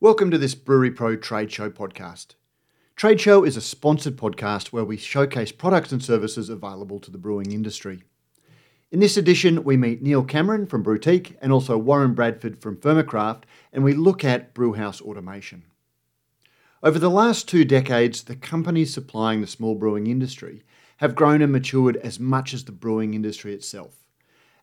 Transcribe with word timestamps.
Welcome 0.00 0.30
to 0.30 0.38
this 0.38 0.54
Brewery 0.54 0.92
Pro 0.92 1.16
Trade 1.16 1.50
Show 1.50 1.70
podcast. 1.70 2.36
Trade 2.94 3.20
Show 3.20 3.42
is 3.42 3.56
a 3.56 3.60
sponsored 3.60 4.16
podcast 4.16 4.68
where 4.68 4.84
we 4.84 4.96
showcase 4.96 5.50
products 5.50 5.90
and 5.90 6.00
services 6.00 6.48
available 6.48 7.00
to 7.00 7.10
the 7.10 7.18
brewing 7.18 7.50
industry. 7.50 8.04
In 8.92 9.00
this 9.00 9.16
edition, 9.16 9.64
we 9.64 9.76
meet 9.76 10.00
Neal 10.00 10.22
Cameron 10.22 10.66
from 10.66 10.84
Brewtique 10.84 11.34
and 11.42 11.52
also 11.52 11.76
Warren 11.76 12.14
Bradford 12.14 12.62
from 12.62 12.76
Fermecraft, 12.76 13.42
and 13.72 13.82
we 13.82 13.92
look 13.92 14.24
at 14.24 14.54
brewhouse 14.54 15.00
automation. 15.00 15.64
Over 16.80 17.00
the 17.00 17.10
last 17.10 17.48
two 17.48 17.64
decades, 17.64 18.22
the 18.22 18.36
companies 18.36 18.94
supplying 18.94 19.40
the 19.40 19.48
small 19.48 19.74
brewing 19.74 20.06
industry 20.06 20.62
have 20.98 21.16
grown 21.16 21.42
and 21.42 21.50
matured 21.50 21.96
as 21.96 22.20
much 22.20 22.54
as 22.54 22.62
the 22.62 22.70
brewing 22.70 23.14
industry 23.14 23.52
itself. 23.52 24.06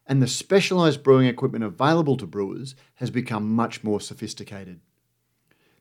And 0.07 0.21
the 0.21 0.29
specialised 0.29 1.03
brewing 1.03 1.27
equipment 1.27 1.65
available 1.65 2.15
to 2.15 2.25
brewers 2.25 2.73
has 2.95 3.09
become 3.09 3.53
much 3.53 3.83
more 3.83 3.99
sophisticated. 3.99 4.79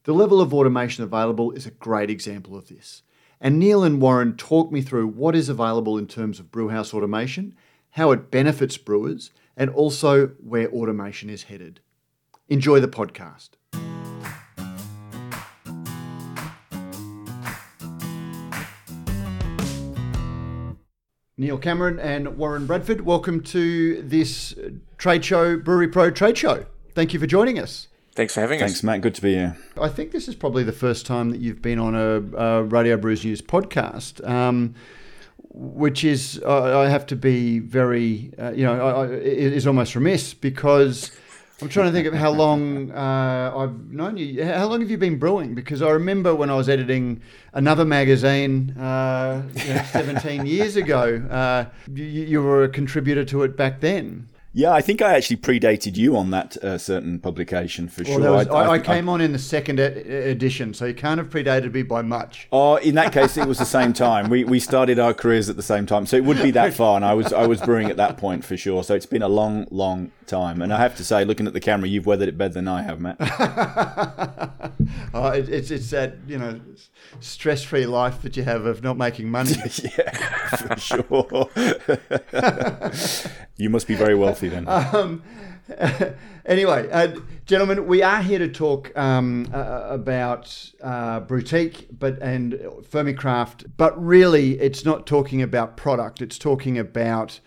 The 0.05 0.12
level 0.12 0.43
of 0.43 0.52
automation 0.52 1.02
available 1.02 1.53
is 1.53 1.64
a 1.64 1.71
great 1.71 2.11
example 2.11 2.58
of 2.58 2.68
this. 2.68 3.00
And 3.40 3.58
Neal 3.58 3.82
and 3.82 4.03
Warren 4.03 4.36
talk 4.36 4.71
me 4.71 4.82
through 4.82 5.07
what 5.07 5.35
is 5.35 5.49
available 5.49 5.96
in 5.96 6.07
terms 6.07 6.39
of 6.39 6.53
brewhouse 6.53 6.93
automation, 6.93 7.54
how 7.93 8.11
it 8.11 8.31
benefits 8.31 8.76
brewers, 8.76 9.31
and 9.57 9.71
also 9.71 10.26
where 10.43 10.68
automation 10.68 11.31
is 11.31 11.45
headed. 11.45 11.81
Enjoy 12.50 12.81
the 12.81 12.86
podcast. 12.86 13.53
Neal 21.39 21.57
Cameron 21.57 21.98
and 21.98 22.36
Warren 22.36 22.67
Bradford, 22.67 23.00
welcome 23.00 23.43
to 23.45 24.03
this 24.03 24.54
trade 24.98 25.25
show, 25.25 25.57
Brewery 25.57 25.89
Pro 25.89 26.11
Trade 26.11 26.36
Show. 26.36 26.67
Thank 26.93 27.14
you 27.14 27.18
for 27.18 27.26
joining 27.26 27.59
us. 27.59 27.89
Thanks 28.14 28.35
for 28.35 28.41
having 28.41 28.61
Thanks, 28.61 28.75
us. 28.75 28.81
Thanks, 28.81 28.85
Matt. 28.85 29.00
Good 29.00 29.17
to 29.17 29.23
be 29.23 29.35
here. 29.35 29.57
I 29.81 29.89
think 29.89 30.13
this 30.13 30.29
is 30.29 30.36
probably 30.36 30.63
the 30.63 30.73
first 30.73 31.04
time 31.04 31.31
that 31.31 31.41
you've 31.41 31.61
been 31.61 31.81
on 31.81 31.96
a, 31.96 32.20
a 32.37 32.62
Radio 32.62 32.97
Brews 32.97 33.25
News 33.25 33.42
podcast, 33.42 34.27
um, 34.29 34.75
which 35.51 36.05
is, 36.05 36.41
uh, 36.47 36.79
I 36.79 36.89
have 36.89 37.06
to 37.06 37.17
be 37.17 37.59
very, 37.59 38.33
uh, 38.39 38.53
you 38.53 38.65
know, 38.65 38.87
I, 38.87 39.03
I, 39.03 39.06
it 39.15 39.53
is 39.53 39.67
almost 39.67 39.97
remiss 39.97 40.33
because 40.33 41.11
I'm 41.61 41.69
trying 41.69 41.87
to 41.87 41.93
think 41.93 42.06
of 42.06 42.15
how 42.15 42.31
long 42.45 42.93
uh, 42.93 43.53
I've 43.56 43.91
known 43.91 44.17
you. 44.17 44.45
How 44.45 44.67
long 44.67 44.81
have 44.81 44.91
you 44.93 44.99
been 44.99 45.19
brewing? 45.19 45.56
Because 45.56 45.83
I 45.83 45.91
remember 45.91 46.37
when 46.37 46.51
I 46.51 46.55
was 46.55 46.69
editing 46.69 47.21
another 47.53 47.84
magazine 47.84 48.77
uh, 48.78 49.43
you 49.55 49.75
know, 49.75 49.83
17 49.91 50.47
years 50.47 50.77
ago, 50.77 51.17
uh, 51.31 51.65
you, 51.93 52.05
you 52.05 52.43
were 52.43 52.62
a 52.62 52.69
contributor 52.69 53.25
to 53.25 53.43
it 53.43 53.56
back 53.56 53.81
then. 53.81 54.28
Yeah, 54.56 54.70
I 54.70 54.83
think 54.83 55.02
I 55.02 55.14
actually 55.16 55.38
predated 55.38 55.97
you 55.97 56.16
on 56.16 56.30
that 56.30 56.56
uh, 56.58 56.78
certain 56.78 57.19
publication 57.19 57.88
for 57.88 58.05
Well, 58.05 58.19
sure. 58.19 58.30
was, 58.30 58.47
I, 58.47 58.70
I, 58.70 58.72
think 58.74 58.84
came 58.84 59.08
on 59.08 59.20
in 59.20 59.33
the 59.33 59.38
second 59.38 59.80
e- 59.80 59.83
edition, 59.83 60.72
so 60.72 60.84
you 60.84 60.94
can't 60.94 61.19
have 61.19 61.28
predated 61.28 61.74
me 61.74 61.83
by 61.83 62.02
much. 62.02 62.47
Oh, 62.52 62.77
in 62.77 62.94
that 62.94 63.12
case, 63.12 63.36
it 63.36 63.48
was 63.48 63.58
the 63.58 63.64
same 63.64 63.92
time. 64.06 64.30
We 64.30 64.44
we 64.44 64.60
started 64.60 65.00
our 65.00 65.12
careers 65.12 65.48
at 65.50 65.56
the 65.56 65.62
same 65.62 65.86
time, 65.86 66.06
so 66.06 66.16
it 66.16 66.25
would 66.25 66.41
be 66.41 66.52
that 66.52 66.72
far. 66.80 66.94
And 66.94 67.05
I 67.05 67.14
was 67.14 67.32
I 67.32 67.48
was 67.48 67.60
brewing 67.60 67.91
at 67.91 67.97
that 67.97 68.16
point 68.16 68.44
for 68.44 68.56
sure. 68.56 68.84
So 68.84 68.94
it's 68.94 69.06
been 69.06 69.22
a 69.22 69.28
long, 69.28 69.66
long 69.72 70.12
time. 70.27 70.62
And 70.62 70.72
I 70.72 70.78
have 70.78 70.97
to 70.97 71.05
say, 71.05 71.25
looking 71.25 71.47
at 71.47 71.53
the 71.53 71.61
camera, 71.61 71.89
you've 71.89 72.06
weathered 72.06 72.28
it 72.28 72.39
better 72.39 72.55
than 72.55 72.69
I 72.69 72.83
have, 72.83 73.00
Matt. 73.00 73.17
oh, 75.14 75.28
it, 75.28 75.48
it's 75.48 75.70
it's 75.70 75.91
that 75.91 76.16
you 76.27 76.39
know 76.39 76.61
stress-free 77.20 77.86
life 77.86 78.22
that 78.22 78.36
you 78.36 78.42
have 78.44 78.66
of 78.66 78.83
not 78.83 78.97
making 78.97 79.31
money. 79.31 79.53
yeah, 79.98 80.56
for 80.56 80.77
sure. 80.78 81.50
you 83.56 83.70
must 83.70 83.86
be 83.86 83.94
very 83.94 84.14
wealthy 84.14 84.48
then. 84.48 84.69
Um, 84.69 85.22
anyway, 86.47 86.88
uh, 86.91 87.16
gentlemen, 87.47 87.86
we 87.86 88.03
are 88.03 88.22
here 88.22 88.38
to 88.38 88.48
talk 88.48 88.97
um, 88.97 89.48
uh, 89.53 89.86
about 89.88 90.72
uh, 90.83 91.20
Brewtique, 91.20 91.86
but 91.98 92.19
and 92.20 92.55
Fermecraft. 92.83 93.72
But 93.77 94.03
really, 94.03 94.61
it's 94.61 94.84
not 94.84 95.06
talking 95.06 95.42
about 95.42 95.77
product. 95.77 96.20
It's 96.22 96.38
talking 96.38 96.78
about 96.78 97.41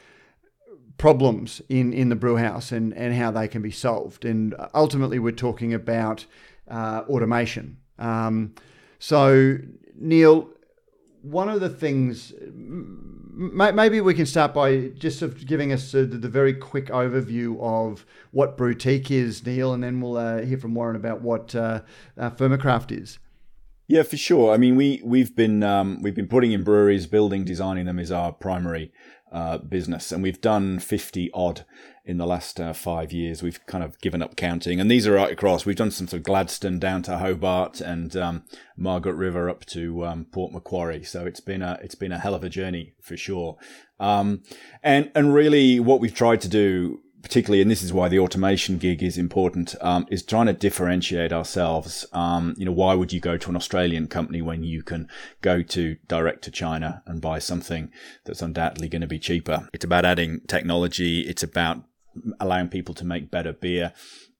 problems 0.97 1.61
in, 1.69 1.93
in 1.93 2.09
the 2.09 2.15
brew 2.15 2.37
house 2.37 2.71
and, 2.71 2.93
and 2.93 3.13
how 3.13 3.31
they 3.31 3.47
can 3.47 3.61
be 3.61 3.71
solved. 3.71 4.25
And 4.25 4.55
ultimately, 4.73 5.19
we're 5.19 5.31
talking 5.31 5.73
about 5.73 6.25
uh, 6.67 7.03
automation. 7.07 7.77
Um, 7.99 8.55
so, 8.99 9.57
Neal, 9.95 10.49
one 11.21 11.49
of 11.49 11.59
the 11.59 11.69
things, 11.69 12.33
maybe 12.53 14.01
we 14.01 14.13
can 14.13 14.25
start 14.25 14.53
by 14.53 14.87
just 14.97 15.19
sort 15.19 15.33
of 15.33 15.45
giving 15.45 15.71
us 15.71 15.91
the, 15.91 16.05
the 16.05 16.29
very 16.29 16.53
quick 16.53 16.87
overview 16.87 17.59
of 17.59 18.05
what 18.31 18.57
Brewtique 18.57 19.11
is, 19.11 19.45
Neal, 19.45 19.73
and 19.73 19.83
then 19.83 20.01
we'll 20.01 20.17
uh, 20.17 20.41
hear 20.41 20.57
from 20.57 20.73
Warren 20.73 20.95
about 20.95 21.21
what 21.21 21.53
uh, 21.53 21.81
uh, 22.17 22.29
Fermecraft 22.31 22.91
is. 22.91 23.19
Yeah, 23.87 24.03
for 24.03 24.17
sure. 24.17 24.53
I 24.53 24.57
mean, 24.57 24.75
we 24.75 25.01
we've 25.03 25.33
been 25.35 25.63
um, 25.63 26.01
we've 26.01 26.15
been 26.15 26.27
putting 26.27 26.51
in 26.51 26.63
breweries, 26.63 27.07
building, 27.07 27.45
designing 27.45 27.85
them 27.85 27.99
is 27.99 28.11
our 28.11 28.33
primary 28.33 28.91
uh, 29.31 29.59
business, 29.59 30.11
and 30.11 30.21
we've 30.21 30.41
done 30.41 30.79
fifty 30.79 31.31
odd 31.33 31.65
in 32.03 32.17
the 32.17 32.25
last 32.25 32.59
uh, 32.59 32.73
five 32.73 33.13
years. 33.13 33.41
We've 33.41 33.65
kind 33.65 33.85
of 33.85 33.99
given 34.01 34.21
up 34.21 34.35
counting, 34.35 34.81
and 34.81 34.91
these 34.91 35.07
are 35.07 35.13
right 35.13 35.31
across. 35.31 35.65
We've 35.65 35.77
done 35.77 35.91
some 35.91 36.07
sort 36.07 36.19
of 36.19 36.23
Gladstone 36.23 36.79
down 36.79 37.01
to 37.03 37.17
Hobart 37.17 37.79
and 37.79 38.13
um, 38.17 38.43
Margaret 38.75 39.15
River 39.15 39.49
up 39.49 39.65
to 39.67 40.05
um, 40.05 40.25
Port 40.25 40.51
Macquarie. 40.51 41.05
So 41.05 41.25
it's 41.25 41.39
been 41.39 41.61
a 41.61 41.79
it's 41.81 41.95
been 41.95 42.11
a 42.11 42.19
hell 42.19 42.35
of 42.35 42.43
a 42.43 42.49
journey 42.49 42.93
for 43.01 43.15
sure. 43.15 43.55
Um, 44.01 44.43
and 44.83 45.11
and 45.15 45.33
really, 45.33 45.79
what 45.79 46.01
we've 46.01 46.13
tried 46.13 46.41
to 46.41 46.49
do 46.49 47.03
particularly, 47.27 47.61
and 47.61 47.69
this 47.69 47.83
is 47.83 47.91
why 47.91 48.07
the 48.07 48.17
automation 48.17 48.77
gig 48.77 49.03
is 49.03 49.17
important, 49.17 49.75
um, 49.81 50.07
is 50.09 50.23
trying 50.23 50.45
to 50.45 50.53
differentiate 50.53 51.33
ourselves. 51.33 52.05
Um, 52.13 52.55
you 52.57 52.63
know, 52.63 52.71
why 52.71 52.93
would 52.93 53.11
you 53.11 53.19
go 53.19 53.35
to 53.35 53.49
an 53.49 53.57
Australian 53.57 54.07
company 54.07 54.41
when 54.41 54.63
you 54.63 54.81
can 54.81 55.09
go 55.41 55.61
to 55.61 55.97
direct 56.07 56.41
to 56.45 56.51
China 56.51 57.03
and 57.05 57.19
buy 57.19 57.39
something 57.39 57.91
that's 58.23 58.41
undoubtedly 58.41 58.87
going 58.87 59.01
to 59.01 59.07
be 59.07 59.19
cheaper? 59.19 59.67
It's 59.73 59.83
about 59.83 60.05
adding 60.05 60.39
technology. 60.47 61.27
It's 61.27 61.43
about 61.43 61.83
allowing 62.39 62.69
people 62.69 62.95
to 62.95 63.05
make 63.05 63.29
better 63.29 63.51
beer. 63.51 63.91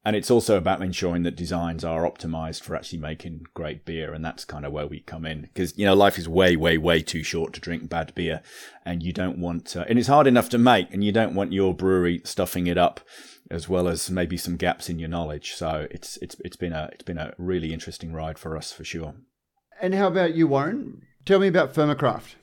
And 0.06 0.16
it's 0.16 0.32
also 0.32 0.58
about 0.58 0.82
ensuring 0.82 1.24
that 1.24 1.36
designs 1.36 1.84
are 1.84 2.10
optimized 2.10 2.62
for 2.62 2.76
actually 2.76 3.00
making 3.00 3.42
great 3.54 3.84
beer. 3.84 4.14
And 4.14 4.24
that's 4.24 4.46
kind 4.46 4.66
of 4.66 4.72
where 4.72 4.88
we 4.88 5.02
come 5.02 5.26
in. 5.26 5.42
Because, 5.42 5.78
you 5.78 5.86
know, 5.86 5.96
life 5.96 6.18
is 6.18 6.30
way, 6.30 6.56
way, 6.56 6.78
way 6.78 7.02
too 7.02 7.24
short 7.24 7.52
to 7.54 7.60
drink 7.60 7.90
bad 7.90 8.16
beer. 8.16 8.42
And 8.86 9.04
you 9.04 9.12
don't 9.12 9.38
want, 9.38 9.76
uh, 9.76 9.84
and 9.90 10.00
it's 10.00 10.08
hard 10.08 10.26
enough 10.26 10.48
to 10.50 10.58
make, 10.58 10.94
and 10.94 11.04
you 11.04 11.12
don't 11.12 11.36
want 11.36 11.52
your 11.52 11.74
brewery 11.74 12.22
stuffing 12.24 12.68
it 12.68 12.78
up 12.78 13.02
as 13.52 13.68
well 13.68 13.88
as 13.88 14.10
maybe 14.10 14.38
some 14.38 14.56
gaps 14.56 14.90
in 14.90 15.00
your 15.00 15.10
knowledge. 15.10 15.54
So 15.54 15.88
it's, 15.92 16.18
it's, 16.18 16.38
it's 16.46 16.58
been 16.58 16.74
a, 16.74 16.90
it's 16.94 17.04
been 17.04 17.18
a 17.18 17.34
really 17.38 17.74
interesting 17.74 18.14
ride 18.14 18.40
for 18.40 18.56
us 18.56 18.72
for 18.72 18.86
sure. 18.86 19.16
And 19.82 19.94
how 19.94 20.08
about 20.08 20.36
you, 20.36 20.48
Warren? 20.48 21.02
Tell 21.26 21.40
me 21.40 21.48
about 21.48 21.74
Fermecraft. 21.74 22.36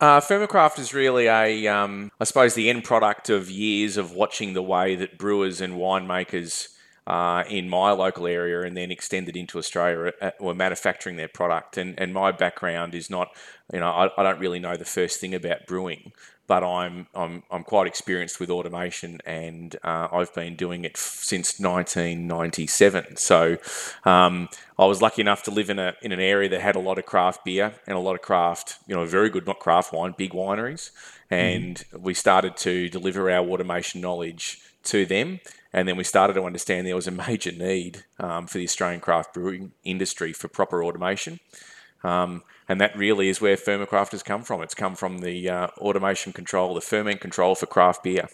Uh, 0.00 0.20
Fermecraft 0.20 0.78
is 0.78 0.94
really 0.94 1.26
a, 1.26 1.66
um, 1.66 2.10
I 2.18 2.24
suppose, 2.24 2.54
the 2.54 2.70
end 2.70 2.84
product 2.84 3.28
of 3.28 3.50
years 3.50 3.98
of 3.98 4.12
watching 4.12 4.54
the 4.54 4.62
way 4.62 4.94
that 4.96 5.18
brewers 5.18 5.60
and 5.60 5.74
winemakers 5.74 6.68
uh, 7.06 7.44
in 7.48 7.68
my 7.68 7.90
local 7.92 8.26
area 8.26 8.62
and 8.62 8.76
then 8.76 8.90
extended 8.90 9.36
into 9.36 9.58
Australia 9.58 10.12
uh, 10.20 10.30
were 10.38 10.54
manufacturing 10.54 11.16
their 11.16 11.28
product. 11.28 11.76
And, 11.76 11.98
and 11.98 12.12
my 12.12 12.30
background 12.32 12.94
is 12.94 13.10
not, 13.10 13.28
you 13.72 13.80
know, 13.80 13.90
I, 13.90 14.10
I 14.16 14.22
don't 14.22 14.38
really 14.38 14.58
know 14.58 14.76
the 14.76 14.84
first 14.84 15.20
thing 15.20 15.34
about 15.34 15.66
brewing, 15.66 16.12
but 16.46 16.62
I'm, 16.62 17.06
I'm, 17.14 17.42
I'm 17.50 17.64
quite 17.64 17.86
experienced 17.86 18.38
with 18.38 18.50
automation 18.50 19.20
and 19.24 19.74
uh, 19.82 20.08
I've 20.12 20.34
been 20.34 20.56
doing 20.56 20.84
it 20.84 20.92
f- 20.94 21.20
since 21.22 21.58
1997. 21.58 23.16
So 23.16 23.56
um, 24.04 24.48
I 24.78 24.86
was 24.86 25.00
lucky 25.00 25.22
enough 25.22 25.42
to 25.44 25.50
live 25.50 25.70
in, 25.70 25.78
a, 25.78 25.94
in 26.02 26.12
an 26.12 26.20
area 26.20 26.48
that 26.50 26.60
had 26.60 26.76
a 26.76 26.80
lot 26.80 26.98
of 26.98 27.06
craft 27.06 27.44
beer 27.44 27.74
and 27.86 27.96
a 27.96 28.00
lot 28.00 28.14
of 28.14 28.22
craft, 28.22 28.78
you 28.86 28.94
know, 28.94 29.06
very 29.06 29.30
good, 29.30 29.46
not 29.46 29.58
craft 29.58 29.92
wine, 29.92 30.14
big 30.16 30.32
wineries. 30.32 30.90
And 31.30 31.76
mm. 31.76 32.00
we 32.00 32.14
started 32.14 32.56
to 32.58 32.88
deliver 32.88 33.30
our 33.30 33.46
automation 33.48 34.00
knowledge 34.00 34.60
to 34.84 35.04
them 35.06 35.40
and 35.72 35.86
then 35.86 35.96
we 35.96 36.04
started 36.04 36.34
to 36.34 36.42
understand 36.42 36.86
there 36.86 36.96
was 36.96 37.06
a 37.06 37.12
major 37.12 37.52
need 37.52 38.04
um, 38.18 38.46
for 38.46 38.58
the 38.58 38.64
Australian 38.64 39.00
craft 39.00 39.34
brewing 39.34 39.72
industry 39.84 40.32
for 40.32 40.48
proper 40.48 40.82
automation. 40.82 41.38
Um, 42.02 42.42
and 42.68 42.80
that 42.80 42.96
really 42.96 43.28
is 43.28 43.40
where 43.40 43.56
Fermecraft 43.56 44.12
has 44.12 44.22
come 44.22 44.42
from. 44.42 44.62
It's 44.62 44.74
come 44.74 44.96
from 44.96 45.18
the 45.18 45.48
uh, 45.48 45.66
automation 45.78 46.32
control, 46.32 46.74
the 46.74 46.80
ferment 46.80 47.20
control 47.20 47.54
for 47.54 47.66
craft 47.66 48.02
beer. 48.02 48.28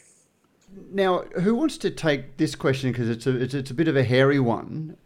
Now, 0.90 1.22
who 1.40 1.54
wants 1.54 1.76
to 1.78 1.90
take 1.90 2.36
this 2.36 2.54
question 2.54 2.92
because 2.92 3.08
it's 3.08 3.26
a, 3.26 3.36
it's, 3.36 3.54
it's 3.54 3.70
a 3.70 3.74
bit 3.74 3.88
of 3.88 3.96
a 3.96 4.04
hairy 4.04 4.40
one? 4.40 4.96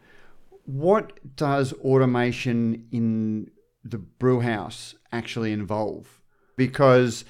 What 0.67 1.37
does 1.37 1.73
automation 1.75 2.87
in 2.93 3.51
the 3.85 3.99
brew 3.99 4.41
house 4.41 4.95
actually 5.11 5.53
involve? 5.53 6.21
Because 6.57 7.25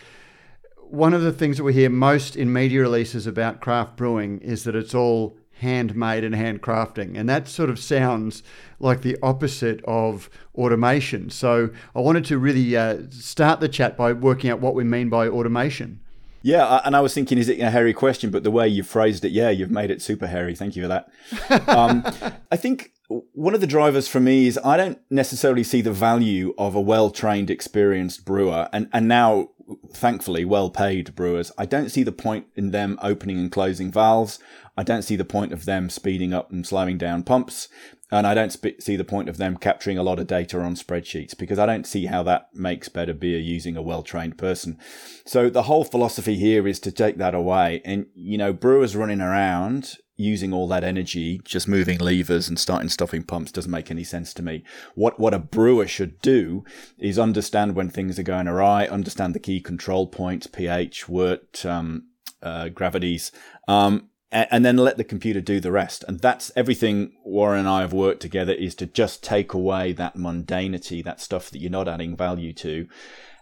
one 0.91 1.15
of 1.15 1.23
the 1.23 1.33
things 1.33 1.57
that 1.57 1.65
we 1.65 1.73
hear 1.73 1.89
most 1.89 2.37
in 2.37 2.53
media 2.53 2.81
releases 2.81 3.27
about 3.27 3.61
craft 3.61 3.97
brewing 3.97 4.39
is 4.41 4.65
that 4.65 4.75
it's 4.75 4.95
all 4.95 5.37
handmade 5.61 6.25
and 6.25 6.35
handcrafting. 6.35 7.17
And 7.17 7.29
that 7.29 7.47
sort 7.47 7.71
of 7.71 7.79
sounds 7.79 8.43
like 8.79 9.03
the 9.03 9.17
opposite 9.23 9.85
of 9.85 10.29
automation. 10.55 11.31
So 11.31 11.71
I 11.95 12.01
wanted 12.01 12.25
to 12.27 12.39
really 12.39 12.77
uh, 12.77 13.03
start 13.11 13.61
the 13.61 13.69
chat 13.69 13.97
by 13.97 14.13
working 14.13 14.51
out 14.51 14.61
what 14.61 14.75
we 14.75 14.85
mean 14.85 15.09
by 15.09 15.29
automation. 15.29 16.01
Yeah, 16.43 16.81
and 16.85 16.97
I 16.97 17.01
was 17.01 17.13
thinking, 17.13 17.37
is 17.37 17.51
it 17.51 17.61
a 17.61 17.71
hairy 17.71 17.93
question? 17.93 18.31
But 18.31 18.45
the 18.45 18.51
way 18.51 18.67
you 18.67 18.83
phrased 18.83 19.25
it, 19.27 19.33
yeah, 19.33 19.51
you've 19.51 19.71
made 19.71 19.91
it 19.91 20.01
super 20.01 20.27
hairy. 20.27 20.55
Thank 20.55 20.75
you 20.75 20.83
for 20.83 20.89
that. 20.89 21.69
um, 21.69 22.03
I 22.51 22.57
think 22.57 22.93
one 23.09 23.55
of 23.55 23.61
the 23.61 23.67
drivers 23.67 24.09
for 24.09 24.21
me 24.21 24.47
is 24.47 24.59
I 24.65 24.79
don't 24.79 24.99
necessarily 25.11 25.63
see 25.63 25.83
the 25.83 25.93
value 25.93 26.55
of 26.57 26.75
a 26.75 26.81
well 26.81 27.11
trained, 27.11 27.51
experienced 27.51 28.25
brewer, 28.25 28.71
and 28.73 28.89
and 28.93 29.07
now 29.07 29.51
thankfully 29.93 30.45
well 30.45 30.71
paid 30.71 31.15
brewers. 31.15 31.53
I 31.59 31.67
don't 31.67 31.91
see 31.91 32.03
the 32.03 32.13
point 32.13 32.47
in 32.57 32.71
them 32.71 32.99
opening 33.03 33.39
and 33.39 33.51
closing 33.51 33.91
valves. 33.91 34.39
I 34.77 34.83
don't 34.83 35.03
see 35.03 35.17
the 35.17 35.25
point 35.25 35.53
of 35.53 35.65
them 35.65 35.91
speeding 35.91 36.33
up 36.33 36.51
and 36.51 36.67
slowing 36.67 36.99
down 36.99 37.23
pumps. 37.23 37.69
And 38.13 38.27
I 38.27 38.35
don't 38.35 38.51
sp- 38.51 38.81
see 38.81 38.97
the 38.97 39.05
point 39.05 39.29
of 39.29 39.37
them 39.37 39.57
capturing 39.57 39.97
a 39.97 40.03
lot 40.03 40.19
of 40.19 40.27
data 40.27 40.61
on 40.61 40.75
spreadsheets 40.75 41.37
because 41.37 41.59
I 41.59 41.67
don't 41.67 41.87
see 41.87 42.07
how 42.07 42.23
that 42.25 42.49
makes 42.53 42.89
better 42.89 43.15
beer 43.15 43.39
using 43.39 43.77
a 43.77 43.83
well 43.83 44.03
trained 44.03 44.37
person. 44.37 44.79
So 45.25 45.49
the 45.49 45.65
whole 45.65 45.85
philosophy 45.85 46.37
here 46.37 46.67
is 46.67 46.81
to 46.81 46.93
take 46.93 47.19
that 47.19 47.35
away. 47.35 47.83
And, 47.85 48.07
you 48.15 48.37
know, 48.37 48.53
brewers 48.53 48.97
running 48.97 49.21
around 49.21 49.97
using 50.21 50.53
all 50.53 50.69
that 50.69 50.85
energy, 50.85 51.41
just 51.45 51.67
moving 51.67 51.99
levers 51.99 52.49
and 52.49 52.59
starting 52.59 52.89
stopping 52.89 53.23
pumps 53.23 53.51
doesn't 53.51 53.71
make 53.71 53.91
any 53.91 54.05
sense 54.05 54.35
to 54.35 54.43
me. 54.43 54.63
What 54.95 55.19
what 55.19 55.35
a 55.35 55.39
brewer 55.39 55.87
should 55.87 56.21
do 56.21 56.65
is 56.99 57.19
understand 57.19 57.75
when 57.75 57.89
things 57.89 58.19
are 58.19 58.25
going 58.25 58.47
awry, 58.47 58.87
understand 58.87 59.35
the 59.35 59.41
key 59.41 59.61
control 59.61 60.07
points, 60.07 60.47
pH, 60.47 61.09
wort, 61.09 61.65
um, 61.65 62.09
uh, 62.43 62.69
gravities, 62.69 63.33
um, 63.67 64.11
and 64.33 64.65
then 64.65 64.77
let 64.77 64.97
the 64.97 65.05
computer 65.05 65.41
do 65.41 65.59
the 65.59 65.73
rest. 65.73 66.05
And 66.07 66.21
that's 66.21 66.53
everything 66.55 67.13
Warren 67.25 67.61
and 67.61 67.69
I 67.69 67.81
have 67.81 67.93
worked 67.93 68.23
together 68.23 68.53
is 68.53 68.77
to 68.77 68.87
just 68.87 69.25
take 69.25 69.53
away 69.53 69.93
that 69.93 70.17
mundanity, 70.17 71.03
that 71.03 71.21
stuff 71.21 71.51
that 71.51 71.61
you're 71.61 71.71
not 71.71 71.89
adding 71.89 72.17
value 72.17 72.53
to, 72.55 72.87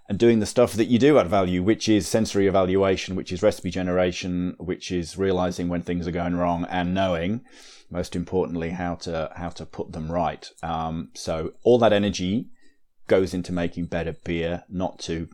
and 0.08 0.18
doing 0.18 0.38
the 0.38 0.46
stuff 0.46 0.72
that 0.72 0.86
you 0.86 0.98
do 0.98 1.18
add 1.18 1.28
value, 1.28 1.62
which 1.62 1.88
is 1.88 2.08
sensory 2.08 2.46
evaluation, 2.46 3.14
which 3.14 3.30
is 3.30 3.42
recipe 3.42 3.70
generation, 3.70 4.56
which 4.58 4.90
is 4.90 5.18
realizing 5.18 5.68
when 5.68 5.82
things 5.82 6.08
are 6.08 6.12
going 6.12 6.34
wrong 6.34 6.66
and 6.70 6.94
knowing, 6.94 7.42
most 7.90 8.16
importantly, 8.16 8.70
how 8.70 8.94
to 8.94 9.30
how 9.36 9.50
to 9.50 9.66
put 9.66 9.92
them 9.92 10.10
right. 10.10 10.50
Um, 10.62 11.10
so 11.14 11.52
all 11.62 11.78
that 11.78 11.92
energy 11.92 12.48
goes 13.06 13.34
into 13.34 13.52
making 13.52 13.86
better 13.86 14.12
beer, 14.24 14.64
not 14.68 14.98
to, 15.00 15.28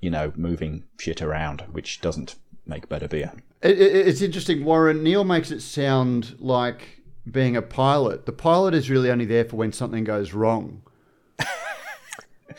you 0.00 0.10
know, 0.10 0.32
moving 0.36 0.84
shit 0.98 1.20
around, 1.20 1.62
which 1.72 2.00
doesn't 2.00 2.36
make 2.66 2.88
better 2.88 3.08
beer. 3.08 3.32
It, 3.62 3.78
it, 3.78 4.08
it's 4.08 4.22
interesting. 4.22 4.64
Warren 4.64 5.02
Neal 5.02 5.24
makes 5.24 5.50
it 5.50 5.60
sound 5.60 6.36
like 6.38 7.02
being 7.30 7.56
a 7.56 7.62
pilot. 7.62 8.24
The 8.24 8.32
pilot 8.32 8.74
is 8.74 8.88
really 8.88 9.10
only 9.10 9.26
there 9.26 9.44
for 9.44 9.56
when 9.56 9.72
something 9.72 10.04
goes 10.04 10.32
wrong. 10.32 10.82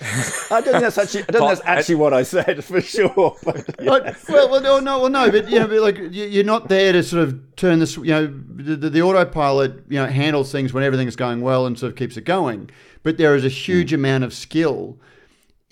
I 0.02 0.62
don't 0.62 0.64
think 0.64 0.82
that's 0.82 0.98
actually. 0.98 1.24
I 1.24 1.32
don't 1.32 1.42
think 1.42 1.60
that's 1.60 1.68
actually 1.68 1.96
what 1.96 2.14
I 2.14 2.24
said 2.24 2.64
for 2.64 2.82
sure. 2.82 3.36
But, 3.44 3.76
yes. 3.82 4.26
well, 4.30 4.50
well, 4.50 4.62
no, 4.62 4.80
no, 4.80 5.00
well, 5.02 5.10
no, 5.10 5.32
but 5.32 5.50
you 5.50 5.60
know, 5.60 5.68
but 5.68 5.82
like 5.82 5.98
you're 6.12 6.44
not 6.44 6.70
there 6.70 6.94
to 6.94 7.04
sort 7.04 7.24
of 7.24 7.56
turn 7.56 7.80
this. 7.80 7.98
You 7.98 8.04
know, 8.04 8.28
the, 8.28 8.90
the 8.90 9.02
autopilot, 9.02 9.84
you 9.90 9.98
know, 9.98 10.06
handles 10.06 10.52
things 10.52 10.74
when 10.74 10.84
everything 10.84 11.08
is 11.08 11.16
going 11.16 11.42
well 11.42 11.66
and 11.66 11.78
sort 11.78 11.92
of 11.92 11.98
keeps 11.98 12.18
it 12.18 12.24
going. 12.24 12.70
But 13.04 13.18
there 13.18 13.36
is 13.36 13.46
a 13.46 13.50
huge 13.50 13.92
mm. 13.92 13.96
amount 13.96 14.24
of 14.24 14.34
skill 14.34 14.98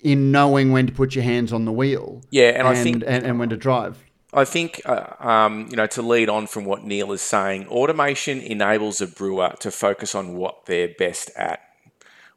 in 0.00 0.30
knowing 0.30 0.72
when 0.72 0.86
to 0.86 0.92
put 0.92 1.14
your 1.14 1.24
hands 1.24 1.52
on 1.52 1.64
the 1.64 1.72
wheel. 1.72 2.22
Yeah, 2.30 2.48
and, 2.48 2.58
and 2.58 2.68
I 2.68 2.74
think 2.74 3.04
and, 3.06 3.24
and 3.24 3.38
when 3.38 3.48
to 3.48 3.56
drive. 3.56 4.04
I 4.32 4.44
think, 4.44 4.82
uh, 4.84 5.14
um, 5.20 5.68
you 5.70 5.76
know, 5.76 5.86
to 5.86 6.02
lead 6.02 6.28
on 6.28 6.46
from 6.46 6.66
what 6.66 6.84
Neal 6.84 7.12
is 7.12 7.22
saying, 7.22 7.66
automation 7.68 8.40
enables 8.40 9.00
a 9.00 9.06
brewer 9.06 9.54
to 9.60 9.70
focus 9.70 10.14
on 10.14 10.36
what 10.36 10.66
they're 10.66 10.92
best 10.98 11.30
at, 11.34 11.60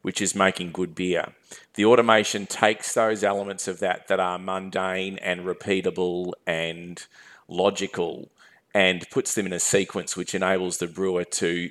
which 0.02 0.20
is 0.20 0.34
making 0.34 0.72
good 0.72 0.94
beer. 0.94 1.32
The 1.74 1.84
automation 1.84 2.46
takes 2.46 2.94
those 2.94 3.24
elements 3.24 3.66
of 3.66 3.80
that 3.80 4.08
that 4.08 4.20
are 4.20 4.38
mundane 4.38 5.18
and 5.18 5.40
repeatable 5.46 6.32
and 6.46 7.04
logical 7.48 8.30
and 8.74 9.08
puts 9.10 9.34
them 9.34 9.46
in 9.46 9.52
a 9.52 9.60
sequence 9.60 10.16
which 10.16 10.34
enables 10.34 10.78
the 10.78 10.86
brewer 10.86 11.24
to 11.24 11.70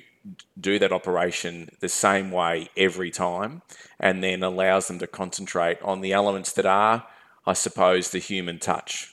do 0.60 0.78
that 0.78 0.92
operation 0.92 1.68
the 1.80 1.88
same 1.88 2.30
way 2.30 2.68
every 2.76 3.10
time 3.10 3.62
and 3.98 4.22
then 4.22 4.42
allows 4.42 4.86
them 4.86 4.98
to 4.98 5.06
concentrate 5.06 5.80
on 5.82 6.00
the 6.00 6.12
elements 6.12 6.52
that 6.52 6.66
are, 6.66 7.06
I 7.44 7.54
suppose, 7.54 8.10
the 8.10 8.18
human 8.18 8.58
touch 8.58 9.12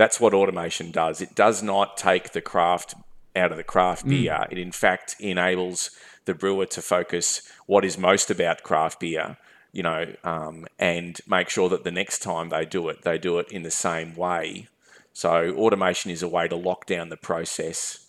that's 0.00 0.18
what 0.18 0.32
automation 0.32 0.90
does. 0.90 1.20
It 1.20 1.34
does 1.34 1.62
not 1.62 1.98
take 1.98 2.32
the 2.32 2.40
craft 2.40 2.94
out 3.36 3.50
of 3.50 3.58
the 3.58 3.62
craft 3.62 4.06
mm. 4.06 4.08
beer. 4.08 4.46
It 4.50 4.56
in 4.56 4.72
fact 4.72 5.14
enables 5.20 5.90
the 6.30 6.34
brewer 6.34 6.64
to 6.64 6.80
focus 6.80 7.42
what 7.66 7.84
is 7.84 7.98
most 7.98 8.30
about 8.30 8.62
craft 8.62 9.00
beer, 9.00 9.36
you 9.72 9.82
know, 9.82 10.14
um, 10.22 10.64
and 10.78 11.18
make 11.26 11.48
sure 11.48 11.68
that 11.68 11.82
the 11.82 11.90
next 11.90 12.20
time 12.20 12.50
they 12.50 12.64
do 12.64 12.88
it, 12.88 13.02
they 13.02 13.18
do 13.18 13.38
it 13.40 13.50
in 13.50 13.62
the 13.62 13.70
same 13.70 14.14
way. 14.14 14.68
So 15.12 15.52
automation 15.56 16.12
is 16.12 16.22
a 16.22 16.28
way 16.28 16.46
to 16.46 16.54
lock 16.54 16.86
down 16.86 17.08
the 17.08 17.16
process 17.16 18.06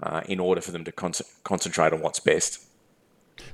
uh, 0.00 0.22
in 0.28 0.38
order 0.38 0.60
for 0.60 0.70
them 0.70 0.84
to 0.84 0.92
con- 0.92 1.12
concentrate 1.42 1.92
on 1.92 2.00
what's 2.00 2.20
best. 2.20 2.64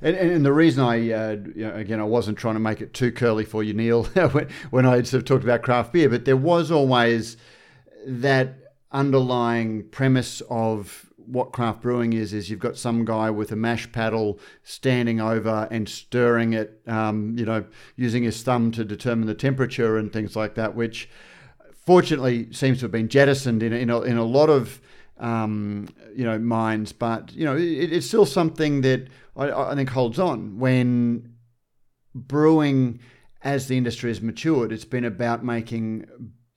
And, 0.02 0.14
and, 0.14 0.44
the 0.44 0.52
reason 0.52 0.84
I, 0.84 1.10
uh, 1.10 1.36
you 1.54 1.66
know, 1.66 1.74
again, 1.74 2.00
I 2.00 2.04
wasn't 2.04 2.36
trying 2.36 2.54
to 2.54 2.60
make 2.60 2.82
it 2.82 2.92
too 2.92 3.10
curly 3.10 3.46
for 3.46 3.62
you, 3.62 3.72
Neal, 3.72 4.04
when, 4.32 4.48
when 4.68 4.84
I 4.84 5.02
sort 5.02 5.22
of 5.22 5.24
talked 5.24 5.44
about 5.44 5.62
craft 5.62 5.94
beer, 5.94 6.10
but 6.10 6.26
there 6.26 6.36
was 6.36 6.70
always 6.70 7.38
that 8.06 8.74
underlying 8.92 9.88
premise 9.88 10.42
of 10.50 11.09
what 11.30 11.52
craft 11.52 11.82
brewing 11.82 12.12
is 12.12 12.32
is 12.32 12.50
you've 12.50 12.58
got 12.58 12.76
some 12.76 13.04
guy 13.04 13.30
with 13.30 13.52
a 13.52 13.56
mash 13.56 13.90
paddle 13.92 14.38
standing 14.62 15.20
over 15.20 15.68
and 15.70 15.88
stirring 15.88 16.52
it, 16.52 16.80
um, 16.86 17.36
you 17.38 17.44
know, 17.44 17.64
using 17.96 18.22
his 18.22 18.42
thumb 18.42 18.70
to 18.72 18.84
determine 18.84 19.26
the 19.26 19.34
temperature 19.34 19.96
and 19.96 20.12
things 20.12 20.36
like 20.36 20.54
that, 20.54 20.74
which 20.74 21.08
fortunately 21.86 22.52
seems 22.52 22.78
to 22.78 22.84
have 22.84 22.92
been 22.92 23.08
jettisoned 23.08 23.62
in, 23.62 23.72
in, 23.72 23.90
a, 23.90 24.00
in 24.02 24.16
a 24.16 24.24
lot 24.24 24.50
of 24.50 24.80
um, 25.18 25.88
you 26.14 26.24
know 26.24 26.38
minds. 26.38 26.92
But 26.92 27.32
you 27.32 27.44
know, 27.44 27.56
it, 27.56 27.92
it's 27.92 28.06
still 28.06 28.26
something 28.26 28.80
that 28.80 29.08
I, 29.36 29.50
I 29.50 29.74
think 29.74 29.90
holds 29.90 30.18
on 30.18 30.58
when 30.58 31.34
brewing 32.14 33.00
as 33.42 33.68
the 33.68 33.76
industry 33.76 34.10
has 34.10 34.20
matured. 34.20 34.72
It's 34.72 34.84
been 34.84 35.04
about 35.04 35.44
making 35.44 36.06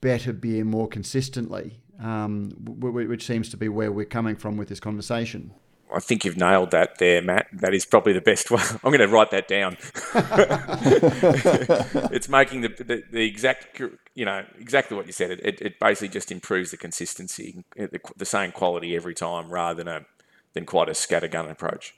better 0.02 0.34
beer 0.34 0.66
more 0.66 0.88
consistently, 0.88 1.83
um, 2.04 2.50
which 2.80 3.26
seems 3.26 3.50
to 3.50 3.58
be 3.58 3.70
where 3.70 3.92
we're 3.92 4.06
coming 4.06 4.36
from 4.36 4.58
with 4.58 4.70
this 4.70 4.80
conversation. 4.80 5.52
I 5.94 6.00
think 6.00 6.26
you've 6.26 6.38
nailed 6.38 6.72
that 6.72 6.98
there, 6.98 7.22
Matt. 7.22 7.48
That 7.54 7.74
is 7.74 7.86
probably 7.86 8.14
the 8.14 8.22
best 8.22 8.50
one. 8.50 8.64
I'm 8.84 8.92
going 8.92 9.00
to 9.00 9.08
write 9.08 9.30
that 9.32 9.48
down. 9.48 9.78
it's 12.12 12.28
making 12.28 12.62
the, 12.62 12.70
the, 12.70 13.04
the, 13.12 13.24
exact, 13.24 13.80
you 14.16 14.26
know, 14.26 14.44
exactly 14.60 14.98
what 14.98 15.06
you 15.06 15.12
said. 15.12 15.32
It, 15.32 15.62
it 15.62 15.80
basically 15.80 16.10
just 16.10 16.32
improves 16.32 16.72
the 16.72 16.78
consistency, 16.78 17.64
the, 17.76 18.00
the 18.18 18.26
same 18.26 18.52
quality 18.52 18.96
every 18.96 19.14
time, 19.14 19.52
rather 19.52 19.84
than 19.84 19.88
a 19.88 20.06
than 20.54 20.66
quite 20.66 20.88
a 20.88 20.92
scattergun 20.92 21.50
approach. 21.50 21.96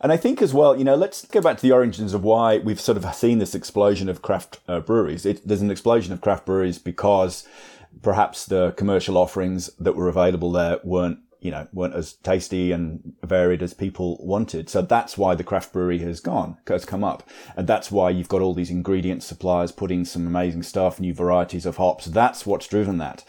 And 0.00 0.12
I 0.12 0.18
think 0.18 0.42
as 0.42 0.52
well, 0.52 0.76
you 0.76 0.84
know, 0.84 0.94
let's 0.94 1.24
go 1.24 1.40
back 1.40 1.56
to 1.56 1.62
the 1.62 1.72
origins 1.72 2.12
of 2.12 2.22
why 2.22 2.58
we've 2.58 2.80
sort 2.80 2.98
of 2.98 3.14
seen 3.14 3.38
this 3.38 3.54
explosion 3.54 4.10
of 4.10 4.20
craft 4.20 4.60
uh, 4.68 4.80
breweries. 4.80 5.24
It, 5.24 5.46
there's 5.46 5.62
an 5.62 5.70
explosion 5.70 6.12
of 6.12 6.20
craft 6.20 6.44
breweries 6.44 6.78
because 6.78 7.48
perhaps 8.02 8.46
the 8.46 8.72
commercial 8.72 9.16
offerings 9.16 9.70
that 9.78 9.96
were 9.96 10.08
available 10.08 10.52
there 10.52 10.78
weren't, 10.84 11.18
you 11.40 11.50
know, 11.50 11.68
weren't 11.72 11.94
as 11.94 12.14
tasty 12.14 12.72
and 12.72 13.14
varied 13.24 13.62
as 13.62 13.74
people 13.74 14.18
wanted. 14.24 14.68
So 14.68 14.82
that's 14.82 15.16
why 15.16 15.34
the 15.34 15.44
craft 15.44 15.72
brewery 15.72 15.98
has 16.00 16.20
gone, 16.20 16.58
has 16.66 16.84
come 16.84 17.04
up. 17.04 17.28
And 17.56 17.66
that's 17.66 17.90
why 17.90 18.10
you've 18.10 18.28
got 18.28 18.42
all 18.42 18.54
these 18.54 18.70
ingredient 18.70 19.22
suppliers 19.22 19.72
putting 19.72 20.04
some 20.04 20.26
amazing 20.26 20.62
stuff, 20.62 21.00
new 21.00 21.14
varieties 21.14 21.66
of 21.66 21.76
hops. 21.76 22.06
That's 22.06 22.46
what's 22.46 22.68
driven 22.68 22.98
that. 22.98 23.24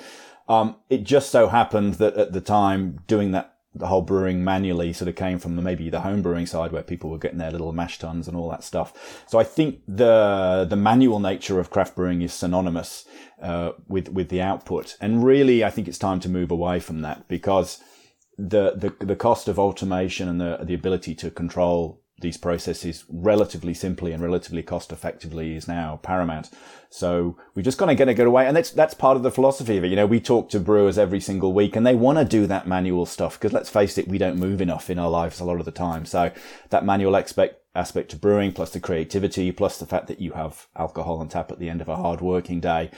Um, 0.49 0.77
it 0.89 1.03
just 1.03 1.29
so 1.29 1.47
happened 1.47 1.95
that 1.95 2.15
at 2.15 2.31
the 2.31 2.41
time 2.41 2.99
doing 3.05 3.31
that 3.31 3.56
the 3.77 3.87
whole 3.87 4.01
brewing 4.01 4.43
manually 4.43 4.93
sort 4.93 5.07
of 5.07 5.15
came 5.15 5.39
from 5.39 5.55
the, 5.55 5.61
maybe 5.61 5.89
the 5.89 6.01
home 6.01 6.21
brewing 6.21 6.45
side 6.45 6.71
where 6.71 6.83
people 6.83 7.09
were 7.09 7.17
getting 7.17 7.37
their 7.37 7.51
little 7.51 7.71
mash 7.73 7.99
tuns 7.99 8.27
and 8.27 8.35
all 8.35 8.49
that 8.49 8.63
stuff. 8.63 9.23
So 9.27 9.39
I 9.39 9.43
think 9.43 9.81
the 9.87 10.65
the 10.69 10.75
manual 10.75 11.19
nature 11.19 11.59
of 11.59 11.69
craft 11.69 11.95
brewing 11.95 12.21
is 12.21 12.33
synonymous 12.33 13.05
uh, 13.41 13.71
with 13.87 14.09
with 14.09 14.29
the 14.29 14.41
output, 14.41 14.97
and 14.99 15.23
really 15.23 15.63
I 15.63 15.69
think 15.69 15.87
it's 15.87 15.97
time 15.97 16.19
to 16.21 16.29
move 16.29 16.51
away 16.51 16.79
from 16.79 17.01
that 17.01 17.27
because 17.27 17.81
the 18.37 18.73
the 18.75 19.05
the 19.05 19.15
cost 19.15 19.47
of 19.47 19.57
automation 19.57 20.27
and 20.27 20.39
the 20.39 20.59
the 20.63 20.73
ability 20.73 21.15
to 21.15 21.31
control 21.31 22.01
these 22.19 22.37
processes 22.37 23.05
relatively 23.09 23.73
simply 23.73 24.11
and 24.11 24.23
relatively 24.23 24.63
cost 24.63 24.91
effectively 24.91 25.55
is 25.55 25.67
now 25.67 25.99
paramount. 26.01 26.49
So 26.89 27.37
we're 27.53 27.61
just 27.61 27.77
kind 27.77 27.91
of 27.91 27.97
going 27.97 28.07
to 28.07 28.15
get 28.15 28.25
away. 28.25 28.47
And 28.47 28.57
that's, 28.57 28.71
that's 28.71 28.95
part 28.95 29.17
of 29.17 29.23
the 29.23 29.29
philosophy 29.29 29.77
of 29.77 29.83
it. 29.83 29.89
You 29.89 29.95
know, 29.95 30.07
we 30.07 30.19
talk 30.19 30.49
to 30.49 30.59
brewers 30.59 30.97
every 30.97 31.19
single 31.19 31.53
week 31.53 31.75
and 31.75 31.85
they 31.85 31.93
want 31.93 32.17
to 32.17 32.25
do 32.25 32.47
that 32.47 32.67
manual 32.67 33.05
stuff 33.05 33.39
because 33.39 33.53
let's 33.53 33.69
face 33.69 33.97
it, 33.99 34.07
we 34.07 34.17
don't 34.17 34.37
move 34.37 34.61
enough 34.61 34.89
in 34.89 34.97
our 34.97 35.09
lives 35.09 35.39
a 35.39 35.45
lot 35.45 35.59
of 35.59 35.65
the 35.65 35.71
time. 35.71 36.05
So 36.05 36.31
that 36.69 36.83
manual 36.83 37.15
aspect, 37.15 37.61
aspect 37.75 38.09
to 38.11 38.15
brewing 38.15 38.51
plus 38.51 38.71
the 38.71 38.79
creativity 38.79 39.51
plus 39.51 39.77
the 39.77 39.85
fact 39.85 40.07
that 40.07 40.19
you 40.19 40.31
have 40.31 40.67
alcohol 40.75 41.19
on 41.19 41.29
tap 41.29 41.51
at 41.51 41.59
the 41.59 41.69
end 41.69 41.81
of 41.81 41.89
a 41.89 41.97
hard 41.97 42.21
working 42.21 42.59
day 42.59 42.89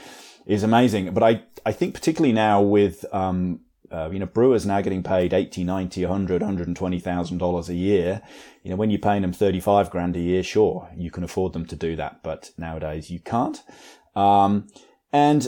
is 0.45 0.63
amazing. 0.63 1.13
But 1.13 1.23
I, 1.23 1.43
I 1.65 1.73
think 1.73 1.93
particularly 1.93 2.33
now 2.33 2.61
with, 2.61 3.03
um, 3.13 3.59
uh, 3.91 4.09
you 4.11 4.19
know, 4.19 4.25
brewers 4.25 4.65
now 4.65 4.81
getting 4.81 5.03
paid 5.03 5.33
80, 5.33 5.63
90, 5.63 6.05
100, 6.05 6.41
120,000 6.41 7.37
dollars 7.37 7.69
a 7.69 7.75
year. 7.75 8.21
You 8.63 8.71
know, 8.71 8.75
when 8.75 8.89
you're 8.89 8.99
paying 8.99 9.21
them 9.21 9.33
35 9.33 9.89
grand 9.89 10.15
a 10.15 10.19
year, 10.19 10.43
sure, 10.43 10.89
you 10.95 11.11
can 11.11 11.23
afford 11.23 11.53
them 11.53 11.65
to 11.67 11.75
do 11.75 11.95
that, 11.95 12.21
but 12.23 12.51
nowadays 12.57 13.09
you 13.09 13.19
can't. 13.19 13.61
Um, 14.15 14.67
and 15.11 15.47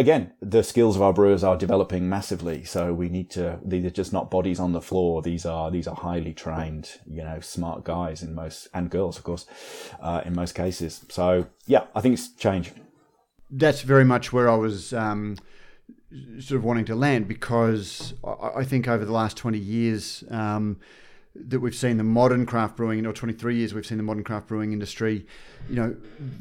again, 0.00 0.32
the 0.40 0.62
skills 0.62 0.96
of 0.96 1.02
our 1.02 1.12
brewers 1.12 1.44
are 1.44 1.56
developing 1.56 2.08
massively. 2.08 2.64
So 2.64 2.92
we 2.92 3.08
need 3.08 3.30
to, 3.32 3.58
these 3.64 3.84
are 3.84 3.90
just 3.90 4.12
not 4.12 4.30
bodies 4.30 4.58
on 4.58 4.72
the 4.72 4.80
floor. 4.80 5.22
These 5.22 5.44
are, 5.44 5.70
these 5.70 5.86
are 5.86 5.94
highly 5.94 6.32
trained, 6.32 6.98
you 7.06 7.22
know, 7.22 7.40
smart 7.40 7.84
guys 7.84 8.22
in 8.22 8.34
most, 8.34 8.68
and 8.72 8.90
girls, 8.90 9.18
of 9.18 9.24
course, 9.24 9.46
uh, 10.00 10.22
in 10.24 10.34
most 10.34 10.54
cases. 10.54 11.04
So 11.08 11.46
yeah, 11.66 11.84
I 11.94 12.00
think 12.00 12.14
it's 12.14 12.32
changed. 12.32 12.72
That's 13.50 13.82
very 13.82 14.04
much 14.04 14.32
where 14.32 14.48
I 14.48 14.54
was, 14.54 14.92
um, 14.92 15.36
sort 16.40 16.58
of 16.58 16.64
wanting 16.64 16.84
to 16.86 16.94
land 16.94 17.28
because 17.28 18.14
I 18.24 18.64
think 18.64 18.88
over 18.88 19.04
the 19.04 19.12
last 19.12 19.36
20 19.36 19.58
years, 19.58 20.24
um, 20.30 20.78
that 21.34 21.60
we've 21.60 21.74
seen 21.74 21.96
the 21.96 22.04
modern 22.04 22.44
craft 22.44 22.76
brewing, 22.76 23.06
or 23.06 23.12
23 23.12 23.56
years 23.56 23.72
we've 23.72 23.86
seen 23.86 23.98
the 23.98 24.04
modern 24.04 24.24
craft 24.24 24.48
brewing 24.48 24.72
industry. 24.72 25.26
You 25.68 25.76
know, 25.76 25.96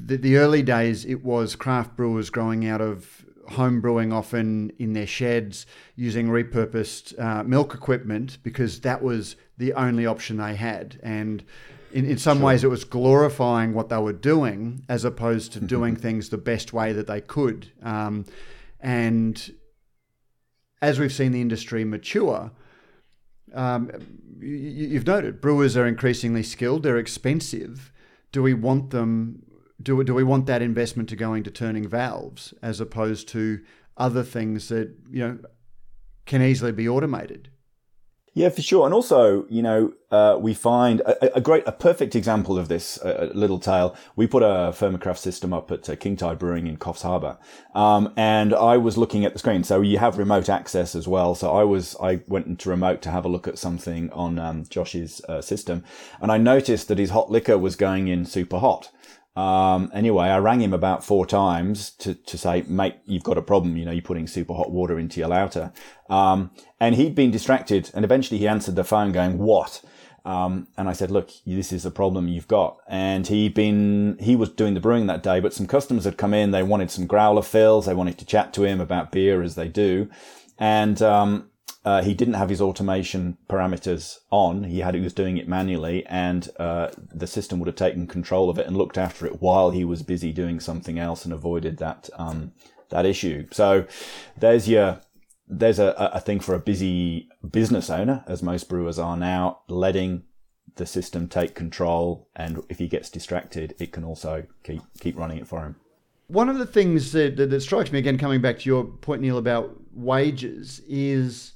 the, 0.05 0.17
the 0.17 0.37
early 0.37 0.63
days 0.63 1.05
it 1.05 1.23
was 1.23 1.55
craft 1.55 1.95
brewers 1.95 2.29
growing 2.29 2.67
out 2.67 2.81
of 2.81 3.25
home 3.49 3.81
brewing 3.81 4.13
often 4.13 4.71
in 4.77 4.93
their 4.93 5.07
sheds 5.07 5.65
using 5.95 6.27
repurposed 6.27 7.19
uh, 7.19 7.43
milk 7.43 7.73
equipment 7.73 8.37
because 8.43 8.81
that 8.81 9.01
was 9.01 9.35
the 9.57 9.73
only 9.73 10.05
option 10.05 10.37
they 10.37 10.55
had. 10.55 10.99
And 11.03 11.43
in, 11.91 12.05
in 12.05 12.17
some 12.17 12.37
sure. 12.37 12.47
ways, 12.47 12.63
it 12.63 12.69
was 12.69 12.83
glorifying 12.83 13.73
what 13.73 13.89
they 13.89 13.97
were 13.97 14.13
doing 14.13 14.85
as 14.87 15.03
opposed 15.03 15.53
to 15.53 15.59
doing 15.75 15.95
things 15.95 16.29
the 16.29 16.37
best 16.37 16.73
way 16.73 16.93
that 16.93 17.07
they 17.07 17.21
could. 17.21 17.71
Um, 17.83 18.25
and 18.79 19.51
as 20.81 20.99
we've 20.99 21.13
seen 21.13 21.31
the 21.31 21.41
industry 21.41 21.83
mature, 21.83 22.51
um, 23.53 23.91
you, 24.39 24.93
have 24.93 25.07
noted 25.07 25.41
brewers 25.41 25.75
are 25.75 25.87
increasingly 25.87 26.43
skilled, 26.43 26.83
they're 26.83 26.97
expensive. 26.97 27.91
Do 28.31 28.43
we 28.43 28.53
want 28.53 28.91
them 28.91 29.43
do, 29.81 30.03
do 30.03 30.13
we 30.13 30.23
want 30.23 30.45
that 30.47 30.61
investment 30.61 31.09
to 31.09 31.15
go 31.15 31.33
into 31.33 31.49
turning 31.49 31.87
valves 31.87 32.53
as 32.61 32.81
opposed 32.81 33.29
to 33.29 33.61
other 33.97 34.23
things 34.23 34.69
that 34.69 34.93
you 35.09 35.19
know 35.19 35.39
can 36.25 36.41
easily 36.41 36.71
be 36.71 36.87
automated? 36.87 37.49
Yeah, 38.39 38.47
for 38.47 38.61
sure. 38.61 38.85
And 38.85 38.93
also, 38.93 39.45
you 39.49 39.61
know, 39.61 39.91
uh, 40.11 40.37
we 40.39 40.53
find 40.53 41.01
a, 41.01 41.35
a, 41.35 41.41
great, 41.41 41.63
a 41.67 41.73
perfect 41.73 42.15
example 42.15 42.57
of 42.57 42.69
this 42.69 42.97
uh, 43.01 43.29
little 43.35 43.59
tale. 43.59 43.97
We 44.15 44.27
put 44.27 44.43
a 44.43 44.71
Fermecraft 44.71 45.17
system 45.17 45.51
up 45.51 45.69
at 45.71 45.89
uh, 45.89 45.97
King 45.97 46.15
Tide 46.15 46.39
Brewing 46.39 46.65
in 46.65 46.77
Coffs 46.77 47.01
Harbour. 47.01 47.37
Um, 47.75 48.13
and 48.15 48.53
I 48.53 48.77
was 48.77 48.97
looking 48.97 49.25
at 49.25 49.33
the 49.33 49.39
screen. 49.39 49.65
So 49.65 49.81
you 49.81 49.97
have 49.97 50.17
remote 50.17 50.47
access 50.47 50.95
as 50.95 51.05
well. 51.05 51.35
So 51.35 51.51
I 51.51 51.65
was, 51.65 51.97
I 52.01 52.21
went 52.29 52.47
into 52.47 52.69
remote 52.69 53.01
to 53.01 53.11
have 53.11 53.25
a 53.25 53.27
look 53.27 53.45
at 53.45 53.57
something 53.57 54.09
on 54.11 54.39
um, 54.39 54.63
Josh's 54.69 55.21
uh, 55.27 55.41
system. 55.41 55.83
And 56.21 56.31
I 56.31 56.37
noticed 56.37 56.87
that 56.87 56.97
his 56.97 57.09
hot 57.09 57.29
liquor 57.29 57.57
was 57.57 57.75
going 57.75 58.07
in 58.07 58.23
super 58.23 58.59
hot. 58.59 58.89
Um, 59.35 59.89
anyway, 59.93 60.27
I 60.27 60.39
rang 60.39 60.61
him 60.61 60.73
about 60.73 61.03
four 61.03 61.25
times 61.25 61.91
to, 61.91 62.13
to 62.13 62.37
say, 62.37 62.63
mate, 62.67 62.95
you've 63.05 63.23
got 63.23 63.37
a 63.37 63.41
problem. 63.41 63.77
You 63.77 63.85
know, 63.85 63.91
you're 63.91 64.01
putting 64.01 64.27
super 64.27 64.53
hot 64.53 64.71
water 64.71 64.99
into 64.99 65.19
your 65.19 65.29
lauter. 65.29 65.71
Um, 66.09 66.51
and 66.79 66.95
he'd 66.95 67.15
been 67.15 67.31
distracted 67.31 67.91
and 67.93 68.03
eventually 68.03 68.39
he 68.39 68.47
answered 68.47 68.75
the 68.75 68.83
phone 68.83 69.11
going, 69.11 69.37
what? 69.37 69.81
Um, 70.25 70.67
and 70.77 70.89
I 70.89 70.93
said, 70.93 71.11
look, 71.11 71.29
this 71.45 71.71
is 71.71 71.85
a 71.85 71.91
problem 71.91 72.27
you've 72.27 72.47
got. 72.47 72.77
And 72.87 73.25
he'd 73.25 73.53
been, 73.53 74.17
he 74.19 74.35
was 74.35 74.49
doing 74.49 74.73
the 74.73 74.79
brewing 74.81 75.07
that 75.07 75.23
day, 75.23 75.39
but 75.39 75.53
some 75.53 75.67
customers 75.67 76.03
had 76.03 76.17
come 76.17 76.33
in. 76.33 76.51
They 76.51 76.63
wanted 76.63 76.91
some 76.91 77.07
growler 77.07 77.41
fills. 77.41 77.85
They 77.85 77.93
wanted 77.93 78.17
to 78.17 78.25
chat 78.25 78.53
to 78.53 78.63
him 78.63 78.81
about 78.81 79.11
beer 79.11 79.41
as 79.41 79.55
they 79.55 79.69
do. 79.69 80.09
And, 80.57 81.01
um, 81.01 81.49
uh, 81.85 82.01
he 82.03 82.13
didn't 82.13 82.33
have 82.33 82.49
his 82.49 82.61
automation 82.61 83.37
parameters 83.49 84.19
on. 84.31 84.65
He 84.65 84.79
had 84.79 84.95
he 84.95 85.01
was 85.01 85.13
doing 85.13 85.37
it 85.37 85.47
manually, 85.47 86.05
and 86.07 86.49
uh, 86.59 86.89
the 87.13 87.27
system 87.27 87.59
would 87.59 87.67
have 87.67 87.75
taken 87.75 88.05
control 88.05 88.49
of 88.49 88.59
it 88.59 88.67
and 88.67 88.75
looked 88.75 88.97
after 88.97 89.25
it 89.25 89.41
while 89.41 89.71
he 89.71 89.85
was 89.85 90.03
busy 90.03 90.31
doing 90.31 90.59
something 90.59 90.99
else 90.99 91.23
and 91.23 91.33
avoided 91.33 91.77
that 91.77 92.09
um, 92.17 92.51
that 92.89 93.05
issue. 93.05 93.47
So 93.51 93.85
there's 94.37 94.67
your 94.67 95.01
there's 95.47 95.79
a, 95.79 96.11
a 96.13 96.19
thing 96.19 96.39
for 96.39 96.53
a 96.53 96.59
busy 96.59 97.29
business 97.49 97.89
owner, 97.89 98.23
as 98.27 98.43
most 98.43 98.69
brewers 98.69 98.99
are 98.99 99.17
now, 99.17 99.61
letting 99.67 100.23
the 100.75 100.85
system 100.85 101.27
take 101.27 101.55
control, 101.55 102.27
and 102.35 102.63
if 102.69 102.77
he 102.77 102.87
gets 102.87 103.09
distracted, 103.09 103.73
it 103.79 103.91
can 103.91 104.03
also 104.03 104.45
keep 104.63 104.81
keep 104.99 105.17
running 105.17 105.37
it 105.37 105.47
for 105.47 105.61
him. 105.61 105.75
One 106.27 106.49
of 106.49 106.59
the 106.59 106.67
things 106.67 107.11
that, 107.13 107.37
that, 107.37 107.49
that 107.49 107.61
strikes 107.61 107.91
me 107.91 107.97
again, 107.97 108.17
coming 108.19 108.39
back 108.39 108.59
to 108.59 108.69
your 108.69 108.83
point, 108.83 109.21
Neal, 109.21 109.39
about 109.39 109.75
wages, 109.91 110.81
is 110.87 111.53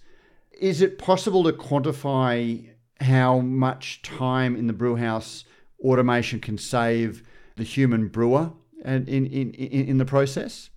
is 0.59 0.81
it 0.81 0.97
possible 0.97 1.43
to 1.43 1.51
quantify 1.51 2.67
how 3.01 3.39
much 3.39 4.01
time 4.01 4.55
in 4.55 4.67
the 4.67 4.73
brewhouse 4.73 5.45
automation 5.83 6.39
can 6.39 6.57
save 6.57 7.23
the 7.55 7.63
human 7.63 8.07
brewer 8.07 8.51
and 8.83 9.07
in, 9.07 9.25
in, 9.27 9.51
in, 9.51 9.87
in 9.87 9.97
the 9.97 10.05
process? 10.05 10.69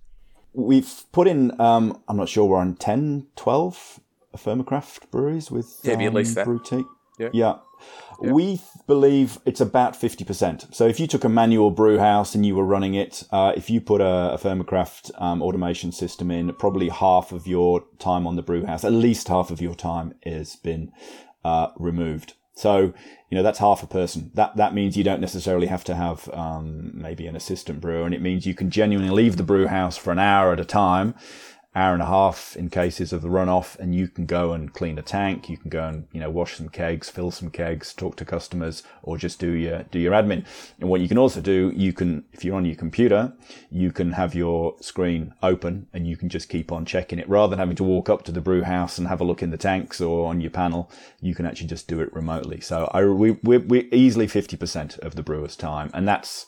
We've 0.53 1.03
put 1.11 1.27
in, 1.27 1.59
um, 1.61 2.01
I'm 2.07 2.17
not 2.17 2.29
sure, 2.29 2.45
we're 2.45 2.57
on 2.57 2.75
10, 2.75 3.27
12 3.35 3.99
Fermecraft 4.35 5.09
breweries 5.11 5.51
with 5.51 5.79
yeah, 5.83 5.93
um, 5.93 6.01
at 6.01 6.13
least 6.13 6.35
that. 6.35 6.47
Brewtique. 6.47 6.87
Yeah. 7.17 7.29
yeah. 7.33 7.57
We 8.33 8.59
believe 8.87 9.37
it's 9.45 9.61
about 9.61 9.93
50%. 9.93 10.73
So 10.73 10.87
if 10.87 10.99
you 10.99 11.05
took 11.05 11.23
a 11.23 11.29
manual 11.29 11.69
brew 11.69 11.99
house 11.99 12.33
and 12.33 12.45
you 12.45 12.55
were 12.55 12.65
running 12.65 12.95
it, 12.95 13.23
uh, 13.31 13.53
if 13.55 13.69
you 13.69 13.79
put 13.79 14.01
a, 14.01 14.33
a 14.33 14.37
Fermecraft 14.37 15.11
um, 15.21 15.43
automation 15.43 15.91
system 15.91 16.31
in, 16.31 16.53
probably 16.55 16.89
half 16.89 17.31
of 17.31 17.45
your 17.45 17.85
time 17.99 18.25
on 18.25 18.35
the 18.35 18.41
brew 18.41 18.65
house, 18.65 18.83
at 18.83 18.91
least 18.91 19.27
half 19.27 19.51
of 19.51 19.61
your 19.61 19.75
time 19.75 20.15
has 20.25 20.55
been 20.55 20.91
uh, 21.45 21.67
removed. 21.77 22.33
So, 22.55 22.91
you 23.29 23.37
know, 23.37 23.43
that's 23.43 23.59
half 23.59 23.83
a 23.83 23.87
person. 23.87 24.31
That, 24.33 24.55
that 24.55 24.73
means 24.73 24.97
you 24.97 25.03
don't 25.03 25.21
necessarily 25.21 25.67
have 25.67 25.83
to 25.83 25.93
have, 25.93 26.27
um, 26.33 26.91
maybe 26.95 27.27
an 27.27 27.35
assistant 27.35 27.81
brewer 27.81 28.05
and 28.05 28.15
it 28.15 28.21
means 28.21 28.47
you 28.47 28.55
can 28.55 28.71
genuinely 28.71 29.11
leave 29.13 29.37
the 29.37 29.43
brew 29.43 29.67
house 29.67 29.95
for 29.95 30.11
an 30.11 30.17
hour 30.17 30.51
at 30.53 30.59
a 30.59 30.65
time 30.65 31.13
hour 31.77 31.93
and 31.93 32.01
a 32.01 32.07
half 32.07 32.55
in 32.55 32.69
cases 32.69 33.13
of 33.13 33.21
the 33.21 33.27
runoff 33.27 33.77
and 33.77 33.93
you 33.93 34.07
can 34.07 34.25
go 34.25 34.51
and 34.51 34.73
clean 34.73 34.97
a 34.97 35.03
tank. 35.03 35.47
You 35.47 35.57
can 35.57 35.69
go 35.69 35.87
and 35.87 36.07
you 36.11 36.19
know 36.19 36.29
wash 36.29 36.55
some 36.55 36.69
kegs 36.69 37.09
fill 37.09 37.29
some 37.29 37.51
kegs 37.51 37.93
talk 37.93 38.15
to 38.17 38.25
customers 38.25 38.81
or 39.03 39.17
just 39.17 39.39
do 39.39 39.51
your 39.51 39.83
do 39.83 39.99
your 39.99 40.13
admin. 40.13 40.43
And 40.79 40.89
what 40.89 41.01
you 41.01 41.07
can 41.07 41.19
also 41.19 41.39
do 41.39 41.71
you 41.75 41.93
can 41.93 42.25
if 42.33 42.43
you're 42.43 42.55
on 42.55 42.65
your 42.65 42.75
computer 42.75 43.33
you 43.69 43.91
can 43.91 44.13
have 44.13 44.33
your 44.33 44.75
screen 44.81 45.33
open 45.43 45.87
and 45.93 46.07
you 46.07 46.17
can 46.17 46.29
just 46.29 46.49
keep 46.49 46.71
on 46.71 46.83
checking 46.83 47.19
it. 47.19 47.29
Rather 47.29 47.51
than 47.51 47.59
having 47.59 47.75
to 47.75 47.83
walk 47.83 48.09
up 48.09 48.23
to 48.23 48.31
the 48.31 48.41
brew 48.41 48.63
house 48.63 48.97
and 48.97 49.07
have 49.07 49.21
a 49.21 49.23
look 49.23 49.43
in 49.43 49.51
the 49.51 49.57
tanks 49.57 50.01
or 50.01 50.27
on 50.27 50.41
your 50.41 50.51
panel 50.51 50.89
you 51.21 51.35
can 51.35 51.45
actually 51.45 51.67
just 51.67 51.87
do 51.87 52.01
it 52.01 52.11
remotely. 52.11 52.59
So 52.59 52.89
I, 52.91 53.05
we, 53.05 53.31
we're, 53.43 53.59
we're 53.59 53.87
easily 53.91 54.27
50% 54.27 54.99
of 54.99 55.15
the 55.15 55.23
brewer's 55.23 55.55
time. 55.55 55.91
And 55.93 56.07
that's 56.07 56.47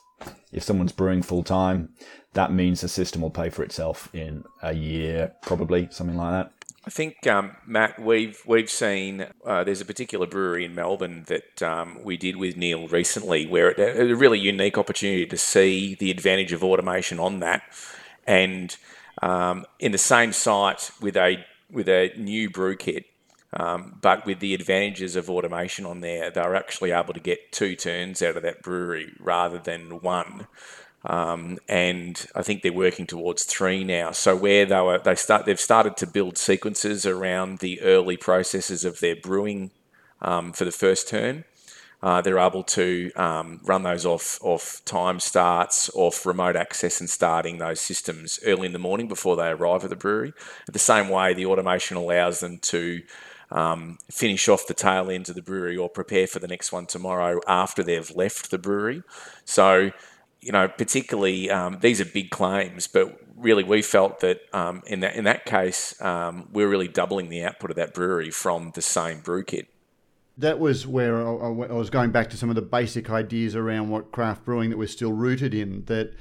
if 0.51 0.63
someone's 0.63 0.91
brewing 0.91 1.21
full 1.21 1.43
time, 1.43 1.93
that 2.33 2.51
means 2.53 2.81
the 2.81 2.89
system 2.89 3.21
will 3.21 3.29
pay 3.29 3.50
for 3.50 3.63
itself 3.63 4.09
in 4.13 4.43
a 4.62 4.74
year, 4.74 5.33
probably 5.41 5.88
something 5.91 6.17
like 6.17 6.31
that. 6.31 6.53
I 6.86 6.91
think 6.91 7.27
um, 7.27 7.55
Matt, 7.65 8.00
we've 8.00 8.41
we've 8.45 8.69
seen 8.69 9.27
uh, 9.45 9.63
there's 9.63 9.81
a 9.81 9.86
particular 9.86 10.25
brewery 10.25 10.65
in 10.65 10.74
Melbourne 10.74 11.25
that 11.27 11.62
um, 11.62 12.03
we 12.03 12.17
did 12.17 12.38
with 12.38 12.55
Neal 12.55 12.88
recently, 12.88 13.45
where 13.45 13.69
it, 13.69 14.09
a 14.12 14.15
really 14.15 14.39
unique 14.39 14.77
opportunity 14.77 15.25
to 15.25 15.38
see 15.38 15.95
the 15.95 16.09
advantage 16.09 16.53
of 16.53 16.63
automation 16.63 17.19
on 17.19 17.39
that, 17.41 17.63
and 18.25 18.77
um, 19.21 19.65
in 19.79 19.91
the 19.91 19.98
same 19.98 20.31
site 20.31 20.91
with 21.01 21.17
a 21.17 21.45
with 21.69 21.89
a 21.89 22.12
new 22.17 22.50
brew 22.50 22.75
kit, 22.75 23.05
um, 23.53 23.98
but 24.01 24.25
with 24.25 24.39
the 24.39 24.53
advantages 24.53 25.15
of 25.15 25.29
automation 25.29 25.86
on 25.86 26.01
there, 26.01 26.31
they're 26.31 26.55
actually 26.55 26.91
able 26.91 27.13
to 27.13 27.19
get 27.19 27.51
two 27.51 27.75
turns 27.75 28.21
out 28.21 28.38
of 28.38 28.43
that 28.43 28.62
brewery 28.62 29.13
rather 29.19 29.59
than 29.59 30.01
one. 30.01 30.48
Um, 31.06 31.60
and 31.70 32.25
I 32.36 32.41
think 32.41 32.62
they're 32.62 32.74
working 32.74 33.08
towards 33.08 33.44
three 33.44 33.84
now. 33.84 34.12
So 34.12 34.36
where 34.36 34.65
they 34.65 34.82
were, 34.82 35.00
they 35.00 35.15
start, 35.15 35.46
they've 35.46 35.60
started 35.60 35.96
to 35.98 36.08
build 36.08 36.38
sequences 36.38 37.06
around 37.06 37.60
the 37.60 37.82
early 37.82 38.18
processes 38.18 38.84
of 38.84 39.00
their 39.00 39.15
brewing 39.15 39.72
um, 40.22 40.51
for 40.51 40.65
the 40.65 40.72
first 40.72 41.08
turn. 41.08 41.46
Uh, 42.01 42.22
they're 42.22 42.39
able 42.39 42.63
to 42.63 43.12
um, 43.15 43.60
run 43.63 43.84
those 43.84 44.06
off 44.06 44.39
off 44.41 44.82
time 44.86 45.20
starts, 45.20 45.89
off 45.94 46.25
remote 46.25 46.56
access, 46.56 47.01
and 47.01 47.10
starting 47.10 47.58
those 47.58 47.82
systems 47.82 48.39
early 48.46 48.68
in 48.68 48.74
the 48.74 48.79
morning 48.79 49.08
before 49.08 49.36
they 49.36 49.50
arrive 49.50 49.84
at 49.84 49.89
the 49.89 49.98
brewery. 49.98 50.34
The 50.72 50.79
same 50.79 51.10
way, 51.10 51.34
the 51.34 51.46
automation 51.46 51.98
allows 51.98 52.39
them 52.39 52.60
to 52.60 53.01
um, 53.51 53.98
finish 54.10 54.48
off 54.48 54.68
the 54.68 54.74
tail 54.74 55.10
end 55.10 55.27
of 55.27 55.36
the 55.36 55.41
brewery 55.41 55.75
or 55.75 55.89
prepare 55.89 56.27
for 56.27 56.39
the 56.39 56.48
next 56.48 56.72
one 56.72 56.86
tomorrow 56.86 57.41
after 57.48 57.84
they've 57.84 58.12
left 58.12 58.50
the 58.50 58.58
brewery. 58.58 59.03
So, 59.44 59.91
you 60.41 60.51
know, 60.51 60.67
particularly 60.67 61.50
um, 61.50 61.79
these 61.81 62.00
are 62.00 62.05
big 62.05 62.29
claims, 62.29 62.88
but 62.88 63.19
really 63.36 63.63
we 63.63 63.81
felt 63.81 64.19
that 64.19 64.41
um, 64.53 64.81
in 64.86 65.00
that 65.00 65.15
in 65.15 65.24
that 65.24 65.46
case 65.46 66.00
um, 66.01 66.50
we're 66.51 66.67
really 66.67 66.88
doubling 66.88 67.29
the 67.29 67.43
output 67.43 67.69
of 67.69 67.75
that 67.77 67.93
brewery 67.93 68.29
from 68.29 68.72
the 68.75 68.81
same 68.81 69.19
brew 69.22 69.43
kit. 69.43 69.67
That 70.38 70.60
was 70.60 70.88
where 70.88 71.27
I, 71.27 71.50
was 71.50 71.89
going 71.89 72.12
back 72.12 72.29
to 72.29 72.38
some 72.38 72.50
of 72.50 72.55
the 72.55 72.62
basic 72.62 73.10
ideas 73.10 73.55
around 73.55 73.89
what 73.89 74.13
craft 74.13 74.46
brewing 74.46 74.69
that 74.69 74.77
we're 74.77 74.88
still 74.88 75.12
rooted 75.12 75.53
in. 75.53 75.84
That 75.86 76.13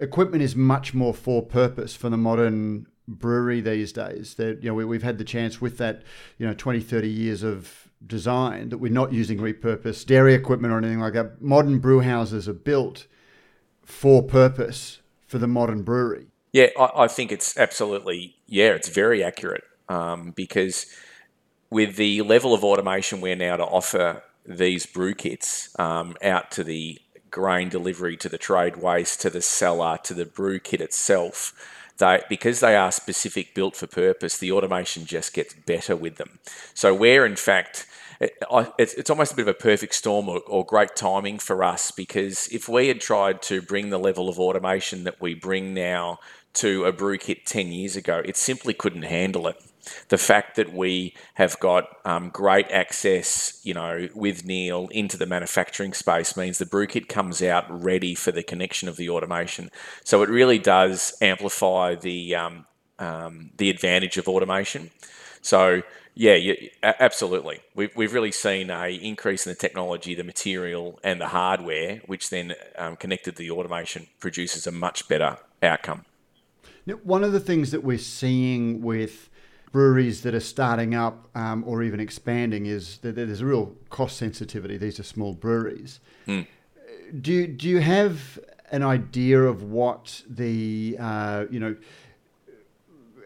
equipment 0.00 0.42
is 0.42 0.56
much 0.56 0.94
more 0.94 1.14
for 1.14 1.42
purpose 1.42 1.94
for 1.94 2.10
the 2.10 2.16
modern 2.16 2.86
brewery 3.06 3.60
these 3.60 3.92
days. 3.92 4.34
That 4.34 4.64
you 4.64 4.70
know 4.70 4.74
we, 4.74 4.96
have 4.96 5.04
had 5.04 5.18
the 5.18 5.24
chance 5.24 5.60
with 5.60 5.78
that 5.78 6.02
you 6.38 6.46
know 6.46 6.54
20, 6.54 6.80
30 6.80 7.08
years 7.08 7.44
of 7.44 7.85
design 8.04 8.68
that 8.70 8.78
we're 8.78 8.92
not 8.92 9.12
using 9.12 9.38
repurposed 9.38 10.06
dairy 10.06 10.34
equipment 10.34 10.72
or 10.72 10.78
anything 10.78 11.00
like 11.00 11.14
that. 11.14 11.40
Modern 11.40 11.78
brew 11.78 12.00
houses 12.00 12.48
are 12.48 12.54
built 12.54 13.06
for 13.82 14.22
purpose 14.22 15.00
for 15.26 15.38
the 15.38 15.46
modern 15.46 15.82
brewery. 15.82 16.26
Yeah, 16.52 16.68
I, 16.78 17.04
I 17.04 17.08
think 17.08 17.32
it's 17.32 17.56
absolutely, 17.56 18.36
yeah, 18.46 18.70
it's 18.70 18.88
very 18.88 19.22
accurate 19.22 19.64
um, 19.88 20.32
because 20.32 20.86
with 21.70 21.96
the 21.96 22.22
level 22.22 22.54
of 22.54 22.64
automation 22.64 23.20
we're 23.20 23.36
now 23.36 23.56
to 23.56 23.64
offer 23.64 24.22
these 24.44 24.86
brew 24.86 25.14
kits 25.14 25.76
um, 25.78 26.16
out 26.22 26.50
to 26.52 26.64
the 26.64 27.00
grain 27.30 27.68
delivery, 27.68 28.16
to 28.16 28.28
the 28.28 28.38
trade 28.38 28.76
waste, 28.76 29.20
to 29.22 29.30
the 29.30 29.42
cellar, 29.42 29.98
to 30.04 30.14
the 30.14 30.24
brew 30.24 30.58
kit 30.58 30.80
itself, 30.80 31.52
they, 31.98 32.22
because 32.28 32.60
they 32.60 32.76
are 32.76 32.92
specific 32.92 33.54
built 33.54 33.76
for 33.76 33.86
purpose, 33.86 34.38
the 34.38 34.52
automation 34.52 35.06
just 35.06 35.32
gets 35.32 35.54
better 35.54 35.96
with 35.96 36.16
them. 36.16 36.38
So 36.74 36.94
where 36.94 37.24
in 37.24 37.36
fact 37.36 37.86
it, 38.20 38.34
it's, 38.78 38.94
it's 38.94 39.10
almost 39.10 39.32
a 39.32 39.36
bit 39.36 39.42
of 39.42 39.48
a 39.48 39.54
perfect 39.54 39.94
storm 39.94 40.28
or, 40.28 40.40
or, 40.46 40.64
great 40.64 40.96
timing 40.96 41.38
for 41.38 41.62
us 41.62 41.90
because 41.90 42.48
if 42.48 42.68
we 42.68 42.88
had 42.88 43.00
tried 43.00 43.42
to 43.42 43.60
bring 43.60 43.90
the 43.90 43.98
level 43.98 44.28
of 44.28 44.38
automation 44.38 45.04
that 45.04 45.20
we 45.20 45.34
bring 45.34 45.74
now 45.74 46.18
to 46.54 46.84
a 46.84 46.92
brew 46.92 47.18
kit 47.18 47.44
10 47.44 47.68
years 47.68 47.96
ago, 47.96 48.22
it 48.24 48.36
simply 48.36 48.72
couldn't 48.72 49.02
handle 49.02 49.46
it. 49.48 49.62
The 50.08 50.18
fact 50.18 50.56
that 50.56 50.72
we 50.72 51.14
have 51.34 51.58
got 51.60 51.84
um, 52.04 52.30
great 52.30 52.70
access, 52.70 53.60
you 53.62 53.74
know, 53.74 54.08
with 54.14 54.44
Neal 54.44 54.88
into 54.90 55.16
the 55.16 55.26
manufacturing 55.26 55.92
space 55.92 56.36
means 56.36 56.58
the 56.58 56.66
brew 56.66 56.86
kit 56.86 57.08
comes 57.08 57.42
out 57.42 57.64
ready 57.68 58.14
for 58.14 58.32
the 58.32 58.42
connection 58.42 58.88
of 58.88 58.96
the 58.96 59.08
automation. 59.10 59.70
So 60.04 60.22
it 60.22 60.28
really 60.28 60.58
does 60.58 61.16
amplify 61.20 61.94
the 61.94 62.34
um, 62.34 62.66
um, 62.98 63.50
the 63.56 63.70
advantage 63.70 64.16
of 64.16 64.28
automation. 64.28 64.90
So 65.42 65.82
yeah, 66.18 66.34
yeah, 66.34 66.54
absolutely. 66.82 67.60
We've, 67.74 67.94
we've 67.94 68.14
really 68.14 68.32
seen 68.32 68.70
a 68.70 68.88
increase 68.88 69.46
in 69.46 69.52
the 69.52 69.56
technology, 69.56 70.14
the 70.14 70.24
material, 70.24 70.98
and 71.04 71.20
the 71.20 71.28
hardware, 71.28 72.00
which 72.06 72.30
then 72.30 72.54
um, 72.76 72.96
connected 72.96 73.36
to 73.36 73.42
the 73.42 73.50
automation 73.50 74.06
produces 74.18 74.66
a 74.66 74.72
much 74.72 75.08
better 75.08 75.36
outcome. 75.62 76.06
Now, 76.86 76.94
one 76.94 77.22
of 77.22 77.32
the 77.32 77.40
things 77.40 77.70
that 77.72 77.84
we're 77.84 77.98
seeing 77.98 78.80
with 78.80 79.28
breweries 79.72 80.22
that 80.22 80.34
are 80.34 80.40
starting 80.40 80.94
up 80.94 81.28
um, 81.34 81.64
or 81.66 81.82
even 81.82 82.00
expanding 82.00 82.66
is 82.66 82.98
that 82.98 83.16
there's 83.16 83.40
a 83.40 83.46
real 83.46 83.74
cost 83.90 84.16
sensitivity. 84.16 84.76
These 84.76 84.98
are 85.00 85.02
small 85.02 85.34
breweries. 85.34 86.00
Mm. 86.26 86.46
Do 87.20 87.32
you, 87.32 87.46
do 87.46 87.68
you 87.68 87.80
have 87.80 88.38
an 88.70 88.82
idea 88.82 89.42
of 89.42 89.62
what 89.62 90.22
the 90.28 90.96
uh, 90.98 91.44
you 91.50 91.60
know 91.60 91.76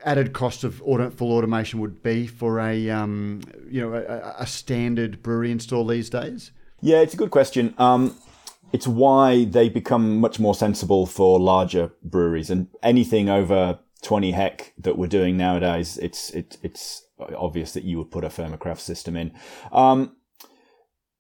added 0.05 0.33
cost 0.33 0.65
of 0.65 0.83
auto, 0.83 1.11
full 1.11 1.33
automation 1.33 1.81
would 1.81 2.03
be 2.03 2.27
for 2.27 2.61
a 2.61 2.91
um, 2.91 3.41
you 3.69 3.81
know 3.81 3.95
a, 3.95 4.43
a, 4.43 4.47
standard 4.47 5.23
brewery 5.23 5.51
install 5.51 5.87
these 5.87 6.11
days? 6.11 6.53
Yeah, 6.81 7.01
it's 7.01 7.15
a 7.15 7.17
good 7.17 7.31
question. 7.31 7.75
Um, 7.79 8.17
it's 8.73 8.87
why 8.87 9.45
they 9.45 9.69
become 9.69 10.21
much 10.21 10.39
more 10.39 10.55
sensible 10.55 11.07
for 11.07 11.41
larger 11.41 11.91
breweries 12.03 12.51
and 12.51 12.69
anything 12.83 13.29
over 13.29 13.79
20 14.01 14.33
hec 14.33 14.73
that 14.79 14.97
we're 14.97 15.07
doing 15.07 15.37
nowadays. 15.37 15.99
It's 15.99 16.31
it, 16.31 16.59
it's 16.63 17.05
obvious 17.37 17.73
that 17.73 17.85
you 17.85 17.99
would 17.99 18.11
put 18.11 18.25
a 18.25 18.29
Fermecraft 18.29 18.81
system 18.81 19.17
in. 19.17 19.33
Um, 19.73 20.17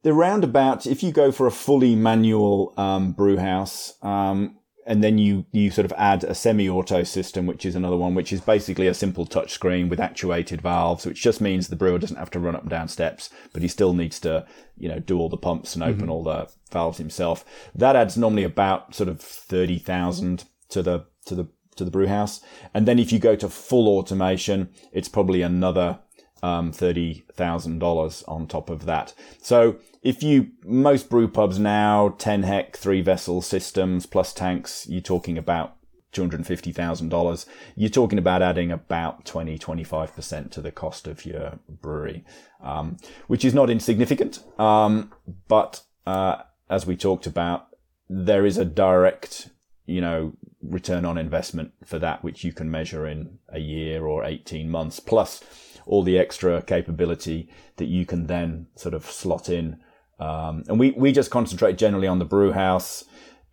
the 0.02 0.14
roundabout, 0.14 0.86
if 0.86 1.02
you 1.02 1.12
go 1.12 1.30
for 1.30 1.46
a 1.46 1.50
fully 1.50 1.94
manual 1.94 2.72
um, 2.78 3.12
brew 3.12 3.36
house, 3.36 3.94
um, 4.02 4.56
and 4.86 5.04
then 5.04 5.18
you 5.18 5.44
you 5.52 5.70
sort 5.70 5.84
of 5.84 5.92
add 5.96 6.24
a 6.24 6.34
semi-auto 6.34 7.04
system, 7.04 7.46
which 7.46 7.66
is 7.66 7.76
another 7.76 7.96
one, 7.96 8.14
which 8.14 8.32
is 8.32 8.40
basically 8.40 8.86
a 8.86 8.94
simple 8.94 9.26
touch 9.26 9.52
screen 9.52 9.88
with 9.88 10.00
actuated 10.00 10.62
valves, 10.62 11.04
which 11.04 11.22
just 11.22 11.40
means 11.40 11.68
the 11.68 11.76
brewer 11.76 11.98
doesn't 11.98 12.16
have 12.16 12.30
to 12.30 12.40
run 12.40 12.56
up 12.56 12.62
and 12.62 12.70
down 12.70 12.88
steps, 12.88 13.28
but 13.52 13.62
he 13.62 13.68
still 13.68 13.92
needs 13.92 14.18
to 14.20 14.46
you 14.78 14.88
know 14.88 14.98
do 14.98 15.18
all 15.18 15.28
the 15.28 15.36
pumps 15.36 15.74
and 15.74 15.84
open 15.84 16.02
mm-hmm. 16.02 16.10
all 16.10 16.24
the 16.24 16.48
valves 16.70 16.98
himself. 16.98 17.44
That 17.74 17.94
adds 17.94 18.16
normally 18.16 18.44
about 18.44 18.94
sort 18.94 19.10
of 19.10 19.20
thirty 19.20 19.78
thousand 19.78 20.44
to 20.70 20.82
the 20.82 21.04
to 21.26 21.34
the 21.34 21.48
to 21.80 21.84
the 21.84 21.90
brew 21.90 22.06
house, 22.06 22.40
and 22.72 22.86
then 22.86 22.98
if 22.98 23.10
you 23.10 23.18
go 23.18 23.34
to 23.34 23.48
full 23.48 23.88
automation, 23.88 24.68
it's 24.92 25.08
probably 25.08 25.42
another 25.42 25.98
um, 26.42 26.72
thirty 26.72 27.24
thousand 27.32 27.78
dollars 27.78 28.22
on 28.28 28.46
top 28.46 28.70
of 28.70 28.86
that. 28.86 29.14
So 29.42 29.78
if 30.02 30.22
you 30.22 30.50
most 30.64 31.10
brew 31.10 31.28
pubs 31.28 31.58
now, 31.58 32.14
ten 32.18 32.42
hec, 32.44 32.76
three 32.76 33.00
vessel 33.00 33.42
systems 33.42 34.06
plus 34.06 34.32
tanks, 34.32 34.86
you're 34.88 35.00
talking 35.00 35.36
about 35.38 35.76
two 36.12 36.22
hundred 36.22 36.46
fifty 36.46 36.72
thousand 36.72 37.08
dollars. 37.08 37.46
You're 37.76 37.90
talking 37.90 38.18
about 38.18 38.42
adding 38.42 38.70
about 38.70 39.24
20, 39.24 39.58
25 39.58 40.14
percent 40.14 40.52
to 40.52 40.60
the 40.60 40.72
cost 40.72 41.06
of 41.06 41.24
your 41.24 41.58
brewery, 41.68 42.24
um, 42.62 42.96
which 43.26 43.44
is 43.44 43.54
not 43.54 43.70
insignificant. 43.70 44.40
Um, 44.58 45.12
but 45.48 45.82
uh, 46.06 46.42
as 46.68 46.86
we 46.86 46.96
talked 46.96 47.26
about, 47.26 47.68
there 48.08 48.44
is 48.44 48.58
a 48.58 48.64
direct, 48.64 49.50
you 49.86 50.00
know, 50.00 50.32
return 50.62 51.04
on 51.04 51.18
investment 51.18 51.72
for 51.84 51.98
that, 51.98 52.22
which 52.22 52.44
you 52.44 52.52
can 52.52 52.70
measure 52.70 53.06
in 53.06 53.38
a 53.48 53.58
year 53.58 54.06
or 54.06 54.24
eighteen 54.24 54.70
months 54.70 55.00
plus 55.00 55.42
all 55.86 56.02
the 56.02 56.18
extra 56.18 56.62
capability 56.62 57.48
that 57.76 57.86
you 57.86 58.04
can 58.04 58.26
then 58.26 58.66
sort 58.76 58.94
of 58.94 59.04
slot 59.04 59.48
in. 59.48 59.78
Um, 60.18 60.64
and 60.68 60.78
we, 60.78 60.90
we 60.90 61.12
just 61.12 61.30
concentrate 61.30 61.78
generally 61.78 62.06
on 62.06 62.18
the 62.18 62.26
brew 62.26 62.52
house 62.52 63.04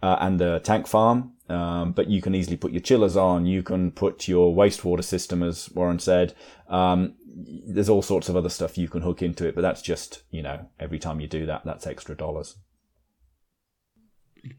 uh, 0.04 0.18
and 0.20 0.38
the 0.38 0.60
tank 0.60 0.86
farm, 0.86 1.32
um, 1.50 1.94
but 1.94 2.10
you 2.10 2.22
can 2.22 2.36
easily 2.36 2.58
put 2.58 2.74
your 2.74 2.82
chillers 2.82 3.16
on. 3.16 3.46
You 3.46 3.64
can 3.64 3.92
put 3.92 4.28
your 4.28 4.54
wastewater 4.54 5.04
system, 5.04 5.42
as 5.42 5.72
Warren 5.72 6.00
said. 6.00 6.36
Um, 6.68 7.16
there's 7.26 7.90
all 7.90 8.02
sorts 8.02 8.30
of 8.30 8.36
other 8.36 8.50
stuff 8.50 8.78
you 8.78 8.90
can 8.90 9.02
hook 9.02 9.22
into 9.22 9.48
it, 9.48 9.56
but 9.56 9.62
that's 9.62 9.82
just, 9.82 10.24
you 10.30 10.44
know, 10.44 10.70
every 10.80 11.00
time 11.00 11.22
you 11.22 11.28
do 11.28 11.46
that, 11.46 11.64
that's 11.64 11.88
extra 11.88 12.16
dollars. 12.16 12.58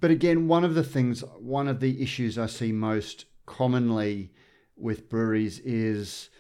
But 0.01 0.11
again, 0.11 0.49
one 0.49 0.65
of 0.65 0.75
the 0.75 0.83
things, 0.83 1.21
one 1.39 1.69
of 1.69 1.81
the 1.81 2.03
issues 2.03 2.39
I 2.39 2.47
see 2.47 2.73
most 2.73 3.27
commonly 3.47 4.33
with 4.77 5.09
breweries 5.09 5.59
is 5.61 6.31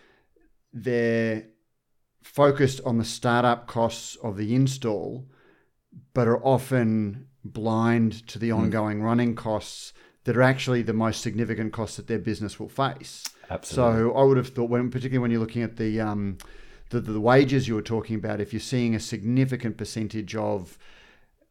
they're 0.73 1.47
focused 2.23 2.81
on 2.85 2.99
the 2.99 3.05
startup 3.05 3.67
costs 3.67 4.17
of 4.17 4.37
the 4.37 4.55
install, 4.55 5.27
but 6.15 6.29
are 6.29 6.45
often 6.45 7.27
blind 7.45 8.27
to 8.29 8.39
the 8.39 8.51
hmm. 8.51 8.57
ongoing 8.57 9.01
mm. 9.01 9.03
running 9.03 9.35
costs 9.35 9.93
that 10.25 10.37
are 10.37 10.43
actually 10.43 10.83
the 10.83 10.93
most 10.93 11.23
significant 11.23 11.73
costs 11.73 11.97
that 11.97 12.07
their 12.07 12.19
business 12.19 12.61
will 12.61 12.69
face. 12.69 13.25
Absolutely. 13.49 14.01
So 14.01 14.13
I 14.13 14.23
would 14.25 14.37
have 14.37 14.49
thought, 14.49 14.69
when 14.69 14.91
particularly 14.91 15.23
when 15.23 15.31
you're 15.31 15.41
looking 15.41 15.63
at 15.63 15.77
the 15.77 16.01
um, 16.01 16.37
the, 16.91 17.01
the, 17.01 17.21
wages 17.21 17.67
you 17.67 17.75
were 17.75 17.83
talking 17.83 18.17
about, 18.17 18.41
if 18.41 18.53
you're 18.53 18.61
seeing 18.61 18.95
a 18.95 19.01
significant 19.01 19.77
percentage 19.77 20.35
of 20.35 20.79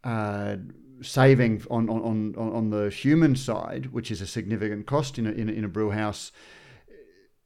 uh, 0.04 0.58
saving 1.02 1.64
on, 1.70 1.90
on, 1.90 2.36
on, 2.36 2.36
on 2.38 2.70
the 2.70 2.90
human 2.90 3.36
side, 3.36 3.88
which 3.88 4.12
is 4.12 4.22
a 4.22 4.28
significant 4.28 4.86
cost 4.86 5.18
in 5.18 5.28
a, 5.28 5.32
in 5.32 5.50
a, 5.50 5.52
in 5.52 5.64
a 5.64 5.68
brew 5.68 5.92
house, 5.92 6.32